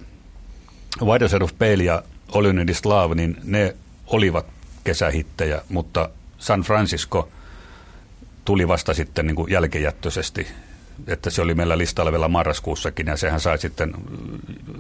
White 1.03 1.29
Side 1.29 1.45
of 1.45 1.59
Pale 1.59 1.85
ja 1.85 2.03
Is 2.71 2.85
Love, 2.85 3.15
niin 3.15 3.37
ne 3.45 3.77
olivat 4.07 4.47
kesähittejä, 4.85 5.63
mutta 5.69 6.11
San 6.39 6.61
Francisco 6.61 7.29
tuli 8.45 8.69
vasta 8.69 8.95
sitten 8.95 9.27
niin 9.27 9.37
kuin 9.37 9.51
jälkijättöisesti, 9.51 10.47
että 11.07 11.31
se 11.31 11.43
oli 11.43 11.55
meillä 11.55 11.79
listalla 11.79 12.13
vielä 12.13 12.29
marraskuussakin, 12.29 13.07
ja 13.07 13.17
sehän 13.17 13.41
sai 13.41 13.59
sitten 13.59 13.95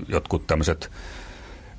jotkut 0.09 0.47
tämmöiset 0.47 0.91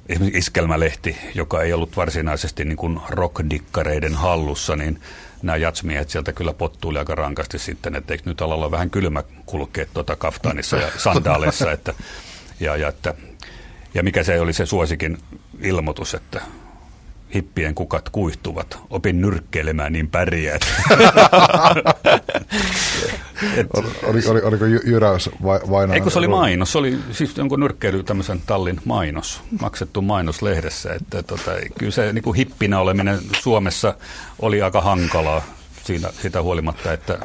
esimerkiksi 0.10 0.39
iskelmälehti, 0.39 1.18
joka 1.36 1.62
ei 1.62 1.74
ollut 1.74 1.97
varsinaisesti 1.97 2.66
niin 2.66 2.78
kuin 2.78 2.99
rockdikkareiden 3.10 4.16
hallussa, 4.16 4.76
niin 4.76 5.02
nämä 5.44 5.58
jatsmiehet 5.58 6.10
sieltä 6.10 6.34
kyllä 6.34 6.54
pottuili 6.54 7.00
aika 7.00 7.16
rankasti 7.16 7.60
sitten, 7.60 7.96
että 7.96 8.14
eikö 8.14 8.30
nyt 8.30 8.42
alalla 8.42 8.72
vähän 8.72 8.89
kylmä 8.89 9.24
kulkea 9.46 9.86
tuota 9.94 10.16
kaftaanissa 10.16 10.78
ja 10.78 10.88
sandaaleissa, 10.98 11.72
että, 11.72 11.94
ja, 12.60 12.76
ja, 12.76 12.88
että, 12.88 13.14
ja 13.94 14.04
mikä 14.04 14.24
se 14.24 14.39
oli 14.39 14.54
se 14.54 14.66
suosikin 14.66 15.18
ilmoitus, 15.62 16.14
että 16.14 16.42
hippien 17.34 17.76
kukat 17.76 18.10
kuihtuvat. 18.10 18.80
Opin 18.89 19.22
nyrkkeilemään 19.22 19.94
niin 19.94 20.10
pärjäät. 20.10 20.62
Et, 23.58 23.68
oli, 24.04 24.22
oli, 24.28 24.42
oliko 24.42 24.66
jyräys 24.66 25.30
vai, 25.44 25.60
vai 25.70 25.88
Eikö 25.94 26.10
se 26.10 26.20
oli 26.20 26.28
mainos? 26.28 26.72
Se 26.72 26.78
oli 26.78 27.00
siis 27.12 27.38
jonkun 27.38 27.60
nyrkkeily 27.60 28.04
tämmöisen 28.04 28.42
tallin 28.46 28.82
mainos, 28.86 29.42
maksettu 29.62 30.02
mainos 30.02 30.42
lehdessä. 30.42 30.94
Että 30.94 31.24
tota, 31.24 31.52
kyllä 31.78 31.92
se 31.92 32.14
niin 32.14 32.24
kuin 32.24 32.36
hippinä 32.36 32.80
oleminen 32.80 33.20
Suomessa 33.42 33.94
oli 34.39 34.62
aika 34.62 34.82
hankalaa 34.82 35.42
siinä, 35.84 36.10
sitä 36.22 36.42
huolimatta, 36.42 36.94
että 36.94 37.20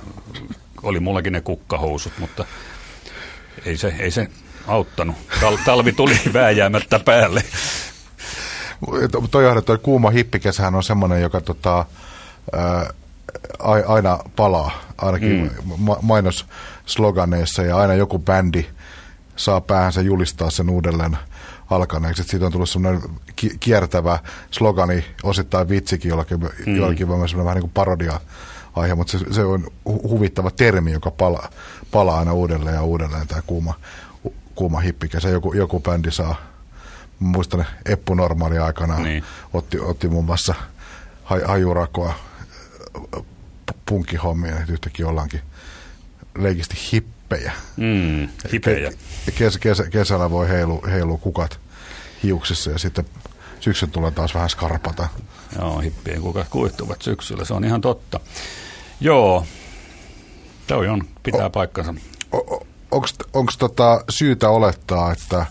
oli 0.83 1.01
mullakin 1.01 1.33
ne 1.33 1.41
kukkahousut, 1.41 2.13
mutta 2.19 2.45
ei 3.65 3.77
se, 3.77 3.95
ei 3.99 4.11
se 4.11 4.29
auttanut. 4.67 5.17
Tal, 5.41 5.57
talvi 5.65 5.93
tuli 5.93 6.19
vääjäämättä 6.33 6.99
päälle. 6.99 7.45
Toi, 9.31 9.63
toi 9.63 9.79
kuuma 9.79 10.11
hippikesähän 10.11 10.75
on 10.75 10.83
semmoinen, 10.83 11.23
joka 11.23 11.41
tota, 11.41 11.87
aina 13.87 14.19
palaa, 14.37 14.71
ainakin 14.99 15.53
mm. 15.67 15.97
mainossloganeissa, 16.03 17.63
ja 17.63 17.77
aina 17.77 17.95
joku 17.95 18.19
bändi 18.19 18.67
saa 19.37 19.61
päähänsä 19.61 20.01
julistaa 20.01 20.51
sen 20.51 20.71
uudelleen 20.71 21.19
alkaneeksi. 21.71 22.23
Et 22.23 22.29
siitä 22.29 22.47
on 22.47 22.53
tullut 22.53 22.71
semmoinen 22.71 23.03
kiertävä 23.61 24.19
slogani, 24.51 25.05
osittain 25.23 25.69
vitsikin, 25.69 26.09
jollakin, 26.09 26.41
mm. 26.41 26.77
jollakin 26.77 27.09
vähän 27.09 27.55
niin 27.55 27.61
kuin 27.61 27.71
parodia 27.75 28.21
aihe, 28.77 28.95
mutta 28.95 29.19
se, 29.19 29.25
se 29.31 29.45
on 29.45 29.65
hu- 29.65 30.09
huvittava 30.09 30.51
termi, 30.51 30.93
joka 30.93 31.11
pala, 31.11 31.49
palaa 31.91 32.19
aina 32.19 32.33
uudelleen 32.33 32.75
ja 32.75 32.83
uudelleen, 32.83 33.29
tämä 33.29 33.43
kuuma, 33.47 33.75
kuuma 34.55 34.81
hippikäsä. 34.81 35.29
Joku, 35.29 35.53
joku 35.53 35.81
bändi 35.81 36.11
saa, 36.11 36.37
muistan 37.19 37.67
Eppu 37.87 38.15
Normaali 38.15 38.59
aikana 38.59 38.99
niin. 38.99 39.25
otti, 39.53 39.81
otti 39.81 40.09
muun 40.09 40.25
muassa 40.25 40.55
hajurakoa 41.45 42.15
punkkihommia, 43.87 44.61
että 44.61 44.73
yhtäkkiä 44.73 45.09
ollaankin 45.09 45.41
leikisti 46.39 46.77
hippejä. 46.93 47.53
Mm, 47.77 48.29
hippejä. 48.53 48.93
Kes, 49.39 49.59
kes, 49.59 49.83
kesällä 49.91 50.31
voi 50.31 50.49
heilu, 50.49 50.83
heilu 50.91 51.19
kukat 51.19 51.61
hiuksissa 52.23 52.71
ja 52.71 52.79
sitten 52.79 53.05
syksyn 53.61 53.91
tulee 53.91 54.11
taas 54.11 54.35
vähän 54.35 54.51
skarpata. 54.51 55.09
Joo, 55.59 55.79
hippien 55.79 56.23
kukat 56.23 56.49
kuihtuvat 56.49 57.03
syksyllä, 57.03 57.45
se 57.45 57.55
on 57.55 57.65
ihan 57.65 57.81
totta. 57.81 58.21
Joo, 59.01 59.47
toi 60.67 60.89
on, 60.89 61.03
pitää 61.23 61.47
o, 61.47 61.51
paikkansa. 61.51 61.95
Onko 63.33 63.53
tota 63.59 64.05
syytä 64.11 64.49
olettaa, 64.49 65.13
että 65.13 65.47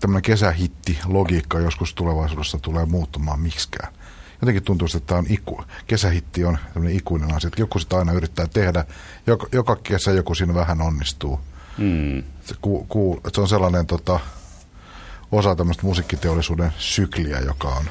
tämmöinen 0.00 0.22
kesähitti 0.22 0.98
logiikka 1.06 1.58
joskus 1.58 1.94
tulevaisuudessa 1.94 2.58
tulee 2.58 2.86
muuttumaan 2.86 3.40
miksikään? 3.40 3.92
Jotenkin 4.42 4.62
tuntuu, 4.62 4.88
että 4.96 5.06
tämä 5.06 5.18
on 5.18 5.26
iku, 5.28 5.64
kesähitti 5.86 6.44
on 6.44 6.58
tämmöinen 6.74 6.98
ikuinen 6.98 7.34
asia, 7.34 7.48
että 7.48 7.62
joku 7.62 7.78
sitä 7.78 7.96
aina 7.96 8.12
yrittää 8.12 8.46
tehdä. 8.46 8.84
Joka, 9.26 9.46
joka 9.52 9.76
kesä 9.76 10.12
joku 10.12 10.34
siinä 10.34 10.54
vähän 10.54 10.80
onnistuu. 10.80 11.40
Mm. 11.78 12.22
Se, 12.44 12.54
ku, 12.60 12.86
ku, 12.88 13.20
se 13.34 13.40
on 13.40 13.48
sellainen 13.48 13.86
tota, 13.86 14.20
osa 15.32 15.56
tämmöistä 15.56 15.82
musiikkiteollisuuden 15.86 16.72
sykliä, 16.78 17.40
joka 17.40 17.68
on 17.68 17.84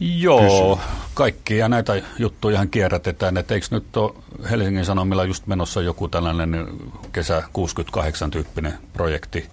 Joo, 0.00 0.80
kaikki 1.14 1.56
ja 1.56 1.68
näitä 1.68 2.02
juttuja 2.18 2.66
kierrätetään, 2.66 3.36
että 3.36 3.54
eikö 3.54 3.66
nyt 3.70 3.96
ole 3.96 4.14
Helsingin 4.50 4.84
Sanomilla 4.84 5.24
just 5.24 5.46
menossa 5.46 5.82
joku 5.82 6.08
tällainen 6.08 6.66
kesä 7.12 7.42
68 7.52 8.30
tyyppinen 8.30 8.74
projekti, 8.92 9.50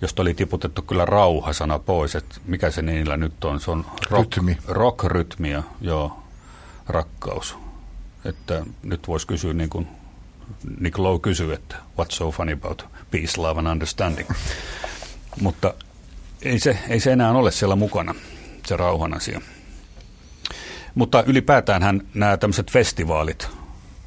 josta 0.00 0.22
oli 0.22 0.34
tiputettu 0.34 0.82
kyllä 0.82 1.04
rauhasana 1.04 1.78
pois, 1.78 2.14
että 2.14 2.34
mikä 2.46 2.70
se 2.70 2.82
niillä 2.82 3.16
nyt 3.16 3.44
on, 3.44 3.60
se 3.60 3.70
on 3.70 3.86
rock, 4.10 4.36
Rytmi. 4.36 4.58
rock-rytmiä, 4.68 5.62
joo, 5.80 6.22
rakkaus. 6.86 7.56
Että 8.24 8.66
nyt 8.82 9.08
voisi 9.08 9.26
kysyä 9.26 9.52
niin 9.52 9.70
kuin 9.70 9.88
Nick 10.80 10.98
Lowe 10.98 11.18
kysyy, 11.18 11.52
että 11.52 11.76
what's 11.76 12.10
so 12.10 12.30
funny 12.30 12.52
about 12.52 12.86
peace, 13.10 13.40
love 13.40 13.58
and 13.58 13.66
understanding. 13.66 14.28
Mutta 15.40 15.74
ei 16.42 16.58
se, 16.58 16.78
ei 16.88 17.00
se 17.00 17.12
enää 17.12 17.30
ole 17.30 17.50
siellä 17.50 17.76
mukana, 17.76 18.14
se 18.66 18.76
rauhan 18.76 19.14
asia. 19.14 19.40
Mutta 20.94 21.22
ylipäätään 21.26 22.00
nämä 22.14 22.36
tämmöiset 22.36 22.70
festivaalit, 22.70 23.48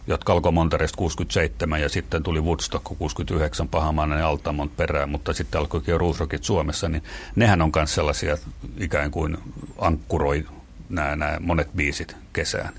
jotka 0.08 0.34
alkoi 0.34 0.52
Monteresta 0.52 0.98
67 0.98 1.82
ja 1.82 1.90
sitten 1.90 2.24
tuli 2.24 2.42
Woodstock 2.42 2.84
69 2.98 3.68
Pahamainen 3.68 4.26
Altamont 4.26 4.78
perään, 4.78 5.10
mutta 5.10 5.34
sitten 5.34 5.60
alkoikin 5.60 5.92
jo 5.92 5.98
Roosrockit 5.98 6.44
Suomessa, 6.44 6.90
niin 6.90 7.04
nehän 7.36 7.62
on 7.62 7.72
myös 7.76 7.96
sellaisia 7.96 8.38
ikään 8.78 9.12
kuin 9.12 9.38
ankkuroi 9.78 10.46
nämä, 10.90 11.16
nämä 11.16 11.38
monet 11.40 11.70
biisit 11.76 12.16
kesään. 12.34 12.74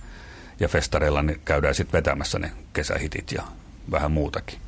Ja 0.61 0.68
festareilla 0.68 1.23
ne 1.23 1.41
käydään 1.45 1.75
sitten 1.75 1.99
vetämässä 1.99 2.39
ne 2.39 2.53
kesähitit 2.73 3.33
ja 3.33 3.43
vähän 3.91 4.12
muutakin. 4.12 4.59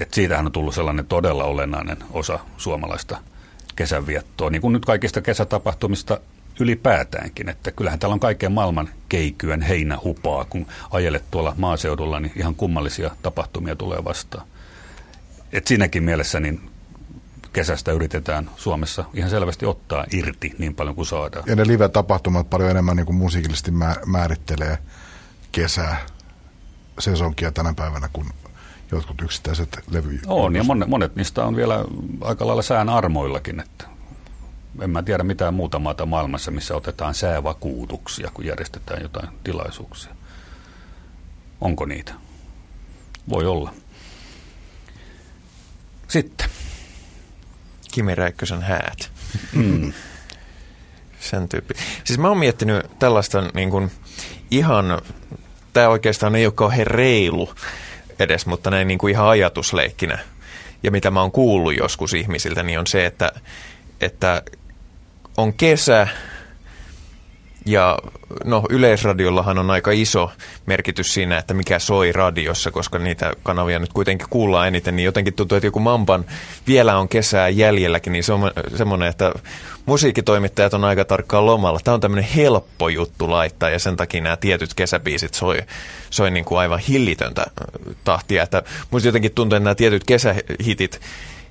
Et 0.00 0.14
siitähän 0.14 0.46
on 0.46 0.52
tullut 0.52 0.74
sellainen 0.74 1.06
todella 1.06 1.44
olennainen 1.44 1.96
osa 2.10 2.38
suomalaista 2.56 3.18
kesänviettoa, 3.76 4.50
niin 4.50 4.62
kuin 4.62 4.72
nyt 4.72 4.84
kaikista 4.84 5.20
kesätapahtumista 5.20 6.20
ylipäätäänkin, 6.60 7.48
että 7.48 7.70
kyllähän 7.70 7.98
täällä 7.98 8.14
on 8.14 8.20
kaiken 8.20 8.52
maailman 8.52 8.88
keikyön 9.08 9.62
heinähupaa, 9.62 10.44
kun 10.44 10.66
ajelet 10.90 11.24
tuolla 11.30 11.54
maaseudulla, 11.58 12.20
niin 12.20 12.32
ihan 12.36 12.54
kummallisia 12.54 13.10
tapahtumia 13.22 13.76
tulee 13.76 14.04
vastaan. 14.04 14.46
Et 15.52 15.66
siinäkin 15.66 16.02
mielessä 16.02 16.40
niin 16.40 16.70
kesästä 17.52 17.92
yritetään 17.92 18.50
Suomessa 18.56 19.04
ihan 19.14 19.30
selvästi 19.30 19.66
ottaa 19.66 20.04
irti 20.12 20.54
niin 20.58 20.74
paljon 20.74 20.94
kuin 20.94 21.06
saadaan. 21.06 21.44
Ja 21.46 21.56
ne 21.56 21.66
live-tapahtumat 21.66 22.50
paljon 22.50 22.70
enemmän 22.70 22.96
niin 22.96 23.06
kuin 23.06 23.16
musiikillisesti 23.16 23.70
määrittelee 24.06 24.78
kesää, 25.52 26.06
sesonkia 26.98 27.52
tänä 27.52 27.74
päivänä 27.76 28.08
kuin 28.12 28.28
jotkut 28.92 29.22
yksittäiset 29.22 29.78
levy. 29.90 30.20
On, 30.26 30.56
ja 30.56 30.64
monet, 30.64 30.88
monet 30.88 31.16
niistä 31.16 31.44
on 31.44 31.56
vielä 31.56 31.84
aika 32.20 32.46
lailla 32.46 32.62
sään 32.62 32.88
armoillakin, 32.88 33.60
että 33.60 33.95
en 34.80 34.90
mä 34.90 35.02
tiedä 35.02 35.22
mitään 35.22 35.54
muuta 35.54 35.78
maata 35.78 36.06
maailmassa, 36.06 36.50
missä 36.50 36.76
otetaan 36.76 37.14
säävakuutuksia, 37.14 38.30
kun 38.34 38.44
järjestetään 38.44 39.02
jotain 39.02 39.28
tilaisuuksia. 39.44 40.14
Onko 41.60 41.84
niitä? 41.84 42.14
Voi 43.28 43.46
olla. 43.46 43.74
Sitten. 46.08 46.48
Kimi 47.92 48.14
Räikkösen 48.14 48.62
häät. 48.62 49.10
Mm. 49.52 49.92
Sen 51.20 51.48
tyyppi. 51.48 51.74
Siis 52.04 52.18
mä 52.18 52.28
oon 52.28 52.38
miettinyt 52.38 52.98
tällaista 52.98 53.50
niin 53.54 53.70
kuin, 53.70 53.90
ihan, 54.50 55.02
tämä 55.72 55.88
oikeastaan 55.88 56.36
ei 56.36 56.46
ole 56.46 56.52
kauhean 56.52 56.86
reilu 56.86 57.54
edes, 58.18 58.46
mutta 58.46 58.70
näin 58.70 58.88
niin 58.88 58.98
kuin 58.98 59.10
ihan 59.10 59.28
ajatusleikkinä. 59.28 60.18
Ja 60.82 60.90
mitä 60.90 61.10
mä 61.10 61.20
oon 61.20 61.32
kuullut 61.32 61.76
joskus 61.76 62.14
ihmisiltä, 62.14 62.62
niin 62.62 62.78
on 62.78 62.86
se, 62.86 63.06
että, 63.06 63.32
että 64.00 64.42
on 65.36 65.52
kesä 65.52 66.08
ja 67.66 67.98
no 68.44 68.62
yleisradiollahan 68.70 69.58
on 69.58 69.70
aika 69.70 69.90
iso 69.90 70.30
merkitys 70.66 71.14
siinä, 71.14 71.38
että 71.38 71.54
mikä 71.54 71.78
soi 71.78 72.12
radiossa, 72.12 72.70
koska 72.70 72.98
niitä 72.98 73.32
kanavia 73.42 73.78
nyt 73.78 73.92
kuitenkin 73.92 74.28
kuullaan 74.30 74.68
eniten, 74.68 74.96
niin 74.96 75.04
jotenkin 75.04 75.34
tuntuu, 75.34 75.56
että 75.56 75.66
joku 75.66 75.80
Mampan 75.80 76.24
vielä 76.66 76.98
on 76.98 77.08
kesää 77.08 77.48
jäljelläkin, 77.48 78.12
niin 78.12 78.24
se 78.24 78.32
on 78.32 78.50
semmoinen, 78.76 79.08
että 79.08 79.32
musiikkitoimittajat 79.86 80.74
on 80.74 80.84
aika 80.84 81.04
tarkkaan 81.04 81.46
lomalla. 81.46 81.80
Tämä 81.84 81.94
on 81.94 82.00
tämmöinen 82.00 82.30
helppo 82.36 82.88
juttu 82.88 83.30
laittaa 83.30 83.70
ja 83.70 83.78
sen 83.78 83.96
takia 83.96 84.20
nämä 84.20 84.36
tietyt 84.36 84.74
kesäbiisit 84.74 85.34
soi, 85.34 85.62
soi 86.10 86.30
niin 86.30 86.44
kuin 86.44 86.58
aivan 86.58 86.78
hillitöntä 86.78 87.46
tahtia. 88.04 88.42
Että 88.42 88.62
musta 88.90 89.08
jotenkin 89.08 89.32
tuntuu, 89.32 89.56
että 89.56 89.64
nämä 89.64 89.74
tietyt 89.74 90.04
kesähitit 90.04 91.00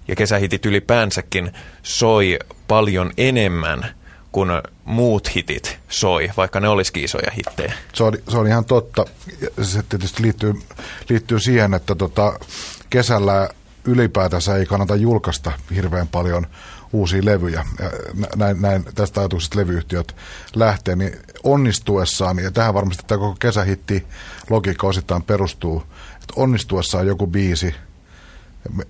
ja 0.08 0.16
kesähitit 0.16 0.66
ylipäänsäkin 0.66 1.52
soi 1.84 2.40
paljon 2.68 3.12
enemmän 3.18 3.96
kuin 4.32 4.50
muut 4.86 5.36
hitit 5.36 5.80
soi, 5.90 6.32
vaikka 6.38 6.60
ne 6.60 6.68
olisikin 6.68 7.04
isoja 7.04 7.32
hittejä. 7.32 7.74
Se 7.94 8.04
on, 8.04 8.14
se 8.30 8.38
on 8.38 8.48
ihan 8.48 8.66
totta. 8.66 9.06
Se 9.62 9.84
tietysti 9.84 10.24
liittyy, 10.24 10.54
liittyy 11.10 11.40
siihen, 11.40 11.74
että 11.74 11.96
tota, 11.96 12.40
kesällä 12.90 13.50
ylipäätänsä 13.86 14.56
ei 14.56 14.66
kannata 14.66 14.96
julkaista 14.96 15.52
hirveän 15.76 16.08
paljon 16.08 16.48
uusia 16.94 17.26
levyjä. 17.26 17.66
Näin, 18.36 18.62
näin 18.62 18.86
tästä 18.96 19.20
ajatuksesta 19.20 19.60
levyyhtiöt 19.60 20.16
lähtee, 20.56 20.96
niin 20.96 21.20
onnistuessaan, 21.44 22.40
ja 22.40 22.52
tähän 22.52 22.74
varmasti 22.74 23.04
tämä 23.08 23.20
koko 23.20 23.36
kesähitti 23.40 24.06
logiikka 24.50 24.88
osittain 24.88 25.24
perustuu, 25.24 25.84
että 26.14 26.34
onnistuessaan 26.36 27.08
joku 27.08 27.28
biisi 27.28 27.76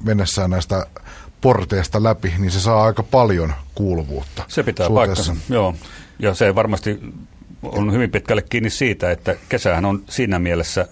mennessään 0.04 0.50
näistä 0.50 0.86
porteista 1.42 2.04
läpi, 2.04 2.34
niin 2.38 2.52
se 2.52 2.60
saa 2.60 2.84
aika 2.84 3.04
paljon 3.04 3.54
kuuluvuutta. 3.76 4.44
Se 4.48 4.64
pitää 4.64 4.90
paikkansa, 4.90 5.36
joo. 5.50 5.76
Ja 6.20 6.34
se 6.34 6.56
varmasti 6.56 7.00
on 7.64 7.94
hyvin 7.94 8.12
pitkälle 8.12 8.42
kiinni 8.42 8.70
siitä, 8.70 9.12
että 9.12 9.36
kesähän 9.50 9.86
on 9.86 10.04
siinä 10.10 10.40
mielessä 10.40 10.88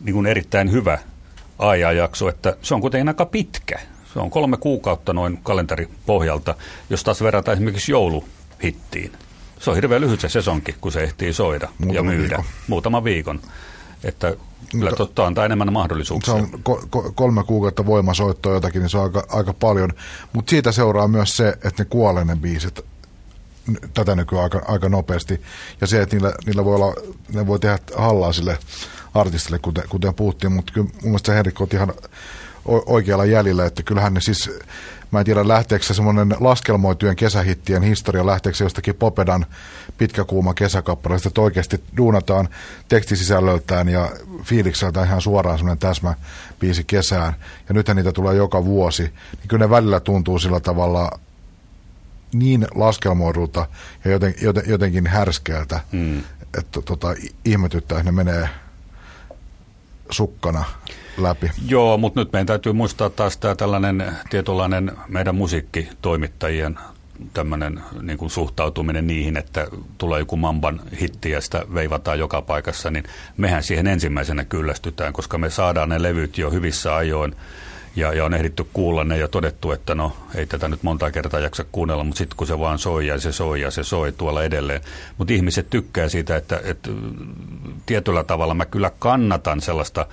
niin 0.00 0.14
kuin 0.14 0.26
erittäin 0.26 0.72
hyvä 0.72 0.98
ajanjakso, 1.58 2.28
että 2.28 2.56
se 2.62 2.74
on 2.74 2.80
kuitenkin 2.80 3.08
aika 3.08 3.26
pitkä. 3.26 3.78
Se 4.12 4.18
on 4.18 4.30
kolme 4.30 4.56
kuukautta 4.56 5.12
noin 5.12 5.38
kalenteripohjalta, 5.42 6.54
jos 6.90 7.04
taas 7.04 7.22
verrataan 7.22 7.52
esimerkiksi 7.52 7.92
jouluhittiin. 7.92 9.12
Se 9.60 9.70
on 9.70 9.76
hirveän 9.76 10.00
lyhyt 10.00 10.20
se 10.20 10.28
sesonki, 10.28 10.74
kun 10.80 10.92
se 10.92 11.02
ehtii 11.02 11.32
soida 11.32 11.68
Muutama 11.78 11.94
ja 11.94 12.02
myydä. 12.02 12.36
Viikon. 12.36 12.44
Muutama 12.68 13.04
viikon. 13.04 13.40
Että 14.04 14.36
Kyllä 14.70 14.92
totta 14.92 15.26
antaa 15.26 15.44
enemmän 15.44 15.72
mahdollisuuksia. 15.72 16.34
Se 16.34 16.40
on 16.40 16.48
ko- 16.68 16.82
ko- 16.96 17.12
kolme 17.14 17.44
kuukautta 17.44 17.86
voimasoittoa 17.86 18.54
jotakin, 18.54 18.80
niin 18.80 18.90
se 18.90 18.98
on 18.98 19.04
aika, 19.04 19.26
aika 19.28 19.52
paljon. 19.52 19.92
Mutta 20.32 20.50
siitä 20.50 20.72
seuraa 20.72 21.08
myös 21.08 21.36
se, 21.36 21.48
että 21.48 21.82
ne 21.82 21.84
kuolee 21.84 22.24
ne 22.24 22.36
biisit 22.36 22.80
tätä 23.94 24.14
nykyään 24.16 24.42
aika, 24.42 24.62
aika 24.68 24.88
nopeasti. 24.88 25.42
Ja 25.80 25.86
se, 25.86 26.02
että 26.02 26.16
niillä, 26.16 26.32
niillä 26.46 26.64
voi 26.64 26.74
olla, 26.74 26.94
ne 27.32 27.46
voi 27.46 27.58
tehdä 27.58 27.78
hallaa 27.96 28.32
sille 28.32 28.58
artistille, 29.14 29.58
kuten, 29.58 29.84
kuten 29.88 30.14
puhuttiin, 30.14 30.52
mutta 30.52 30.72
kyllä 30.72 30.88
mun 30.92 31.02
mielestä 31.02 31.32
Henrik 31.32 31.60
on 31.60 31.68
ihan 31.72 31.92
oikealla 32.86 33.24
jäljellä, 33.24 33.66
että 33.66 33.82
kyllähän 33.82 34.14
ne 34.14 34.20
siis 34.20 34.50
Mä 35.10 35.18
en 35.18 35.24
tiedä, 35.24 35.48
lähteekö 35.48 35.84
se 35.84 35.94
semmoinen 35.94 36.34
laskelmoitujen 36.40 37.16
kesähittien 37.16 37.82
historia, 37.82 38.26
lähteekö 38.26 38.58
se 38.58 38.64
jostakin 38.64 38.94
Popedan 38.94 39.46
pitkäkuuma 39.98 40.54
kesäkappaleesta, 40.54 41.28
että 41.28 41.40
oikeasti 41.40 41.84
duunataan 41.96 42.48
tekstisisällöltään 42.88 43.88
ja 43.88 44.10
fiilikseltään 44.44 45.06
ihan 45.06 45.20
suoraan 45.20 45.58
semmoinen 45.58 45.78
täsmä 45.78 46.14
biisi 46.60 46.84
kesään. 46.84 47.34
Ja 47.68 47.74
nythän 47.74 47.96
niitä 47.96 48.12
tulee 48.12 48.34
joka 48.34 48.64
vuosi. 48.64 49.02
Niin 49.02 49.48
kyllä 49.48 49.64
ne 49.64 49.70
välillä 49.70 50.00
tuntuu 50.00 50.38
sillä 50.38 50.60
tavalla 50.60 51.20
niin 52.32 52.66
laskelmoidulta 52.74 53.66
ja 54.04 54.10
joten, 54.10 54.34
joten, 54.42 54.62
jotenkin 54.66 55.06
härskeältä, 55.06 55.80
mm. 55.92 56.18
että 56.58 56.82
tota, 56.82 57.14
ihmetyttää, 57.44 57.98
että 57.98 58.12
ne 58.12 58.24
menee 58.24 58.48
sukkana 60.10 60.64
läpi. 61.18 61.50
Joo, 61.68 61.98
mutta 61.98 62.20
nyt 62.20 62.32
meidän 62.32 62.46
täytyy 62.46 62.72
muistaa 62.72 63.10
taas 63.10 63.36
tämä 63.36 63.54
tällainen 63.54 64.16
tietynlainen 64.30 64.92
meidän 65.08 65.34
musiikkitoimittajien 65.34 66.78
tämmöinen 67.34 67.80
niin 68.02 68.18
kuin 68.18 68.30
suhtautuminen 68.30 69.06
niihin, 69.06 69.36
että 69.36 69.66
tulee 69.98 70.18
joku 70.18 70.36
Mamban 70.36 70.80
hitti 71.00 71.30
ja 71.30 71.40
sitä 71.40 71.64
veivataan 71.74 72.18
joka 72.18 72.42
paikassa, 72.42 72.90
niin 72.90 73.04
mehän 73.36 73.62
siihen 73.62 73.86
ensimmäisenä 73.86 74.44
kyllästytään, 74.44 75.12
koska 75.12 75.38
me 75.38 75.50
saadaan 75.50 75.88
ne 75.88 76.02
levyt 76.02 76.38
jo 76.38 76.50
hyvissä 76.50 76.96
ajoin 76.96 77.36
ja, 77.98 78.12
ja 78.12 78.24
on 78.24 78.34
ehditty 78.34 78.66
kuulla 78.72 79.04
ne 79.04 79.18
ja 79.18 79.28
todettu, 79.28 79.72
että 79.72 79.94
no 79.94 80.12
ei 80.34 80.46
tätä 80.46 80.68
nyt 80.68 80.82
monta 80.82 81.10
kertaa 81.10 81.40
jaksa 81.40 81.64
kuunnella, 81.72 82.04
mutta 82.04 82.18
sitten 82.18 82.36
kun 82.36 82.46
se 82.46 82.58
vaan 82.58 82.78
soi 82.78 83.06
ja 83.06 83.20
se 83.20 83.32
soi 83.32 83.60
ja 83.60 83.70
se 83.70 83.84
soi 83.84 84.12
tuolla 84.12 84.44
edelleen. 84.44 84.80
Mutta 85.18 85.34
ihmiset 85.34 85.70
tykkää 85.70 86.08
siitä, 86.08 86.36
että, 86.36 86.60
että 86.64 86.90
tietyllä 87.86 88.24
tavalla 88.24 88.54
mä 88.54 88.66
kyllä 88.66 88.90
kannatan 88.98 89.60
sellaista 89.60 90.06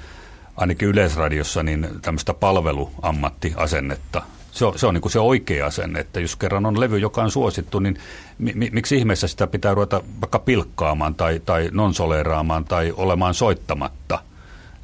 ainakin 0.58 0.88
Yleisradiossa 0.88 1.64
niin 1.64 1.88
tämmöistä 2.02 2.34
palveluammattiasennetta. 2.34 4.22
Se 4.52 4.66
on, 4.66 4.80
se 4.80 4.88
on 4.88 4.94
niin 4.94 5.02
kuin 5.02 5.12
se 5.12 5.20
oikea 5.20 5.66
asenne, 5.66 6.00
että 6.00 6.20
jos 6.20 6.36
kerran 6.36 6.66
on 6.66 6.80
levy, 6.80 6.98
joka 6.98 7.24
on 7.24 7.32
suosittu, 7.32 7.80
niin 7.80 8.00
mi, 8.38 8.70
miksi 8.72 8.98
ihmeessä 8.98 9.28
sitä 9.28 9.48
pitää 9.48 9.74
ruveta 9.74 10.02
vaikka 10.22 10.40
pilkkaamaan 10.40 11.16
tai, 11.16 11.42
tai 11.46 11.70
nonsoleeraamaan 11.72 12.66
tai 12.66 12.94
olemaan 12.98 13.34
soittamatta– 13.34 14.20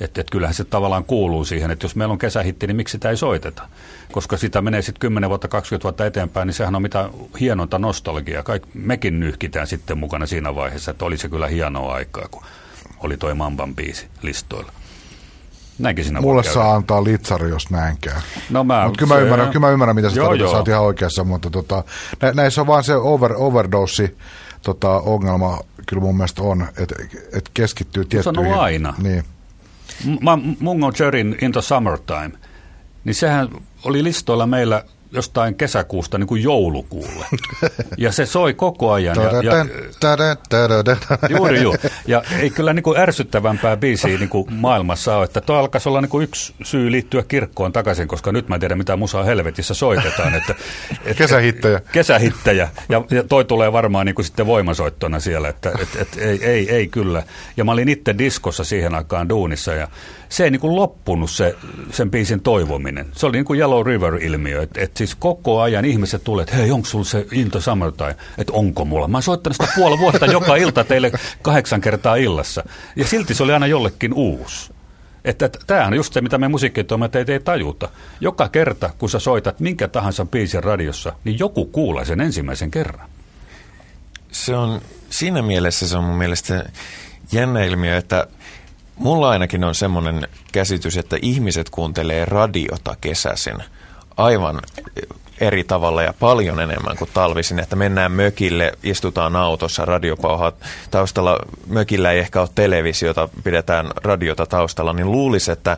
että 0.01 0.21
et 0.21 0.29
kyllähän 0.29 0.53
se 0.53 0.63
tavallaan 0.63 1.03
kuuluu 1.03 1.45
siihen, 1.45 1.71
että 1.71 1.85
jos 1.85 1.95
meillä 1.95 2.11
on 2.11 2.17
kesähitti, 2.17 2.67
niin 2.67 2.75
miksi 2.75 2.91
sitä 2.91 3.09
ei 3.09 3.17
soiteta? 3.17 3.63
Koska 4.11 4.37
sitä 4.37 4.61
menee 4.61 4.81
sitten 4.81 4.99
10 4.99 5.29
vuotta, 5.29 5.47
20 5.47 5.83
vuotta 5.83 6.05
eteenpäin, 6.05 6.47
niin 6.47 6.53
sehän 6.55 6.75
on 6.75 6.81
mitä 6.81 7.09
hienonta 7.39 7.79
nostalgiaa. 7.79 8.43
Kaik, 8.43 8.63
mekin 8.73 9.19
nyhkitään 9.19 9.67
sitten 9.67 9.97
mukana 9.97 10.25
siinä 10.25 10.55
vaiheessa, 10.55 10.91
että 10.91 11.05
oli 11.05 11.17
se 11.17 11.29
kyllä 11.29 11.47
hienoa 11.47 11.93
aikaa, 11.93 12.27
kun 12.31 12.43
oli 12.99 13.17
toi 13.17 13.33
Mamban 13.33 13.75
biisi 13.75 14.07
listoilla. 14.21 14.71
Näinkin 15.79 16.05
siinä 16.05 16.21
Mulle 16.21 16.35
voi 16.35 16.43
käydä. 16.43 16.53
saa 16.53 16.75
antaa 16.75 17.03
litsari, 17.03 17.49
jos 17.49 17.69
näin 17.69 17.97
käy. 18.01 18.13
No 18.49 18.63
mä, 18.63 18.83
Mutta 18.85 18.99
kyllä, 18.99 19.13
mä 19.13 19.19
se- 19.19 19.23
ymmärrän, 19.23 19.47
kyllä 19.49 19.65
mä 19.67 19.71
ymmärrän, 19.71 19.95
mitä 19.95 20.09
sä 20.09 20.15
tarkoitat, 20.15 20.51
sä 20.51 20.57
oot 20.57 20.67
ihan 20.67 20.81
oikeassa, 20.83 21.23
mutta 21.23 21.49
tota, 21.49 21.83
nä, 22.21 22.31
näissä 22.31 22.61
on 22.61 22.67
vaan 22.67 22.83
se 22.83 22.95
over, 22.95 23.33
overdose 23.37 24.15
tota, 24.61 24.89
ongelma 24.89 25.59
kyllä 25.87 26.01
mun 26.01 26.17
mielestä 26.17 26.43
on, 26.43 26.67
että 26.77 26.95
et 27.33 27.49
keskittyy 27.53 28.03
se 28.03 28.29
on 28.29 28.35
tiettyihin. 28.35 28.53
aina. 28.59 28.93
Niin. 29.03 29.23
Mungo 30.59 30.91
Jerin 30.99 31.37
Into 31.41 31.61
Summertime, 31.61 32.31
niin 33.03 33.15
sehän 33.15 33.49
oli 33.83 34.03
listoilla 34.03 34.47
meillä 34.47 34.83
jostain 35.11 35.55
kesäkuusta 35.55 36.17
niin 36.17 36.27
kuin 36.27 36.43
joulukuulle. 36.43 37.25
Ja 37.97 38.11
se 38.11 38.25
soi 38.25 38.53
koko 38.53 38.91
ajan. 38.91 39.15
Ja, 39.15 39.53
ja, 39.53 39.65
juuri 41.29 41.61
juu. 41.61 41.75
Ja 42.07 42.23
ei 42.39 42.49
kyllä 42.49 42.73
niin 42.73 42.83
kuin 42.83 42.99
ärsyttävämpää 42.99 43.77
biisiä 43.77 44.17
niin 44.17 44.29
kuin 44.29 44.53
maailmassa 44.53 45.17
ole. 45.17 45.25
Että 45.25 45.41
tuo 45.41 45.55
alkaisi 45.55 45.89
olla 45.89 46.01
niin 46.01 46.09
kuin 46.09 46.23
yksi 46.23 46.53
syy 46.63 46.91
liittyä 46.91 47.23
kirkkoon 47.23 47.71
takaisin, 47.73 48.07
koska 48.07 48.31
nyt 48.31 48.47
mä 48.47 48.55
en 48.55 48.59
tiedä 48.59 48.75
mitä 48.75 48.95
musaa 48.95 49.23
helvetissä 49.23 49.73
soitetaan. 49.73 50.35
Että, 50.35 50.55
et, 51.05 51.17
Kesähittejä. 51.17 51.81
kesähittejä. 51.91 52.69
Ja, 52.89 53.03
ja 53.11 53.23
toi 53.23 53.45
tulee 53.45 53.71
varmaan 53.71 54.05
niin 54.05 54.15
kuin 54.15 54.25
sitten 54.25 54.45
voimasoittona 54.45 55.19
siellä, 55.19 55.49
että 55.49 55.71
et, 55.81 55.89
et, 55.95 56.17
ei, 56.17 56.45
ei, 56.45 56.69
ei 56.69 56.87
kyllä. 56.87 57.23
Ja 57.57 57.63
mä 57.63 57.71
olin 57.71 57.89
itse 57.89 58.17
diskossa 58.17 58.63
siihen 58.63 58.95
aikaan 58.95 59.29
duunissa 59.29 59.73
ja 59.73 59.87
se 60.29 60.43
ei 60.43 60.51
niin 60.51 60.59
kuin 60.59 60.75
loppunut 60.75 61.31
se, 61.31 61.55
sen 61.91 62.11
biisin 62.11 62.41
toivominen. 62.41 63.05
Se 63.11 63.25
oli 63.25 63.37
niin 63.37 63.45
kuin 63.45 63.59
Yellow 63.59 63.85
River-ilmiö, 63.85 64.61
että 64.61 64.81
et 64.81 64.97
siis 65.07 65.15
koko 65.15 65.61
ajan 65.61 65.85
ihmiset 65.85 66.23
tulee, 66.23 66.43
että 66.43 66.55
hei, 66.55 66.71
onko 66.71 66.87
sulla 66.87 67.05
se 67.05 67.25
Into 67.31 67.61
Summertime? 67.61 68.15
Että 68.37 68.53
onko 68.53 68.85
mulla? 68.85 69.07
Mä 69.07 69.17
oon 69.17 69.23
soittanut 69.23 69.57
sitä 69.61 69.73
puoli 69.75 69.97
vuotta 69.97 70.25
joka 70.37 70.55
ilta 70.55 70.83
teille 70.83 71.11
kahdeksan 71.41 71.81
kertaa 71.81 72.15
illassa. 72.15 72.63
Ja 72.95 73.07
silti 73.07 73.33
se 73.33 73.43
oli 73.43 73.53
aina 73.53 73.67
jollekin 73.67 74.13
uusi. 74.13 74.71
Että 75.25 75.49
tämähän 75.67 75.93
on 75.93 75.97
just 75.97 76.13
se, 76.13 76.21
mitä 76.21 76.37
me 76.37 76.47
musiikkitoimet 76.47 77.15
ei 77.15 77.39
tajuta. 77.39 77.89
Joka 78.19 78.49
kerta, 78.49 78.89
kun 78.97 79.09
sä 79.09 79.19
soitat 79.19 79.59
minkä 79.59 79.87
tahansa 79.87 80.25
biisin 80.25 80.63
radiossa, 80.63 81.13
niin 81.23 81.39
joku 81.39 81.65
kuulee 81.65 82.05
sen 82.05 82.21
ensimmäisen 82.21 82.71
kerran. 82.71 83.09
Se 84.31 84.55
on, 84.55 84.81
siinä 85.09 85.41
mielessä 85.41 85.87
se 85.87 85.97
on 85.97 86.03
mun 86.03 86.17
mielestä 86.17 86.65
jännä 87.31 87.63
ilmiö, 87.63 87.97
että 87.97 88.27
mulla 88.95 89.29
ainakin 89.29 89.63
on 89.63 89.75
semmoinen 89.75 90.27
käsitys, 90.51 90.97
että 90.97 91.17
ihmiset 91.21 91.69
kuuntelee 91.69 92.25
radiota 92.25 92.95
kesäisin 93.01 93.63
aivan 94.17 94.59
eri 95.41 95.63
tavalla 95.63 96.03
ja 96.03 96.13
paljon 96.19 96.59
enemmän 96.59 96.97
kuin 96.97 97.09
talvisin, 97.13 97.59
että 97.59 97.75
mennään 97.75 98.11
mökille, 98.11 98.71
istutaan 98.83 99.35
autossa, 99.35 99.85
radiopauhat 99.85 100.55
taustalla, 100.91 101.39
mökillä 101.67 102.11
ei 102.11 102.19
ehkä 102.19 102.41
ole 102.41 102.49
televisiota, 102.55 103.29
pidetään 103.43 103.91
radiota 104.03 104.45
taustalla, 104.45 104.93
niin 104.93 105.11
luulisi, 105.11 105.51
että, 105.51 105.77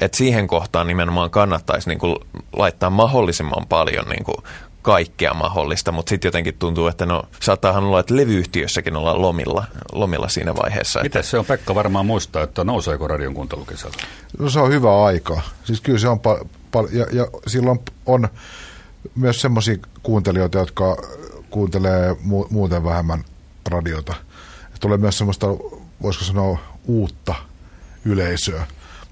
että 0.00 0.16
siihen 0.16 0.46
kohtaan 0.46 0.86
nimenomaan 0.86 1.30
kannattaisi 1.30 1.88
niin 1.88 1.98
kuin 1.98 2.16
laittaa 2.56 2.90
mahdollisimman 2.90 3.66
paljon 3.68 4.08
niin 4.08 4.24
kuin 4.24 4.36
kaikkea 4.82 5.34
mahdollista, 5.34 5.92
mutta 5.92 6.10
sitten 6.10 6.28
jotenkin 6.28 6.54
tuntuu, 6.58 6.86
että 6.86 7.06
no 7.06 7.22
saattaahan 7.40 7.84
olla, 7.84 8.00
että 8.00 8.16
levyyhtiössäkin 8.16 8.96
olla 8.96 9.22
lomilla, 9.22 9.64
lomilla 9.92 10.28
siinä 10.28 10.56
vaiheessa. 10.56 10.98
Että, 10.98 11.18
Miten 11.18 11.24
se 11.24 11.38
on 11.38 11.44
Pekka 11.44 11.74
varmaan 11.74 12.06
muistaa, 12.06 12.42
että 12.42 12.64
nouseeko 12.64 13.08
radion 13.08 13.34
kuuntelu 13.34 13.64
kesällä? 13.64 13.96
No 14.38 14.50
se 14.50 14.60
on 14.60 14.70
hyvä 14.70 15.04
aika. 15.04 15.40
Siis 15.64 15.80
kyllä 15.80 15.98
se 15.98 16.08
on 16.08 16.20
pal- 16.20 16.44
pal- 16.74 16.88
ja, 16.92 17.06
ja 17.12 17.26
silloin 17.46 17.80
on 18.06 18.28
myös 19.14 19.40
semmoisia 19.40 19.76
kuuntelijoita, 20.02 20.58
jotka 20.58 20.96
kuuntelee 21.50 22.12
mu- 22.12 22.46
muuten 22.50 22.84
vähemmän 22.84 23.24
radiota. 23.68 24.14
Tulee 24.80 24.98
myös 24.98 25.18
semmoista, 25.18 25.46
voisiko 26.02 26.24
sanoa, 26.24 26.58
uutta 26.86 27.34
yleisöä. 28.04 28.66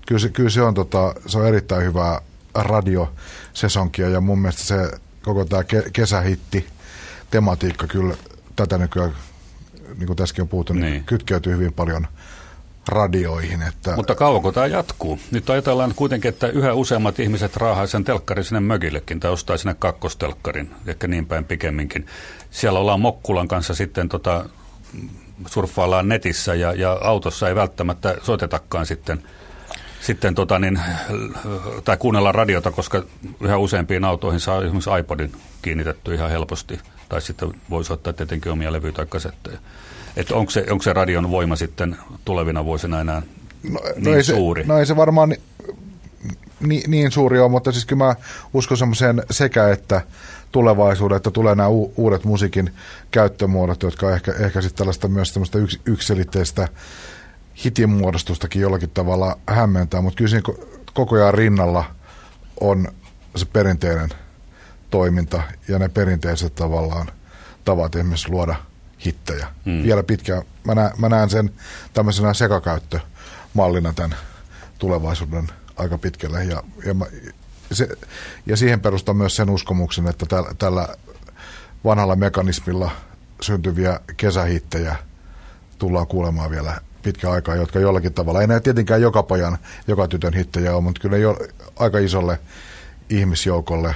Kyllä 0.06 0.18
se, 0.18 0.28
kyllä 0.28 0.50
se, 0.50 0.62
on, 0.62 0.74
tota, 0.74 1.14
se 1.26 1.38
on 1.38 1.46
erittäin 1.46 1.84
hyvää 1.84 2.20
radiosesonkia 2.54 4.08
ja 4.08 4.20
mun 4.20 4.38
mielestä 4.38 4.62
se 4.62 4.90
koko 5.22 5.44
tämä 5.44 5.62
ke- 5.62 5.90
kesähitti 5.92 6.66
tematiikka 7.30 7.86
kyllä 7.86 8.14
tätä 8.56 8.78
nykyään, 8.78 9.12
niin 9.98 10.06
kuin 10.06 10.16
tässäkin 10.16 10.42
on 10.42 10.48
puhuttu, 10.48 10.72
Niin. 10.72 10.82
niin 10.82 11.04
kytkeytyy 11.04 11.52
hyvin 11.52 11.72
paljon 11.72 12.06
radioihin. 12.88 13.62
Että 13.62 13.96
Mutta 13.96 14.14
kauanko 14.14 14.52
tämä 14.52 14.66
jatkuu? 14.66 15.18
Nyt 15.30 15.50
ajatellaan 15.50 15.92
kuitenkin, 15.96 16.28
että 16.28 16.46
yhä 16.46 16.74
useammat 16.74 17.18
ihmiset 17.18 17.56
raahaa 17.56 17.86
sen 17.86 18.04
telkkarin 18.04 18.44
sinne 18.44 18.60
mökillekin 18.60 19.20
tai 19.20 19.30
ostaa 19.30 19.56
sinne 19.56 19.74
kakkostelkkarin, 19.78 20.70
ehkä 20.86 21.08
niin 21.08 21.26
päin 21.26 21.44
pikemminkin. 21.44 22.06
Siellä 22.50 22.78
ollaan 22.78 23.00
Mokkulan 23.00 23.48
kanssa 23.48 23.74
sitten 23.74 24.08
tota, 24.08 24.44
surffaillaan 25.46 26.08
netissä 26.08 26.54
ja, 26.54 26.72
ja 26.72 26.98
autossa 27.02 27.48
ei 27.48 27.54
välttämättä 27.54 28.16
soitetakaan 28.22 28.86
sitten, 28.86 29.22
sitten 30.00 30.34
tota 30.34 30.58
niin, 30.58 30.80
tai 31.84 31.96
kuunnella 31.96 32.32
radiota, 32.32 32.70
koska 32.70 33.02
yhä 33.40 33.56
useampiin 33.56 34.04
autoihin 34.04 34.40
saa 34.40 34.62
esimerkiksi 34.62 34.90
iPodin 35.00 35.32
kiinnitetty 35.62 36.14
ihan 36.14 36.30
helposti. 36.30 36.80
Tai 37.08 37.22
sitten 37.22 37.52
voi 37.70 37.84
soittaa 37.84 38.12
tietenkin 38.12 38.52
omia 38.52 38.72
levyjä 38.72 38.92
tai 38.92 39.06
kasetteja. 39.06 39.58
Että 40.16 40.34
onko 40.34 40.50
se, 40.50 40.66
onko 40.70 40.82
se 40.82 40.92
radion 40.92 41.30
voima 41.30 41.56
sitten 41.56 41.96
tulevina 42.24 42.64
vuosina 42.64 43.00
enää 43.00 43.22
No, 43.70 43.80
niin 43.96 44.16
ei 44.16 44.24
se, 44.24 44.34
suuri. 44.34 44.64
No 44.66 44.78
ei 44.78 44.86
se 44.86 44.96
varmaan 44.96 45.28
ni, 45.28 45.40
ni, 46.60 46.82
niin 46.88 47.10
suuri 47.10 47.40
ole, 47.40 47.50
mutta 47.50 47.72
siis 47.72 47.86
kyllä 47.86 48.04
mä 48.04 48.14
uskon 48.54 48.78
semmoiseen 48.78 49.22
sekä 49.30 49.68
että 49.68 50.00
tulevaisuuden, 50.52 51.16
että 51.16 51.30
tulee 51.30 51.54
nämä 51.54 51.68
u, 51.68 51.92
uudet 51.96 52.24
musiikin 52.24 52.70
käyttömuodot, 53.10 53.82
jotka 53.82 54.14
ehkä, 54.14 54.32
ehkä 54.32 54.60
sitten 54.60 54.78
tällaista 54.78 55.08
myös 55.08 55.32
tämmöistä 55.32 55.58
yks, 55.58 55.78
yksilitteistä 55.86 56.68
hitin 57.64 57.90
muodostustakin 57.90 58.62
jollakin 58.62 58.90
tavalla 58.90 59.38
hämmentää, 59.46 60.00
mutta 60.00 60.16
kyllä 60.16 60.30
siinä 60.30 60.42
ko- 60.48 60.66
koko 60.92 61.16
ajan 61.16 61.34
rinnalla 61.34 61.84
on 62.60 62.88
se 63.36 63.44
perinteinen 63.44 64.10
toiminta 64.90 65.42
ja 65.68 65.78
ne 65.78 65.88
perinteiset 65.88 66.54
tavallaan 66.54 67.06
tavat 67.64 67.94
esimerkiksi 67.94 68.30
luoda 68.30 68.54
hittejä. 69.04 69.46
Mm. 69.64 69.82
Vielä 69.82 70.02
pitkään. 70.02 70.42
Mä 70.64 70.74
näen, 70.74 70.92
mä 70.98 71.08
näen 71.08 71.30
sen 71.30 71.50
tämmöisenä 71.92 72.34
sekakäyttömallina 72.34 73.92
tämän 73.92 74.16
tulevaisuuden 74.78 75.48
aika 75.76 75.98
pitkälle. 75.98 76.44
Ja, 76.44 76.62
ja, 76.84 76.94
mä, 76.94 77.06
se, 77.72 77.88
ja 78.46 78.56
siihen 78.56 78.80
perustan 78.80 79.16
myös 79.16 79.36
sen 79.36 79.50
uskomuksen, 79.50 80.06
että 80.06 80.26
tällä, 80.26 80.54
tällä 80.58 80.88
vanhalla 81.84 82.16
mekanismilla 82.16 82.90
syntyviä 83.40 84.00
kesähittejä 84.16 84.96
tullaan 85.78 86.06
kuulemaan 86.06 86.50
vielä 86.50 86.80
pitkä 87.02 87.30
aikaa, 87.30 87.54
jotka 87.54 87.78
jollakin 87.78 88.14
tavalla, 88.14 88.40
ei 88.40 88.46
näy 88.46 88.60
tietenkään 88.60 89.02
joka 89.02 89.22
pojan, 89.22 89.58
joka 89.86 90.08
tytön 90.08 90.34
hittejä 90.34 90.74
ole, 90.74 90.82
mutta 90.82 91.00
kyllä 91.00 91.16
jo 91.16 91.36
aika 91.76 91.98
isolle 91.98 92.38
ihmisjoukolle 93.10 93.94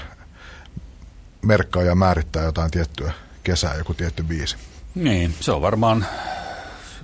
merkkaa 1.42 1.82
ja 1.82 1.94
määrittää 1.94 2.44
jotain 2.44 2.70
tiettyä 2.70 3.12
kesää, 3.44 3.74
joku 3.74 3.94
tietty 3.94 4.22
biisi. 4.22 4.56
Niin, 4.96 5.34
se 5.40 5.52
on 5.52 5.62
varmaan, 5.62 6.06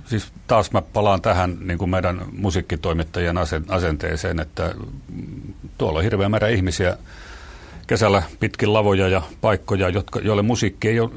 siis 0.05 0.31
taas 0.47 0.71
mä 0.71 0.81
palaan 0.81 1.21
tähän 1.21 1.57
niin 1.61 1.77
kuin 1.77 1.89
meidän 1.89 2.25
musiikkitoimittajien 2.31 3.37
asen- 3.37 3.65
asenteeseen, 3.67 4.39
että 4.39 4.75
tuolla 5.77 5.99
on 5.99 6.03
hirveä 6.03 6.29
määrä 6.29 6.47
ihmisiä 6.47 6.97
kesällä 7.87 8.23
pitkin 8.39 8.73
lavoja 8.73 9.07
ja 9.07 9.21
paikkoja, 9.41 9.89
jotka, 9.89 10.19
joille 10.19 10.41
musiikki 10.41 10.89
ei 10.89 10.99
ole 10.99 11.09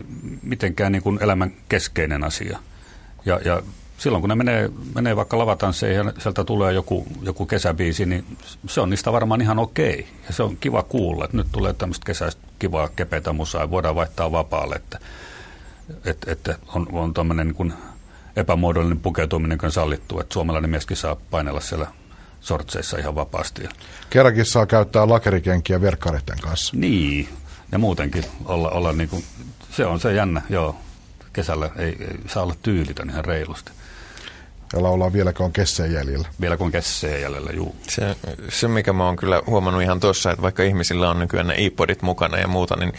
mitenkään 0.43 0.93
niin 0.93 1.03
kuin 1.03 1.18
elämän 1.22 1.53
keskeinen 1.68 2.24
asia. 2.24 2.59
Ja, 3.24 3.41
ja 3.45 3.62
silloin 3.99 4.22
kun 4.22 4.29
ne 4.29 4.35
menee, 4.35 4.70
menee 4.95 5.16
vaikka 5.16 5.39
lavatansseihin 5.39 6.07
ja 6.07 6.12
sieltä 6.18 6.45
tulee 6.45 6.72
joku, 6.72 7.07
joku 7.22 7.47
kesäbiisi, 7.47 8.07
niin 8.07 8.24
se 8.68 8.81
on 8.81 8.91
niistä 8.91 9.12
varmaan 9.12 9.41
ihan 9.41 9.59
okei. 9.59 10.07
Ja 10.27 10.33
se 10.33 10.43
on 10.43 10.57
kiva 10.57 10.83
kuulla, 10.83 11.24
että 11.24 11.37
nyt 11.37 11.47
tulee 11.53 11.72
tämmöistä 11.72 12.07
kesäistä 12.07 12.43
kivaa 12.59 12.89
kepetä 12.97 13.33
musaa 13.33 13.61
ja 13.61 13.70
voidaan 13.70 13.95
vaihtaa 13.95 14.33
vapaalle. 14.33 14.77
Että 14.77 14.99
että 16.05 16.32
et 16.32 16.51
on, 16.74 16.87
on 16.93 17.14
tämmöinen 17.14 17.55
niin 17.59 17.74
epämuodollinen 18.37 19.01
pukeutuminen 19.01 19.59
kan 19.59 19.72
sallittu, 19.72 20.20
että 20.20 20.32
suomalainen 20.32 20.70
mieskin 20.70 20.97
saa 20.97 21.16
painella 21.30 21.61
siellä 21.61 21.87
sortseissa 22.41 22.99
ihan 22.99 23.14
vapaasti. 23.14 23.68
Kerrankin 24.11 24.45
saa 24.45 24.66
käyttää 24.66 25.09
lakerikenkiä 25.09 25.80
verkkareiden 25.80 26.39
kanssa. 26.41 26.76
niin, 26.76 27.28
ja 27.72 27.78
muutenkin 27.78 28.24
olla, 28.45 28.70
olla 28.70 28.93
niin 28.93 29.09
kuin, 29.09 29.24
se 29.70 29.87
on 29.87 30.01
se 30.01 30.12
jännä, 30.12 30.43
joo. 30.49 30.76
Kesällä 31.32 31.70
ei, 31.76 31.97
ei 32.01 32.18
saa 32.26 32.43
olla 32.43 32.55
tyylitön 32.62 33.11
ihan 33.11 33.24
reilusti. 33.24 33.72
Ja 34.73 34.83
laulaa 34.83 35.12
vieläkö 35.12 35.45
on 35.45 35.53
kesseen 35.53 35.93
jäljellä. 35.93 36.29
Vielä 36.41 36.57
kun 36.57 36.73
kessee 36.73 37.21
jäljellä, 37.21 37.51
juu. 37.55 37.77
Se, 37.89 38.17
se, 38.49 38.69
mikä 38.69 38.93
mä 38.93 39.07
oon 39.07 39.17
kyllä 39.17 39.43
huomannut 39.47 39.83
ihan 39.83 40.01
tuossa, 40.01 40.31
että 40.31 40.43
vaikka 40.43 40.62
ihmisillä 40.62 41.11
on 41.11 41.19
nykyään 41.19 41.47
ne 41.47 41.55
iPodit 41.59 42.03
mukana 42.03 42.39
ja 42.39 42.49
muuta, 42.49 42.77
niin 42.77 42.93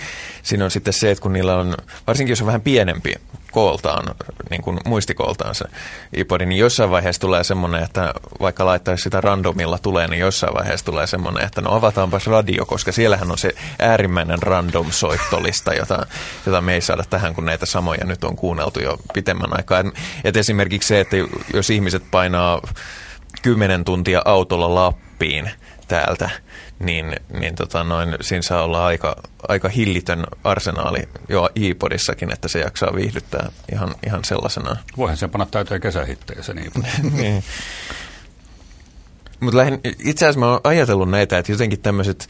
siinä 0.43 0.65
on 0.65 0.71
sitten 0.71 0.93
se, 0.93 1.11
että 1.11 1.21
kun 1.21 1.33
niillä 1.33 1.55
on, 1.55 1.75
varsinkin 2.07 2.31
jos 2.31 2.41
on 2.41 2.47
vähän 2.47 2.61
pienempi 2.61 3.15
kooltaan, 3.51 4.15
niin 4.49 4.61
kuin 4.61 4.79
muistikooltaan 4.85 5.55
se 5.55 5.65
iPod, 6.13 6.41
niin 6.41 6.59
jossain 6.59 6.91
vaiheessa 6.91 7.21
tulee 7.21 7.43
semmoinen, 7.43 7.83
että 7.83 8.13
vaikka 8.39 8.65
laittaisi 8.65 9.03
sitä 9.03 9.21
randomilla 9.21 9.77
tulee, 9.77 10.07
niin 10.07 10.19
jossain 10.19 10.53
vaiheessa 10.53 10.85
tulee 10.85 11.07
semmoinen, 11.07 11.45
että 11.45 11.61
no 11.61 11.75
avataanpas 11.75 12.27
radio, 12.27 12.65
koska 12.65 12.91
siellähän 12.91 13.31
on 13.31 13.37
se 13.37 13.55
äärimmäinen 13.79 14.43
random 14.43 14.91
soittolista, 14.91 15.73
jota, 15.73 16.05
jota 16.45 16.61
me 16.61 16.73
ei 16.73 16.81
saada 16.81 17.03
tähän, 17.09 17.35
kun 17.35 17.45
näitä 17.45 17.65
samoja 17.65 18.05
nyt 18.05 18.23
on 18.23 18.35
kuunneltu 18.35 18.79
jo 18.79 18.97
pitemmän 19.13 19.57
aikaa. 19.57 19.79
Et, 19.79 19.87
et 20.23 20.37
esimerkiksi 20.37 20.87
se, 20.87 20.99
että 20.99 21.17
jos 21.57 21.69
ihmiset 21.69 22.03
painaa 22.11 22.61
kymmenen 23.41 23.85
tuntia 23.85 24.21
autolla 24.25 24.85
nappiin 24.85 25.51
täältä, 25.87 26.29
niin, 26.79 27.15
niin 27.39 27.55
tota 27.55 27.83
noin, 27.83 28.15
siinä 28.21 28.41
saa 28.41 28.63
olla 28.63 28.85
aika, 28.85 29.15
aika 29.47 29.69
hillitön 29.69 30.23
arsenaali 30.43 31.09
jo 31.29 31.49
iPodissakin, 31.55 32.33
että 32.33 32.47
se 32.47 32.59
jaksaa 32.59 32.95
viihdyttää 32.95 33.51
ihan, 33.71 33.95
ihan 34.05 34.25
sellaisena. 34.25 34.75
Voihan 34.97 35.17
sen 35.17 35.29
panna 35.29 35.45
täyteen 35.45 35.81
kesähittejä 35.81 36.43
sen 36.43 36.57
iPod. 36.57 36.83
niin. 37.11 37.43
Mutta 39.39 39.57
itse 39.83 40.25
asiassa 40.25 40.39
mä 40.39 40.51
oon 40.51 40.61
ajatellut 40.63 41.09
näitä, 41.09 41.37
että 41.37 41.51
jotenkin 41.51 41.81
tämmöiset 41.81 42.27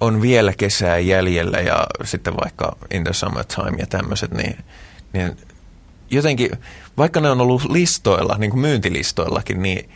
on 0.00 0.22
vielä 0.22 0.52
kesää 0.52 0.98
jäljellä 0.98 1.58
ja 1.58 1.86
sitten 2.04 2.36
vaikka 2.36 2.76
In 2.90 3.04
the 3.04 3.12
Summertime 3.12 3.76
ja 3.78 3.86
tämmöiset, 3.86 4.30
niin, 4.30 4.56
niin 5.12 5.36
jotenkin, 6.10 6.50
vaikka 7.00 7.20
ne 7.20 7.30
on 7.30 7.40
ollut 7.40 7.70
listoilla, 7.70 8.36
niin 8.38 8.50
kuin 8.50 8.60
myyntilistoillakin, 8.60 9.62
niin 9.62 9.90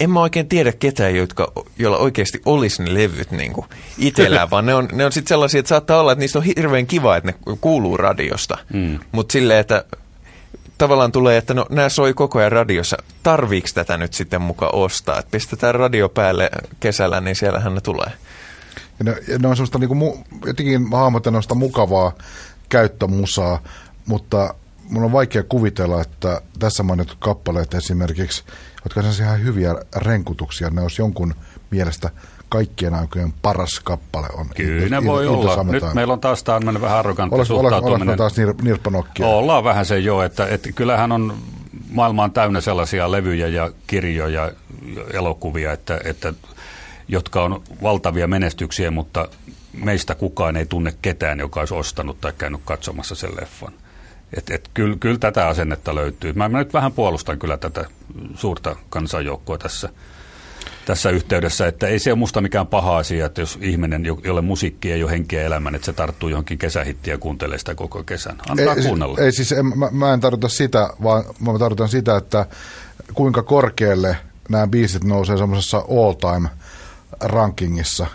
en 0.00 0.10
mä 0.10 0.20
oikein 0.20 0.48
tiedä 0.48 0.72
ketään, 0.72 1.16
jotka, 1.16 1.52
joilla 1.78 1.98
oikeasti 1.98 2.42
olisi 2.46 2.82
ne 2.82 2.94
levyt 2.94 3.30
niin 3.30 3.52
kuin 3.52 3.66
itsellään, 3.98 4.50
vaan 4.50 4.66
ne 4.66 4.74
on, 4.74 4.88
ne 4.92 5.04
on 5.04 5.12
sitten 5.12 5.28
sellaisia, 5.28 5.58
että 5.58 5.68
saattaa 5.68 6.00
olla, 6.00 6.12
että 6.12 6.20
niistä 6.20 6.38
on 6.38 6.44
hirveän 6.44 6.86
kiva, 6.86 7.16
että 7.16 7.30
ne 7.30 7.56
kuuluu 7.60 7.96
radiosta. 7.96 8.58
Mm. 8.72 8.98
Mutta 9.12 9.32
silleen, 9.32 9.60
että 9.60 9.84
tavallaan 10.78 11.12
tulee, 11.12 11.36
että 11.36 11.54
no 11.54 11.66
nämä 11.70 11.88
soi 11.88 12.14
koko 12.14 12.38
ajan 12.38 12.52
radiossa. 12.52 12.96
Tarviiko 13.22 13.68
tätä 13.74 13.96
nyt 13.96 14.14
sitten 14.14 14.42
muka 14.42 14.68
ostaa? 14.72 15.18
Että 15.18 15.30
pistetään 15.30 15.74
radio 15.74 16.08
päälle 16.08 16.50
kesällä, 16.80 17.20
niin 17.20 17.36
siellähän 17.36 17.74
ne 17.74 17.80
tulee. 17.80 18.12
Ja 18.98 19.04
ne, 19.04 19.16
ja 19.28 19.38
ne 19.38 19.48
on 19.48 19.56
semmoista, 19.56 19.78
niin 19.78 19.88
kuin, 19.88 20.24
jotenkin 20.46 20.88
mä 20.90 20.96
hahmotan 20.96 21.42
mukavaa 21.54 22.12
käyttömusaa, 22.68 23.62
mutta 24.06 24.54
mun 24.90 25.04
on 25.04 25.12
vaikea 25.12 25.42
kuvitella, 25.42 26.00
että 26.00 26.40
tässä 26.58 26.82
mainitut 26.82 27.16
kappaleet 27.20 27.74
esimerkiksi, 27.74 28.42
jotka 28.84 29.00
on 29.00 29.06
ihan 29.20 29.42
hyviä 29.42 29.74
renkutuksia, 29.96 30.70
ne 30.70 30.82
olisi 30.82 31.02
jonkun 31.02 31.34
mielestä 31.70 32.10
kaikkien 32.48 32.94
aikojen 32.94 33.32
paras 33.42 33.80
kappale 33.84 34.28
on. 34.36 34.46
Kyllä 34.56 35.00
ne 35.00 35.06
voi 35.06 35.26
olla. 35.26 35.64
Nyt 35.64 35.84
meillä 35.94 36.12
on 36.12 36.20
taas 36.20 36.42
tämmöinen 36.42 36.82
vähän 36.82 36.98
arrogantti 36.98 37.36
olis, 37.36 37.48
suhtautuminen. 37.48 38.08
Olis 38.08 38.18
taas 38.18 38.36
nir, 38.36 38.54
nirppanokkia? 38.62 39.26
Ollaan 39.26 39.64
vähän 39.64 39.86
se 39.86 39.98
jo, 39.98 40.22
että, 40.22 40.46
että 40.46 40.72
kyllähän 40.72 41.12
on 41.12 41.36
maailmaan 41.90 42.32
täynnä 42.32 42.60
sellaisia 42.60 43.10
levyjä 43.10 43.48
ja 43.48 43.70
kirjoja 43.86 44.28
ja 44.28 44.52
elokuvia, 45.12 45.72
että, 45.72 46.00
että, 46.04 46.34
jotka 47.08 47.42
on 47.42 47.62
valtavia 47.82 48.26
menestyksiä, 48.26 48.90
mutta 48.90 49.28
meistä 49.72 50.14
kukaan 50.14 50.56
ei 50.56 50.66
tunne 50.66 50.94
ketään, 51.02 51.38
joka 51.38 51.60
olisi 51.60 51.74
ostanut 51.74 52.20
tai 52.20 52.32
käynyt 52.38 52.60
katsomassa 52.64 53.14
sen 53.14 53.36
leffan. 53.40 53.72
Et, 54.36 54.50
et 54.50 54.70
kyllä, 54.74 54.96
kyllä 55.00 55.18
tätä 55.18 55.48
asennetta 55.48 55.94
löytyy. 55.94 56.32
Mä, 56.32 56.48
mä 56.48 56.58
nyt 56.58 56.72
vähän 56.72 56.92
puolustan 56.92 57.38
kyllä 57.38 57.56
tätä 57.56 57.84
suurta 58.34 58.76
kansanjoukkoa 58.90 59.58
tässä, 59.58 59.88
tässä 60.84 61.10
yhteydessä, 61.10 61.66
että 61.66 61.86
ei 61.86 61.98
se 61.98 62.12
ole 62.12 62.18
musta 62.18 62.40
mikään 62.40 62.66
paha 62.66 62.98
asia, 62.98 63.26
että 63.26 63.40
jos 63.40 63.58
ihminen, 63.60 64.04
jolle 64.24 64.40
musiikki 64.40 64.92
ei 64.92 65.02
ole 65.02 65.10
henkeä 65.10 65.46
elämän, 65.46 65.74
että 65.74 65.86
se 65.86 65.92
tarttuu 65.92 66.28
johonkin 66.28 66.58
kesähittiä 66.58 67.14
ja 67.14 67.18
kuuntelee 67.18 67.58
sitä 67.58 67.74
koko 67.74 68.02
kesän. 68.02 68.38
Antaa 68.48 68.74
ei, 68.74 68.82
kuunnella. 68.82 69.18
Ei 69.18 69.32
siis, 69.32 69.52
en, 69.52 69.78
mä, 69.78 69.88
mä 69.90 70.14
en 70.14 70.20
tarkoita 70.20 70.48
sitä, 70.48 70.90
vaan 71.02 71.24
mä 71.40 71.58
tarkoitan 71.58 71.88
sitä, 71.88 72.16
että 72.16 72.46
kuinka 73.14 73.42
korkealle 73.42 74.16
nämä 74.48 74.66
biisit 74.66 75.04
nousee 75.04 75.36
semmoisessa 75.36 75.78
all-time 75.78 76.48
rankingissa 77.20 78.06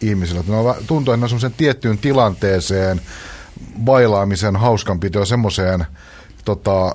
ihmisillä. 0.00 0.42
Tuntuu, 0.86 1.14
että 1.14 1.20
ne 1.20 1.24
on 1.24 1.28
semmoisen 1.28 1.54
tiettyyn 1.56 1.98
tilanteeseen, 1.98 3.00
bailaamisen, 3.84 4.56
hauskanpitoa, 4.56 5.24
semmoiseen 5.24 5.86
tota, 6.44 6.94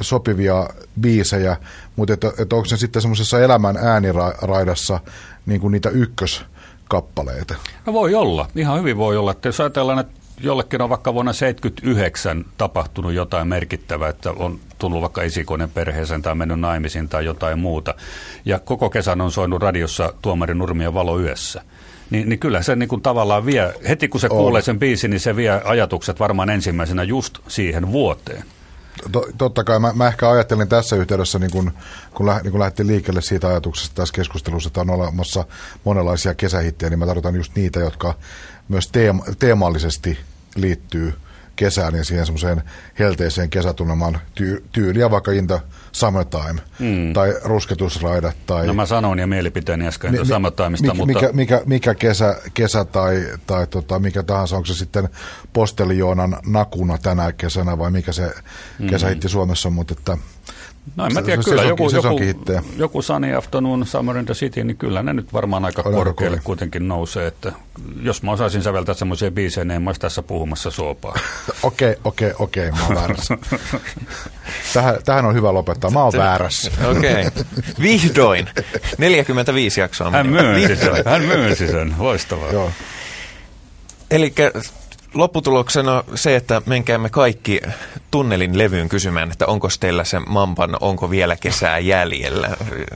sopivia 0.00 0.68
biisejä, 1.00 1.56
mutta 1.96 2.14
että, 2.14 2.32
että 2.38 2.56
onko 2.56 2.68
se 2.68 2.76
sitten 2.76 3.02
semmoisessa 3.02 3.40
elämän 3.40 3.76
ääniraidassa 3.76 5.00
niin 5.46 5.60
kuin 5.60 5.72
niitä 5.72 5.90
ykköskappaleita? 5.90 7.54
No 7.86 7.92
voi 7.92 8.14
olla, 8.14 8.48
ihan 8.56 8.78
hyvin 8.78 8.96
voi 8.96 9.16
olla. 9.16 9.30
Että 9.30 9.48
jos 9.48 9.60
ajatellaan, 9.60 9.98
että 9.98 10.20
jollekin 10.40 10.82
on 10.82 10.90
vaikka 10.90 11.14
vuonna 11.14 11.32
79 11.32 12.44
tapahtunut 12.58 13.12
jotain 13.12 13.48
merkittävää, 13.48 14.08
että 14.08 14.30
on 14.30 14.58
tullut 14.78 15.00
vaikka 15.00 15.22
esikoinen 15.22 15.70
perheeseen 15.70 16.22
tai 16.22 16.34
mennyt 16.34 16.60
naimisiin 16.60 17.08
tai 17.08 17.24
jotain 17.24 17.58
muuta, 17.58 17.94
ja 18.44 18.58
koko 18.58 18.90
kesän 18.90 19.20
on 19.20 19.32
soinut 19.32 19.62
radiossa 19.62 20.12
Tuomari 20.22 20.54
Nurmien 20.54 20.94
valo 20.94 21.20
yössä– 21.20 21.62
niin, 22.10 22.28
niin 22.28 22.38
kyllä 22.38 22.62
se 22.62 22.76
niin 22.76 22.88
kuin 22.88 23.02
tavallaan 23.02 23.46
vie, 23.46 23.74
heti 23.88 24.08
kun 24.08 24.20
se 24.20 24.28
on. 24.30 24.36
kuulee 24.36 24.62
sen 24.62 24.78
biisin, 24.78 25.10
niin 25.10 25.20
se 25.20 25.36
vie 25.36 25.60
ajatukset 25.64 26.20
varmaan 26.20 26.50
ensimmäisenä 26.50 27.02
just 27.02 27.38
siihen 27.48 27.92
vuoteen. 27.92 28.44
Totta 29.38 29.64
kai. 29.64 29.78
Mä, 29.78 29.92
mä 29.92 30.08
ehkä 30.08 30.30
ajattelin 30.30 30.68
tässä 30.68 30.96
yhteydessä, 30.96 31.38
niin 31.38 31.50
kun, 31.50 31.72
kun, 32.14 32.26
lä, 32.26 32.40
niin 32.42 32.50
kun 32.50 32.60
lähdettiin 32.60 32.86
liikkeelle 32.86 33.22
siitä 33.22 33.48
ajatuksesta 33.48 33.94
tässä 33.94 34.14
keskustelussa, 34.14 34.68
että 34.68 34.80
on 34.80 34.90
olemassa 34.90 35.44
monenlaisia 35.84 36.34
kesähittejä, 36.34 36.90
niin 36.90 36.98
mä 36.98 37.06
tarkoitan 37.06 37.36
just 37.36 37.56
niitä, 37.56 37.80
jotka 37.80 38.14
myös 38.68 38.88
teema, 38.88 39.24
teemallisesti 39.38 40.18
liittyy 40.56 41.14
kesään 41.58 41.94
ja 41.94 42.04
siihen 42.04 42.26
semmoiseen 42.26 42.62
helteiseen 42.98 43.50
kesätunnelman 43.50 44.20
ty- 44.40 44.62
tyyliä, 44.72 45.10
vaikka 45.10 45.32
Inta 45.32 45.60
Summertime 45.92 46.60
mm. 46.78 47.12
tai 47.12 47.34
Rusketusraidat. 47.44 48.36
Tai, 48.46 48.66
no 48.66 48.74
mä 48.74 48.86
sanoin 48.86 49.18
ja 49.18 49.26
mielipiteeni 49.26 49.86
äsken 49.86 50.12
mi, 50.12 50.26
Summertimeista, 50.26 50.86
mikä, 50.86 50.94
mutta... 50.94 51.12
Mikä, 51.12 51.32
mikä, 51.32 51.62
mikä 51.66 51.94
kesä, 51.94 52.36
kesä 52.54 52.84
tai, 52.84 53.26
tai 53.46 53.66
tota, 53.66 53.98
mikä 53.98 54.22
tahansa, 54.22 54.56
onko 54.56 54.66
se 54.66 54.74
sitten 54.74 55.08
Postelioonan 55.52 56.36
nakuna 56.46 56.98
tänä 56.98 57.32
kesänä 57.32 57.78
vai 57.78 57.90
mikä 57.90 58.12
se 58.12 58.34
mm. 58.78 58.86
kesähitti 58.86 59.28
Suomessa 59.28 59.68
on, 59.68 59.72
mutta 59.72 59.94
että 59.98 60.18
No 60.96 61.06
en 61.06 61.14
mä 61.14 61.22
tiedä, 61.22 61.42
kyllä 61.42 61.62
joku, 61.62 61.90
joku, 61.90 62.20
joku 62.76 63.02
Sunny 63.02 63.34
Afternoon, 63.34 63.86
Summer 63.86 64.16
in 64.16 64.24
the 64.24 64.34
City, 64.34 64.64
niin 64.64 64.76
kyllä 64.76 65.02
ne 65.02 65.12
nyt 65.12 65.32
varmaan 65.32 65.64
aika 65.64 65.82
on 65.86 65.94
korkealle 65.94 66.36
aika 66.36 66.44
kuitenkin 66.44 66.88
nousee. 66.88 67.26
Että 67.26 67.52
jos 68.02 68.22
mä 68.22 68.32
osaisin 68.32 68.62
säveltää 68.62 68.94
semmoisia 68.94 69.30
biisejä, 69.30 69.64
niin 69.64 69.76
en 69.76 69.82
mä 69.82 69.88
olisi 69.88 70.00
tässä 70.00 70.22
puhumassa 70.22 70.70
suopaa. 70.70 71.14
Okei, 71.62 71.96
okei, 72.04 72.32
okei, 72.38 72.70
mä 72.70 72.86
oon 72.86 72.94
väärässä. 72.94 73.38
tähän, 74.74 74.96
tähän 75.04 75.24
on 75.24 75.34
hyvä 75.34 75.54
lopettaa, 75.54 75.90
mä 75.90 76.02
oon 76.02 76.12
väärässä. 76.16 76.70
Okei, 76.90 77.26
okay. 77.26 77.44
vihdoin. 77.82 78.48
45 78.98 79.80
jaksoa. 79.80 80.10
Hän 80.10 80.26
myönsi 80.26 80.76
sen, 80.76 80.92
hän 81.04 81.22
myönsi 81.22 81.66
sen, 81.66 81.94
loistavaa. 81.98 82.52
Joo. 82.52 82.70
Eli 84.10 84.34
lopputuloksena 85.14 86.04
se, 86.14 86.36
että 86.36 86.62
menkäämme 86.66 87.10
kaikki 87.10 87.60
tunnelin 88.10 88.58
levyyn 88.58 88.88
kysymään, 88.88 89.30
että 89.30 89.46
onko 89.46 89.68
teillä 89.80 90.04
se 90.04 90.18
mampan, 90.18 90.76
onko 90.80 91.10
vielä 91.10 91.36
kesää 91.36 91.78
jäljellä. 91.78 92.48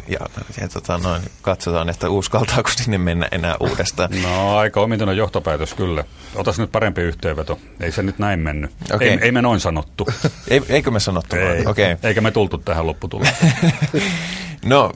Ja, 0.09 0.19
ja 0.61 0.69
tota 0.69 0.99
noin, 0.99 1.23
katsotaan, 1.43 1.89
että 1.89 2.09
uskaltaako 2.09 2.71
sinne 2.77 2.99
mennä 2.99 3.29
enää 3.33 3.57
uudestaan. 3.61 4.11
No 4.23 4.57
aika 4.57 4.81
omituinen 4.81 5.17
johtopäätös 5.17 5.75
kyllä. 5.75 6.05
Otas 6.35 6.59
nyt 6.59 6.73
parempi 6.73 7.01
yhteenveto. 7.01 7.59
Ei 7.81 7.93
se 7.93 8.03
nyt 8.03 8.19
näin 8.19 8.41
mennyt. 8.41 8.71
Okay. 8.95 9.09
Ei, 9.09 9.19
ei 9.21 9.33
me 9.33 9.43
noin 9.43 9.61
sanottu. 9.61 10.07
Ei, 10.49 10.63
eikö 10.69 10.91
me 10.91 11.01
sanottu? 11.01 11.37
Ei. 11.37 11.67
Okay. 11.67 11.97
Eikä 12.03 12.21
me 12.21 12.31
tultu 12.31 12.59
tähän 12.59 12.87
lopputulokseen. 12.87 13.53
no 14.65 14.93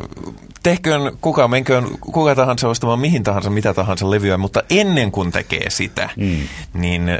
tehköön 0.62 1.18
kuka, 1.20 1.48
menköön 1.48 1.86
kuka 2.00 2.34
tahansa 2.34 2.68
ostamaan 2.68 3.00
mihin 3.00 3.22
tahansa, 3.22 3.50
mitä 3.50 3.74
tahansa 3.74 4.10
levyä, 4.10 4.38
mutta 4.38 4.62
ennen 4.70 5.12
kuin 5.12 5.32
tekee 5.32 5.70
sitä, 5.70 6.08
mm. 6.16 6.40
niin 6.74 7.10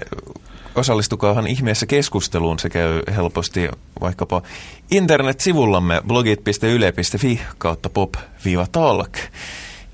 osallistukaahan 0.76 1.46
ihmeessä 1.46 1.86
keskusteluun. 1.86 2.58
Se 2.58 2.70
käy 2.70 3.02
helposti 3.16 3.68
vaikkapa 4.00 4.42
internetsivullamme 4.90 6.02
blogit.yle.fi 6.06 7.40
kautta 7.58 7.90
pop-talk. 7.90 9.16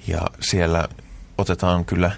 Ja 0.07 0.21
siellä 0.41 0.89
otetaan 1.39 1.85
kyllä 1.85 2.11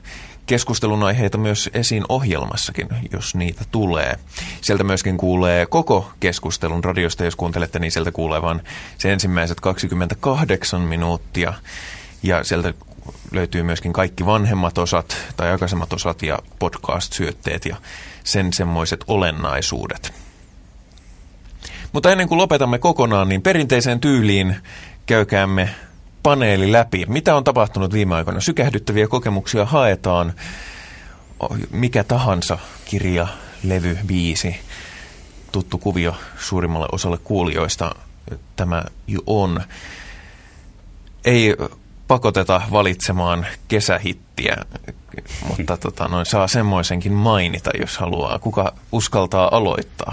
keskustelun 0.47 1.03
aiheita 1.03 1.39
myös 1.39 1.71
esiin 1.75 2.05
ohjelmassakin, 2.09 2.89
jos 3.13 3.35
niitä 3.35 3.65
tulee. 3.71 4.17
Sieltä 4.61 4.85
myöskin 4.85 5.17
kuulee 5.17 5.67
koko 5.67 6.11
keskustelun 6.21 6.85
radiosta, 6.85 7.25
jos 7.25 7.37
kuuntelette, 7.37 7.79
niin 7.79 7.93
sieltä 7.93 8.13
kuulee 8.13 8.43
vain 8.43 8.61
se 8.99 9.13
ensimmäiset 9.13 9.61
28 9.61 10.81
minuuttia. 10.81 11.55
Ja 12.23 12.45
sieltä 12.45 12.75
löytyy 13.33 13.63
myöskin 13.63 13.93
kaikki 13.93 14.27
vanhemmat 14.27 14.79
osat 14.79 15.17
tai 15.37 15.51
aikaisemmat 15.51 15.93
osat 15.93 16.23
ja 16.23 16.39
podcast-syötteet 16.59 17.65
ja 17.65 17.77
sen 18.25 18.53
semmoiset 18.53 19.05
olennaisuudet. 19.07 20.13
Mutta 21.93 22.13
ennen 22.13 22.29
kuin 22.29 22.39
lopetamme 22.39 22.79
kokonaan, 22.79 23.29
niin 23.29 23.43
perinteiseen 23.43 24.01
tyyliin 24.01 24.57
käykäämme 25.07 25.71
paneeli 26.23 26.73
läpi. 26.73 27.05
Mitä 27.09 27.37
on 27.37 27.45
tapahtunut 27.45 27.93
viime 27.93 28.15
aikoina? 28.15 28.41
Sykähdyttäviä 28.41 29.09
kokemuksia 29.09 29.65
haetaan. 29.65 30.33
Mikä 31.71 32.05
tahansa 32.05 32.59
kirja, 32.85 33.27
levy, 33.65 33.99
biisi, 34.07 34.57
tuttu 35.53 35.79
kuvio 35.79 36.17
suurimmalle 36.39 36.87
osalle 36.93 37.19
kuulijoista 37.19 37.95
tämä 38.57 38.85
on. 39.27 39.61
Ei 41.25 41.57
pakoteta 42.09 42.63
valitsemaan 42.73 43.47
kesähittiä, 43.69 44.57
mutta 45.49 45.77
tota, 45.77 46.09
noin, 46.09 46.27
saa 46.27 46.49
semmoisenkin 46.49 47.13
mainita, 47.13 47.71
jos 47.81 47.99
haluaa. 47.99 48.39
Kuka 48.39 48.75
uskaltaa 48.93 49.57
aloittaa? 49.57 50.13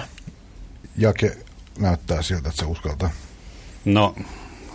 Jake 0.98 1.38
näyttää 1.80 2.22
siltä, 2.22 2.50
että 2.50 2.60
se 2.60 2.66
uskaltaa. 2.66 3.10
No, 3.86 4.16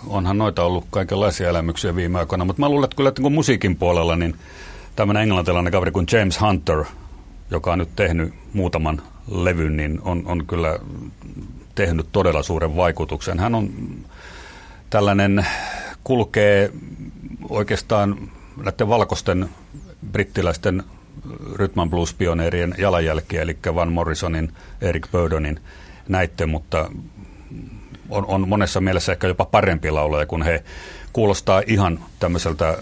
onhan 0.06 0.38
noita 0.38 0.62
ollut 0.62 0.86
kaikenlaisia 0.90 1.48
elämyksiä 1.48 1.96
viime 1.96 2.18
aikoina, 2.18 2.44
mutta 2.44 2.60
mä 2.60 2.68
luulen, 2.68 2.84
että 2.84 2.96
kyllä 2.96 3.08
että 3.08 3.22
kun 3.22 3.32
musiikin 3.32 3.76
puolella, 3.76 4.16
niin 4.16 4.36
tämmöinen 4.96 5.22
englantilainen 5.22 5.72
kaveri 5.72 5.90
kuin 5.90 6.06
James 6.12 6.40
Hunter, 6.40 6.84
joka 7.50 7.72
on 7.72 7.78
nyt 7.78 7.96
tehnyt 7.96 8.34
muutaman 8.52 9.02
levyn, 9.30 9.76
niin 9.76 10.00
on, 10.02 10.22
on 10.26 10.46
kyllä 10.46 10.78
tehnyt 11.74 12.06
todella 12.12 12.42
suuren 12.42 12.76
vaikutuksen. 12.76 13.38
Hän 13.38 13.54
on 13.54 13.70
tällainen, 14.90 15.46
kulkee 16.06 16.72
oikeastaan 17.48 18.30
näiden 18.64 18.88
valkoisten 18.88 19.48
brittiläisten 20.12 20.82
rytman 21.54 21.90
blues-pioneerien 21.90 22.74
jalanjälkiä, 22.78 23.42
eli 23.42 23.58
Van 23.74 23.92
Morrisonin, 23.92 24.52
Eric 24.80 25.06
Burdonin 25.12 25.60
näitten, 26.08 26.48
mutta 26.48 26.90
on, 28.10 28.26
on 28.26 28.48
monessa 28.48 28.80
mielessä 28.80 29.12
ehkä 29.12 29.26
jopa 29.26 29.44
parempi 29.44 29.90
laulaja, 29.90 30.26
kun 30.26 30.42
he 30.42 30.64
kuulostaa 31.12 31.62
ihan 31.66 31.98
tämmöiseltä 32.18 32.78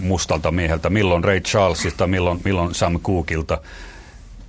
mustalta 0.00 0.50
mieheltä, 0.50 0.90
milloin 0.90 1.24
Ray 1.24 1.40
Charlesista, 1.40 2.06
milloin, 2.06 2.40
milloin 2.44 2.74
Sam 2.74 3.00
Cookilta. 3.00 3.60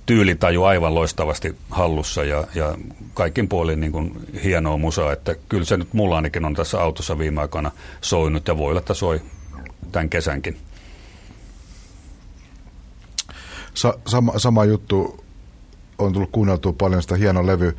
Tyylitaju 0.06 0.64
aivan 0.64 0.94
loistavasti 0.94 1.56
hallussa 1.70 2.24
ja, 2.24 2.44
ja 2.54 2.74
kaikin 3.14 3.48
puolin 3.48 3.80
niin 3.80 3.92
kuin 3.92 4.12
hienoa 4.44 4.76
musaa, 4.76 5.12
että 5.12 5.34
kyllä 5.48 5.64
se 5.64 5.76
nyt 5.76 5.92
mulla 5.92 6.16
ainakin 6.16 6.44
on 6.44 6.54
tässä 6.54 6.80
autossa 6.82 7.18
viime 7.18 7.40
aikoina 7.40 7.70
soinut 8.00 8.48
ja 8.48 8.58
voi 8.58 8.70
olla, 8.70 8.80
että 8.80 8.94
soi 8.94 9.20
tämän 9.92 10.08
kesänkin. 10.08 10.56
Sa- 13.74 13.98
sama, 14.06 14.38
sama 14.38 14.64
juttu 14.64 15.24
on 15.98 16.12
tullut 16.12 16.30
kuunneltua 16.32 16.72
paljon 16.72 17.02
sitä 17.02 17.16
hieno 17.16 17.46
levy. 17.46 17.76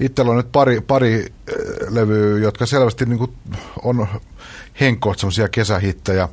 Itsellä 0.00 0.30
on 0.30 0.36
nyt 0.36 0.52
pari, 0.52 0.80
pari 0.80 1.24
äh, 1.24 1.54
levyä, 1.94 2.38
jotka 2.38 2.66
selvästi 2.66 3.06
niin 3.06 3.18
kuin 3.18 3.32
on 3.82 4.06
henkkoht 4.80 5.18
semmoisia 5.18 5.48
kesähittejä. 5.48 6.28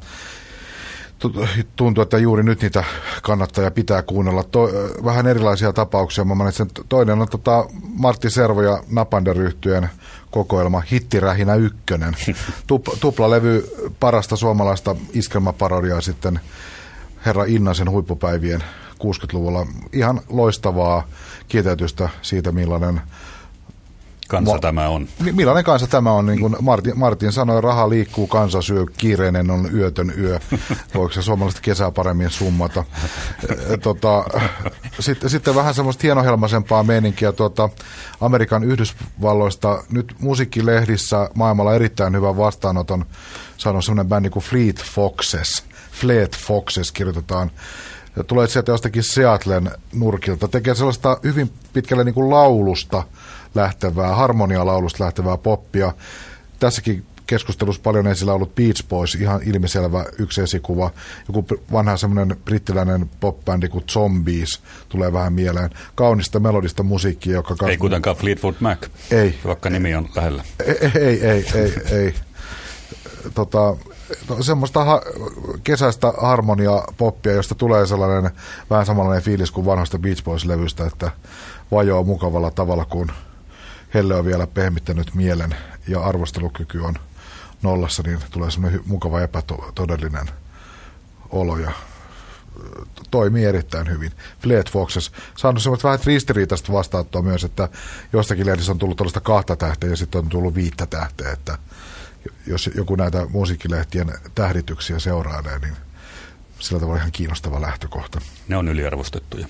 Tuntuu, 1.76 2.02
että 2.02 2.18
juuri 2.18 2.44
nyt 2.44 2.62
niitä 2.62 2.84
kannattaa 3.22 3.64
ja 3.64 3.72
pitää 3.72 4.02
kuunnella. 4.02 4.44
To, 4.44 4.70
vähän 5.06 5.28
erilaisia 5.28 5.74
tapauksia. 5.74 6.26
Mä 6.26 6.36
mainitsen, 6.36 6.68
toinen 6.90 7.22
on 7.22 7.30
tota 7.30 7.66
Martti 7.98 8.30
Servo 8.30 8.62
ja 8.62 8.84
Napander 8.92 9.42
yhtyeen 9.42 9.90
kokoelma 10.32 10.84
Hittirähinä 10.92 11.56
ykkönen. 11.56 12.16
Tup, 12.68 12.86
tuplalevy 13.00 13.70
parasta 14.00 14.36
suomalaista 14.36 14.96
iskelmäparodiaa 15.14 16.02
sitten 16.02 16.40
herra 17.26 17.44
Innasen 17.44 17.90
huippupäivien 17.90 18.64
60-luvulla. 18.94 19.68
Ihan 19.94 20.22
loistavaa 20.30 21.08
kiitäytystä 21.48 22.10
siitä, 22.22 22.52
millainen 22.52 23.02
kansa 24.32 24.52
Ma- 24.54 24.60
tämä 24.60 24.90
on. 24.90 25.08
Millainen 25.32 25.64
kansa 25.64 25.88
tämä 25.88 26.12
on? 26.12 26.26
Niin 26.26 26.40
kuin 26.40 26.56
Martin, 26.62 27.00
Martin 27.00 27.32
sanoi, 27.32 27.62
raha 27.62 27.90
liikkuu, 27.90 28.28
kansa 28.28 28.62
syö, 28.62 28.86
kiireinen 28.98 29.52
on 29.52 29.70
yötön 29.74 30.14
yö. 30.18 30.40
Voiko 30.96 31.14
se 31.14 31.22
suomalaista 31.22 31.62
kesää 31.62 31.92
paremmin 31.92 32.30
summata? 32.30 32.84
tota, 33.84 34.24
sitten, 35.00 35.30
sitten 35.30 35.56
vähän 35.56 35.74
semmoista 35.74 36.02
hienohelmaisempaa 36.04 36.84
meininkiä 36.84 37.32
tuota, 37.32 37.70
Amerikan 38.22 38.64
Yhdysvalloista. 38.64 39.84
Nyt 39.92 40.16
musiikkilehdissä 40.20 41.30
maailmalla 41.34 41.76
erittäin 41.76 42.16
hyvän 42.16 42.38
vastaanoton 42.38 43.06
saanut 43.58 43.86
semmoinen 43.86 44.10
bändi 44.10 44.30
kuin 44.30 44.44
Fleet 44.44 44.84
Foxes. 44.84 45.64
Fleet 45.92 46.38
Foxes 46.38 46.92
kirjoitetaan 46.92 47.52
tulee 48.28 48.48
sieltä 48.48 48.72
jostakin 48.72 49.04
Seattlen 49.04 49.72
nurkilta, 49.94 50.48
tekee 50.48 50.76
sellaista 50.76 51.18
hyvin 51.24 51.52
pitkälle 51.74 52.04
niin 52.04 52.14
kuin 52.14 52.30
laulusta 52.30 53.04
lähtevää, 53.56 54.16
harmonialaulusta 54.16 55.04
lähtevää 55.04 55.38
poppia. 55.38 55.94
Tässäkin 56.60 57.06
keskustelussa 57.32 57.82
paljon 57.82 58.08
esillä 58.08 58.34
ollut 58.34 58.56
Beach 58.56 58.88
Boys, 58.90 59.16
ihan 59.16 59.42
ilmiselvä 59.46 60.06
yksi 60.20 60.42
esikuva. 60.42 60.92
Joku 61.28 61.46
vanha 61.72 61.98
semmoinen 61.98 62.38
brittiläinen 62.46 63.10
popbändi 63.20 63.70
kuin 63.70 63.84
Zombies 63.88 64.62
tulee 64.90 65.14
vähän 65.14 65.34
mieleen. 65.34 65.70
Kaunista 65.96 66.40
melodista 66.40 66.84
musiikkia, 66.84 67.34
joka... 67.34 67.68
Ei 67.68 67.78
kuitenkaan 67.78 68.16
Fleetwood 68.16 68.56
Mac, 68.60 68.88
ei. 69.12 69.40
vaikka 69.46 69.70
nimi 69.70 69.96
on 69.96 70.10
lähellä. 70.16 70.44
Ei, 70.66 70.78
ei, 71.02 71.28
ei, 71.28 71.46
ei. 71.56 71.74
ei. 71.92 72.14
Tota, 73.34 73.78
no, 74.30 74.44
semmoista 74.44 74.84
ha- 74.84 75.02
kesäistä 75.64 76.14
harmonia 76.22 76.84
poppia, 76.98 77.34
josta 77.34 77.56
tulee 77.56 77.86
sellainen 77.86 78.32
vähän 78.70 78.86
samanlainen 78.86 79.24
fiilis 79.24 79.52
kuin 79.52 79.66
vanhasta 79.66 80.00
Beach 80.00 80.24
Boys-levystä, 80.24 80.86
että 80.86 81.12
vajoaa 81.72 82.04
mukavalla 82.04 82.52
tavalla, 82.52 82.86
kun 82.86 83.12
Helle 83.94 84.16
on 84.16 84.26
vielä 84.26 84.48
pehmittänyt 84.48 85.16
mielen 85.16 85.56
ja 85.88 86.02
arvostelukyky 86.02 86.80
on 86.80 86.96
nollassa, 87.62 88.04
niin 88.04 88.20
tulee 88.32 88.52
semmoinen 88.52 88.82
mukava 88.86 89.22
epätodellinen 89.22 90.26
olo 91.30 91.58
ja 91.58 91.72
toimii 93.12 93.46
erittäin 93.46 93.90
hyvin. 93.90 94.12
Fleet 94.40 94.72
Foxes 94.72 95.12
saanut 95.38 95.64
semmoista 95.64 95.88
vähän 95.88 96.00
ristiriitaista 96.06 96.74
vastaanottoa 96.74 97.22
myös, 97.22 97.44
että 97.44 97.70
jostakin 98.14 98.46
lehdissä 98.46 98.72
on 98.72 98.78
tullut 98.80 98.98
tuollaista 98.98 99.20
kahta 99.22 99.56
tähteä 99.56 99.90
ja 99.90 99.98
sitten 99.98 100.20
on 100.20 100.30
tullut 100.30 100.56
viittä 100.56 100.86
tähteä, 100.86 101.32
että 101.32 101.58
jos 102.48 102.70
joku 102.76 102.96
näitä 102.96 103.26
musiikkilehtien 103.30 104.14
tähdityksiä 104.36 105.00
seuraa, 105.00 105.42
niin 105.42 105.76
sillä 106.60 106.80
tavalla 106.80 107.00
ihan 107.00 107.12
kiinnostava 107.12 107.62
lähtökohta. 107.62 108.22
Ne 108.48 108.58
on 108.58 108.68
yliarvostettuja, 108.68 109.48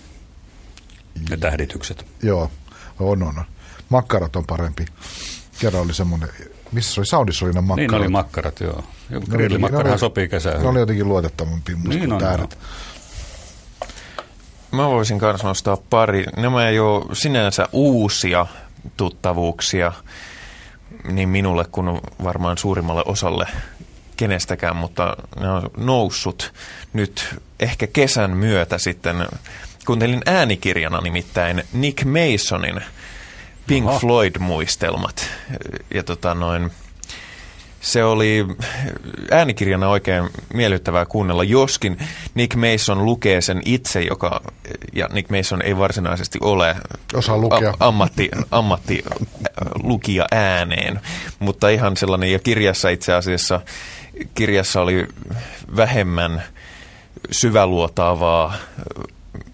ne 1.29 1.37
tähditykset. 1.37 2.05
Joo, 2.23 2.51
on, 2.99 3.23
on. 3.23 3.43
Makkarat 3.91 4.35
on 4.35 4.45
parempi. 4.45 4.85
Kerran 5.59 5.83
oli 5.83 5.93
semmoinen, 5.93 6.29
missä 6.71 6.93
se 6.93 6.99
oli, 6.99 7.05
Saudissa 7.05 7.45
oli 7.45 7.53
ne 7.53 7.61
makkarat. 7.61 7.91
Niin 7.91 8.01
oli 8.01 8.07
makkarat, 8.07 8.59
joo. 8.59 8.83
Grillimakkarahan 9.29 9.99
sopii 9.99 10.29
kesään. 10.29 10.61
Ne 10.61 10.67
oli 10.67 10.79
jotenkin 10.79 11.07
luotettavampi 11.07 11.75
niin 11.87 12.13
on, 12.13 12.19
tähdet. 12.19 12.57
Mä 14.71 14.87
voisin 14.87 15.19
kanssa 15.19 15.47
nostaa 15.47 15.77
pari. 15.89 16.25
Nämä 16.37 16.67
ei 16.67 16.79
ole 16.79 17.05
sinänsä 17.15 17.67
uusia 17.71 18.45
tuttavuuksia 18.97 19.91
niin 21.11 21.29
minulle 21.29 21.65
kuin 21.71 22.01
varmaan 22.23 22.57
suurimmalle 22.57 23.03
osalle 23.05 23.45
kenestäkään, 24.17 24.75
mutta 24.75 25.17
ne 25.39 25.51
on 25.51 25.69
noussut 25.77 26.53
nyt 26.93 27.39
ehkä 27.59 27.87
kesän 27.87 28.37
myötä 28.37 28.77
sitten. 28.77 29.27
Kuuntelin 29.85 30.21
äänikirjana 30.25 31.01
nimittäin 31.01 31.63
Nick 31.73 32.05
Masonin 32.05 32.81
Pink 33.71 33.87
Aha. 33.87 33.99
Floyd-muistelmat. 33.99 35.29
Ja 35.93 36.03
tota 36.03 36.35
noin, 36.35 36.71
se 37.81 38.03
oli 38.03 38.45
äänikirjana 39.31 39.89
oikein 39.89 40.29
miellyttävää 40.53 41.05
kuunnella, 41.05 41.43
joskin 41.43 41.97
Nick 42.35 42.55
Mason 42.55 43.05
lukee 43.05 43.41
sen 43.41 43.61
itse, 43.65 44.01
joka, 44.01 44.41
ja 44.93 45.09
Nick 45.13 45.29
Mason 45.29 45.61
ei 45.61 45.77
varsinaisesti 45.77 46.39
ole 46.41 46.75
Osaa 47.13 47.37
lukea. 47.37 47.73
A, 47.79 47.87
ammatti, 47.87 48.29
ammatti 48.51 49.03
lukija 49.83 50.25
ääneen, 50.31 50.99
mutta 51.39 51.69
ihan 51.69 51.97
sellainen, 51.97 52.31
ja 52.31 52.39
kirjassa 52.39 52.89
itse 52.89 53.13
asiassa, 53.13 53.61
kirjassa 54.33 54.81
oli 54.81 55.07
vähemmän 55.75 56.43
syväluotaavaa 57.31 58.55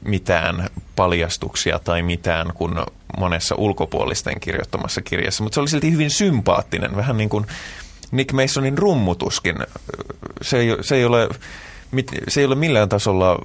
mitään 0.02 0.70
paljastuksia 0.96 1.80
tai 1.80 2.02
mitään 2.02 2.54
kuin 2.54 2.74
monessa 3.18 3.56
ulkopuolisten 3.56 4.40
kirjoittamassa 4.40 5.02
kirjassa, 5.02 5.44
mutta 5.44 5.56
se 5.56 5.60
oli 5.60 5.70
silti 5.70 5.92
hyvin 5.92 6.12
sympaattinen, 6.12 6.96
vähän 6.96 7.18
niin 7.18 7.30
kuin 7.30 7.46
Nick 8.12 8.34
Masonin 8.34 8.78
rummutuskin. 8.78 9.56
Se 10.42 10.58
ei, 10.58 10.78
se 10.82 10.96
ei 10.96 11.06
ole 11.06 11.30
se 12.28 12.42
ei 12.42 12.46
ole 12.46 12.56
millään 12.56 12.90
tasolla 12.90 13.40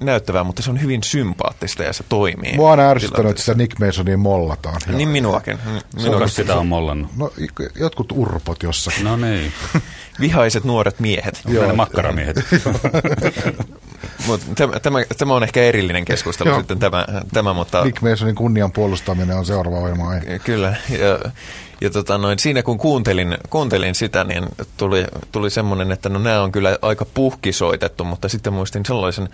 näyttävää, 0.00 0.44
mutta 0.44 0.62
se 0.62 0.70
on 0.70 0.82
hyvin 0.82 1.02
sympaattista 1.02 1.82
ja 1.82 1.92
se 1.92 2.04
toimii. 2.08 2.56
Mua 2.56 2.72
on 2.72 2.80
ärsyttänyt, 2.80 3.30
että 3.30 3.42
sitä 3.42 3.54
Nick 3.54 3.78
Masonia 3.78 4.16
mollataan. 4.16 4.80
Niin 4.86 5.08
minuakin. 5.08 5.58
minuakin 6.02 6.28
sitä 6.28 6.56
on 6.56 6.66
mollannut. 6.66 7.10
No 7.16 7.32
jotkut 7.74 8.12
urpot 8.12 8.62
jossakin. 8.62 9.04
No 9.04 9.16
niin. 9.16 9.52
Vihaiset 10.20 10.64
nuoret 10.64 11.00
miehet. 11.00 11.40
Joo. 11.48 11.66
Ne 11.66 11.72
makkaramiehet. 11.72 12.36
Mut 14.26 14.40
tämä, 14.54 14.80
tämä, 14.80 14.98
tämä 15.18 15.34
on 15.34 15.42
ehkä 15.42 15.62
erillinen 15.62 16.04
keskustelu 16.04 16.54
sitten 16.58 16.78
tämä, 16.78 17.06
tämä, 17.32 17.52
mutta... 17.52 17.84
Nick 17.84 18.02
Masonin 18.02 18.34
kunnian 18.34 18.72
puolustaminen 18.72 19.36
on 19.36 19.46
seuraava 19.46 19.78
ohjelma. 19.78 20.12
Kyllä, 20.44 20.76
ja, 20.90 21.30
ja 21.80 21.90
tota 21.90 22.18
noin, 22.18 22.38
siinä 22.38 22.62
kun 22.62 22.78
kuuntelin, 22.78 23.38
kuuntelin 23.50 23.94
sitä, 23.94 24.24
niin 24.24 24.44
tuli, 24.76 25.04
tuli 25.32 25.50
semmoinen, 25.50 25.92
että 25.92 26.08
no 26.08 26.18
nämä 26.18 26.42
on 26.42 26.52
kyllä 26.52 26.78
aika 26.82 27.04
puhkisoitettu, 27.04 28.04
mutta 28.04 28.28
sitten 28.28 28.52
muistin 28.52 28.86
sellaisen 28.86 29.28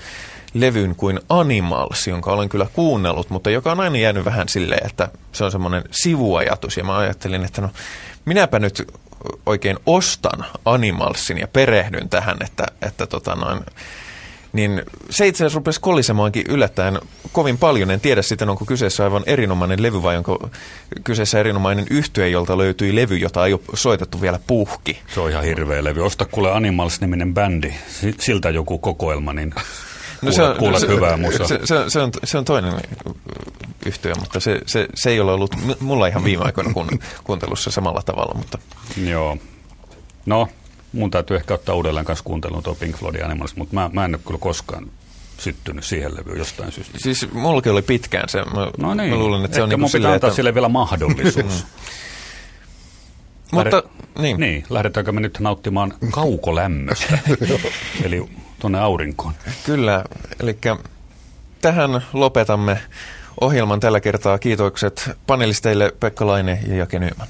levyn 0.55 0.97
kuin 0.97 1.21
Animals, 1.29 2.07
jonka 2.07 2.33
olen 2.33 2.49
kyllä 2.49 2.67
kuunnellut, 2.73 3.31
mutta 3.31 3.51
joka 3.51 3.73
on 3.73 3.81
aina 3.81 3.99
jäänyt 3.99 4.25
vähän 4.25 4.49
silleen, 4.49 4.87
että 4.87 5.09
se 5.33 5.45
on 5.45 5.51
semmoinen 5.51 5.85
sivuajatus. 5.91 6.77
Ja 6.77 6.85
mä 6.85 6.99
ajattelin, 6.99 7.45
että 7.45 7.61
no 7.61 7.69
minäpä 8.25 8.59
nyt 8.59 8.93
oikein 9.47 9.79
ostan 9.87 10.45
Animalsin 10.65 11.39
ja 11.39 11.49
perehdyn 11.49 12.09
tähän, 12.09 12.37
että, 12.45 12.67
että 12.83 13.07
tota 13.07 13.35
noin, 13.35 13.61
niin 14.55 14.83
se 15.11 15.27
itse 15.27 15.45
asiassa 15.45 15.59
rupesi 15.59 15.81
kolisemaankin 15.81 16.45
yllättäen 16.49 16.99
kovin 17.33 17.59
paljon. 17.59 17.91
En 17.91 18.01
tiedä 18.01 18.23
sitten, 18.23 18.49
onko 18.49 18.65
kyseessä 18.65 19.05
aivan 19.05 19.23
erinomainen 19.27 19.83
levy 19.83 20.03
vai 20.03 20.17
onko 20.17 20.51
kyseessä 21.05 21.41
erinomainen 21.41 21.87
yhtye, 21.91 22.29
jolta 22.29 22.59
löytyi 22.59 22.95
levy, 22.95 23.17
jota 23.17 23.47
ei 23.47 23.53
ole 23.53 23.61
soitettu 23.75 24.21
vielä 24.21 24.41
puhki. 24.47 24.99
Se 25.15 25.21
on 25.21 25.31
ihan 25.31 25.45
hirveä 25.45 25.85
levy. 25.85 26.05
Osta 26.05 26.25
kuule 26.25 26.53
Animals-niminen 26.53 27.35
bändi, 27.35 27.75
siltä 28.19 28.51
joku 28.51 28.79
kokoelma, 28.79 29.33
niin 29.33 29.55
No 30.23 30.33
se 30.33 30.43
on, 30.43 30.57
kuulet 30.57 30.81
se, 30.81 30.87
hyvää 30.87 31.17
musaa. 31.17 31.47
Se, 31.47 31.61
se, 31.65 31.75
se, 31.89 32.01
on, 32.01 32.11
se 32.25 32.39
on 32.39 32.45
toinen 32.45 32.75
yhtiö, 33.87 34.15
mutta 34.15 34.41
se, 34.41 34.61
se, 34.67 34.89
se 34.95 35.11
ei 35.11 35.21
ole 35.21 35.33
ollut 35.33 35.55
mulla 35.81 36.07
ihan 36.07 36.25
viime 36.25 36.45
aikoina 36.45 36.73
kun, 36.73 36.89
kuuntelussa 37.25 37.71
samalla 37.71 38.03
tavalla. 38.03 38.35
Mutta. 38.35 38.59
Joo. 39.05 39.37
No, 40.27 40.49
mun 40.95 41.11
täytyy 41.11 41.37
ehkä 41.37 41.55
ottaa 41.55 41.75
uudelleen 41.75 42.07
kanssa 42.07 42.25
kuuntelun 42.25 42.63
tuo 42.63 42.75
Pink 42.75 42.97
Floyd 42.97 43.21
Animals, 43.21 43.57
mutta 43.57 43.75
mä, 43.75 43.91
mä 43.93 44.05
en 44.05 44.15
ole 44.15 44.21
kyllä 44.27 44.41
koskaan 44.41 44.91
syttynyt 45.39 45.85
siihen 45.85 46.15
levyyn 46.15 46.39
jostain 46.39 46.73
syystä. 46.73 46.99
Siis 46.99 47.33
mullakin 47.33 47.73
oli 47.73 47.83
pitkään 47.83 48.29
se. 48.29 48.39
Mä, 48.39 48.71
no 48.79 48.95
niin, 48.95 49.11
mä 49.11 49.17
luulen, 49.17 49.45
että 49.45 49.55
se 49.55 49.63
on 49.63 49.69
niin 49.69 49.81
mun 49.81 49.91
pitää 49.93 50.13
antaa 50.13 50.29
että... 50.29 50.37
sille 50.37 50.55
vielä 50.55 50.69
mahdollisuus. 50.69 51.67
Mutta, 53.53 53.83
niin. 54.19 54.41
niin. 54.41 54.65
Lähdetäänkö 54.71 55.13
me 55.13 55.21
nyt 55.21 55.41
nauttimaan 55.41 55.95
kaukolämmöstä, 56.11 57.19
eli 58.05 58.29
tuonne 58.59 58.81
aurinkoon? 58.81 59.35
Kyllä, 59.67 60.05
eli 60.41 60.59
tähän 61.61 62.05
lopetamme 62.13 62.79
ohjelman 63.41 63.81
tällä 63.81 64.01
kertaa. 64.01 64.39
Kiitokset 64.39 65.11
panelisteille 65.27 65.93
Pekka 66.01 66.27
Laine 66.27 66.61
ja 66.67 66.77
Jake 66.77 66.99
Nyman. 66.99 67.17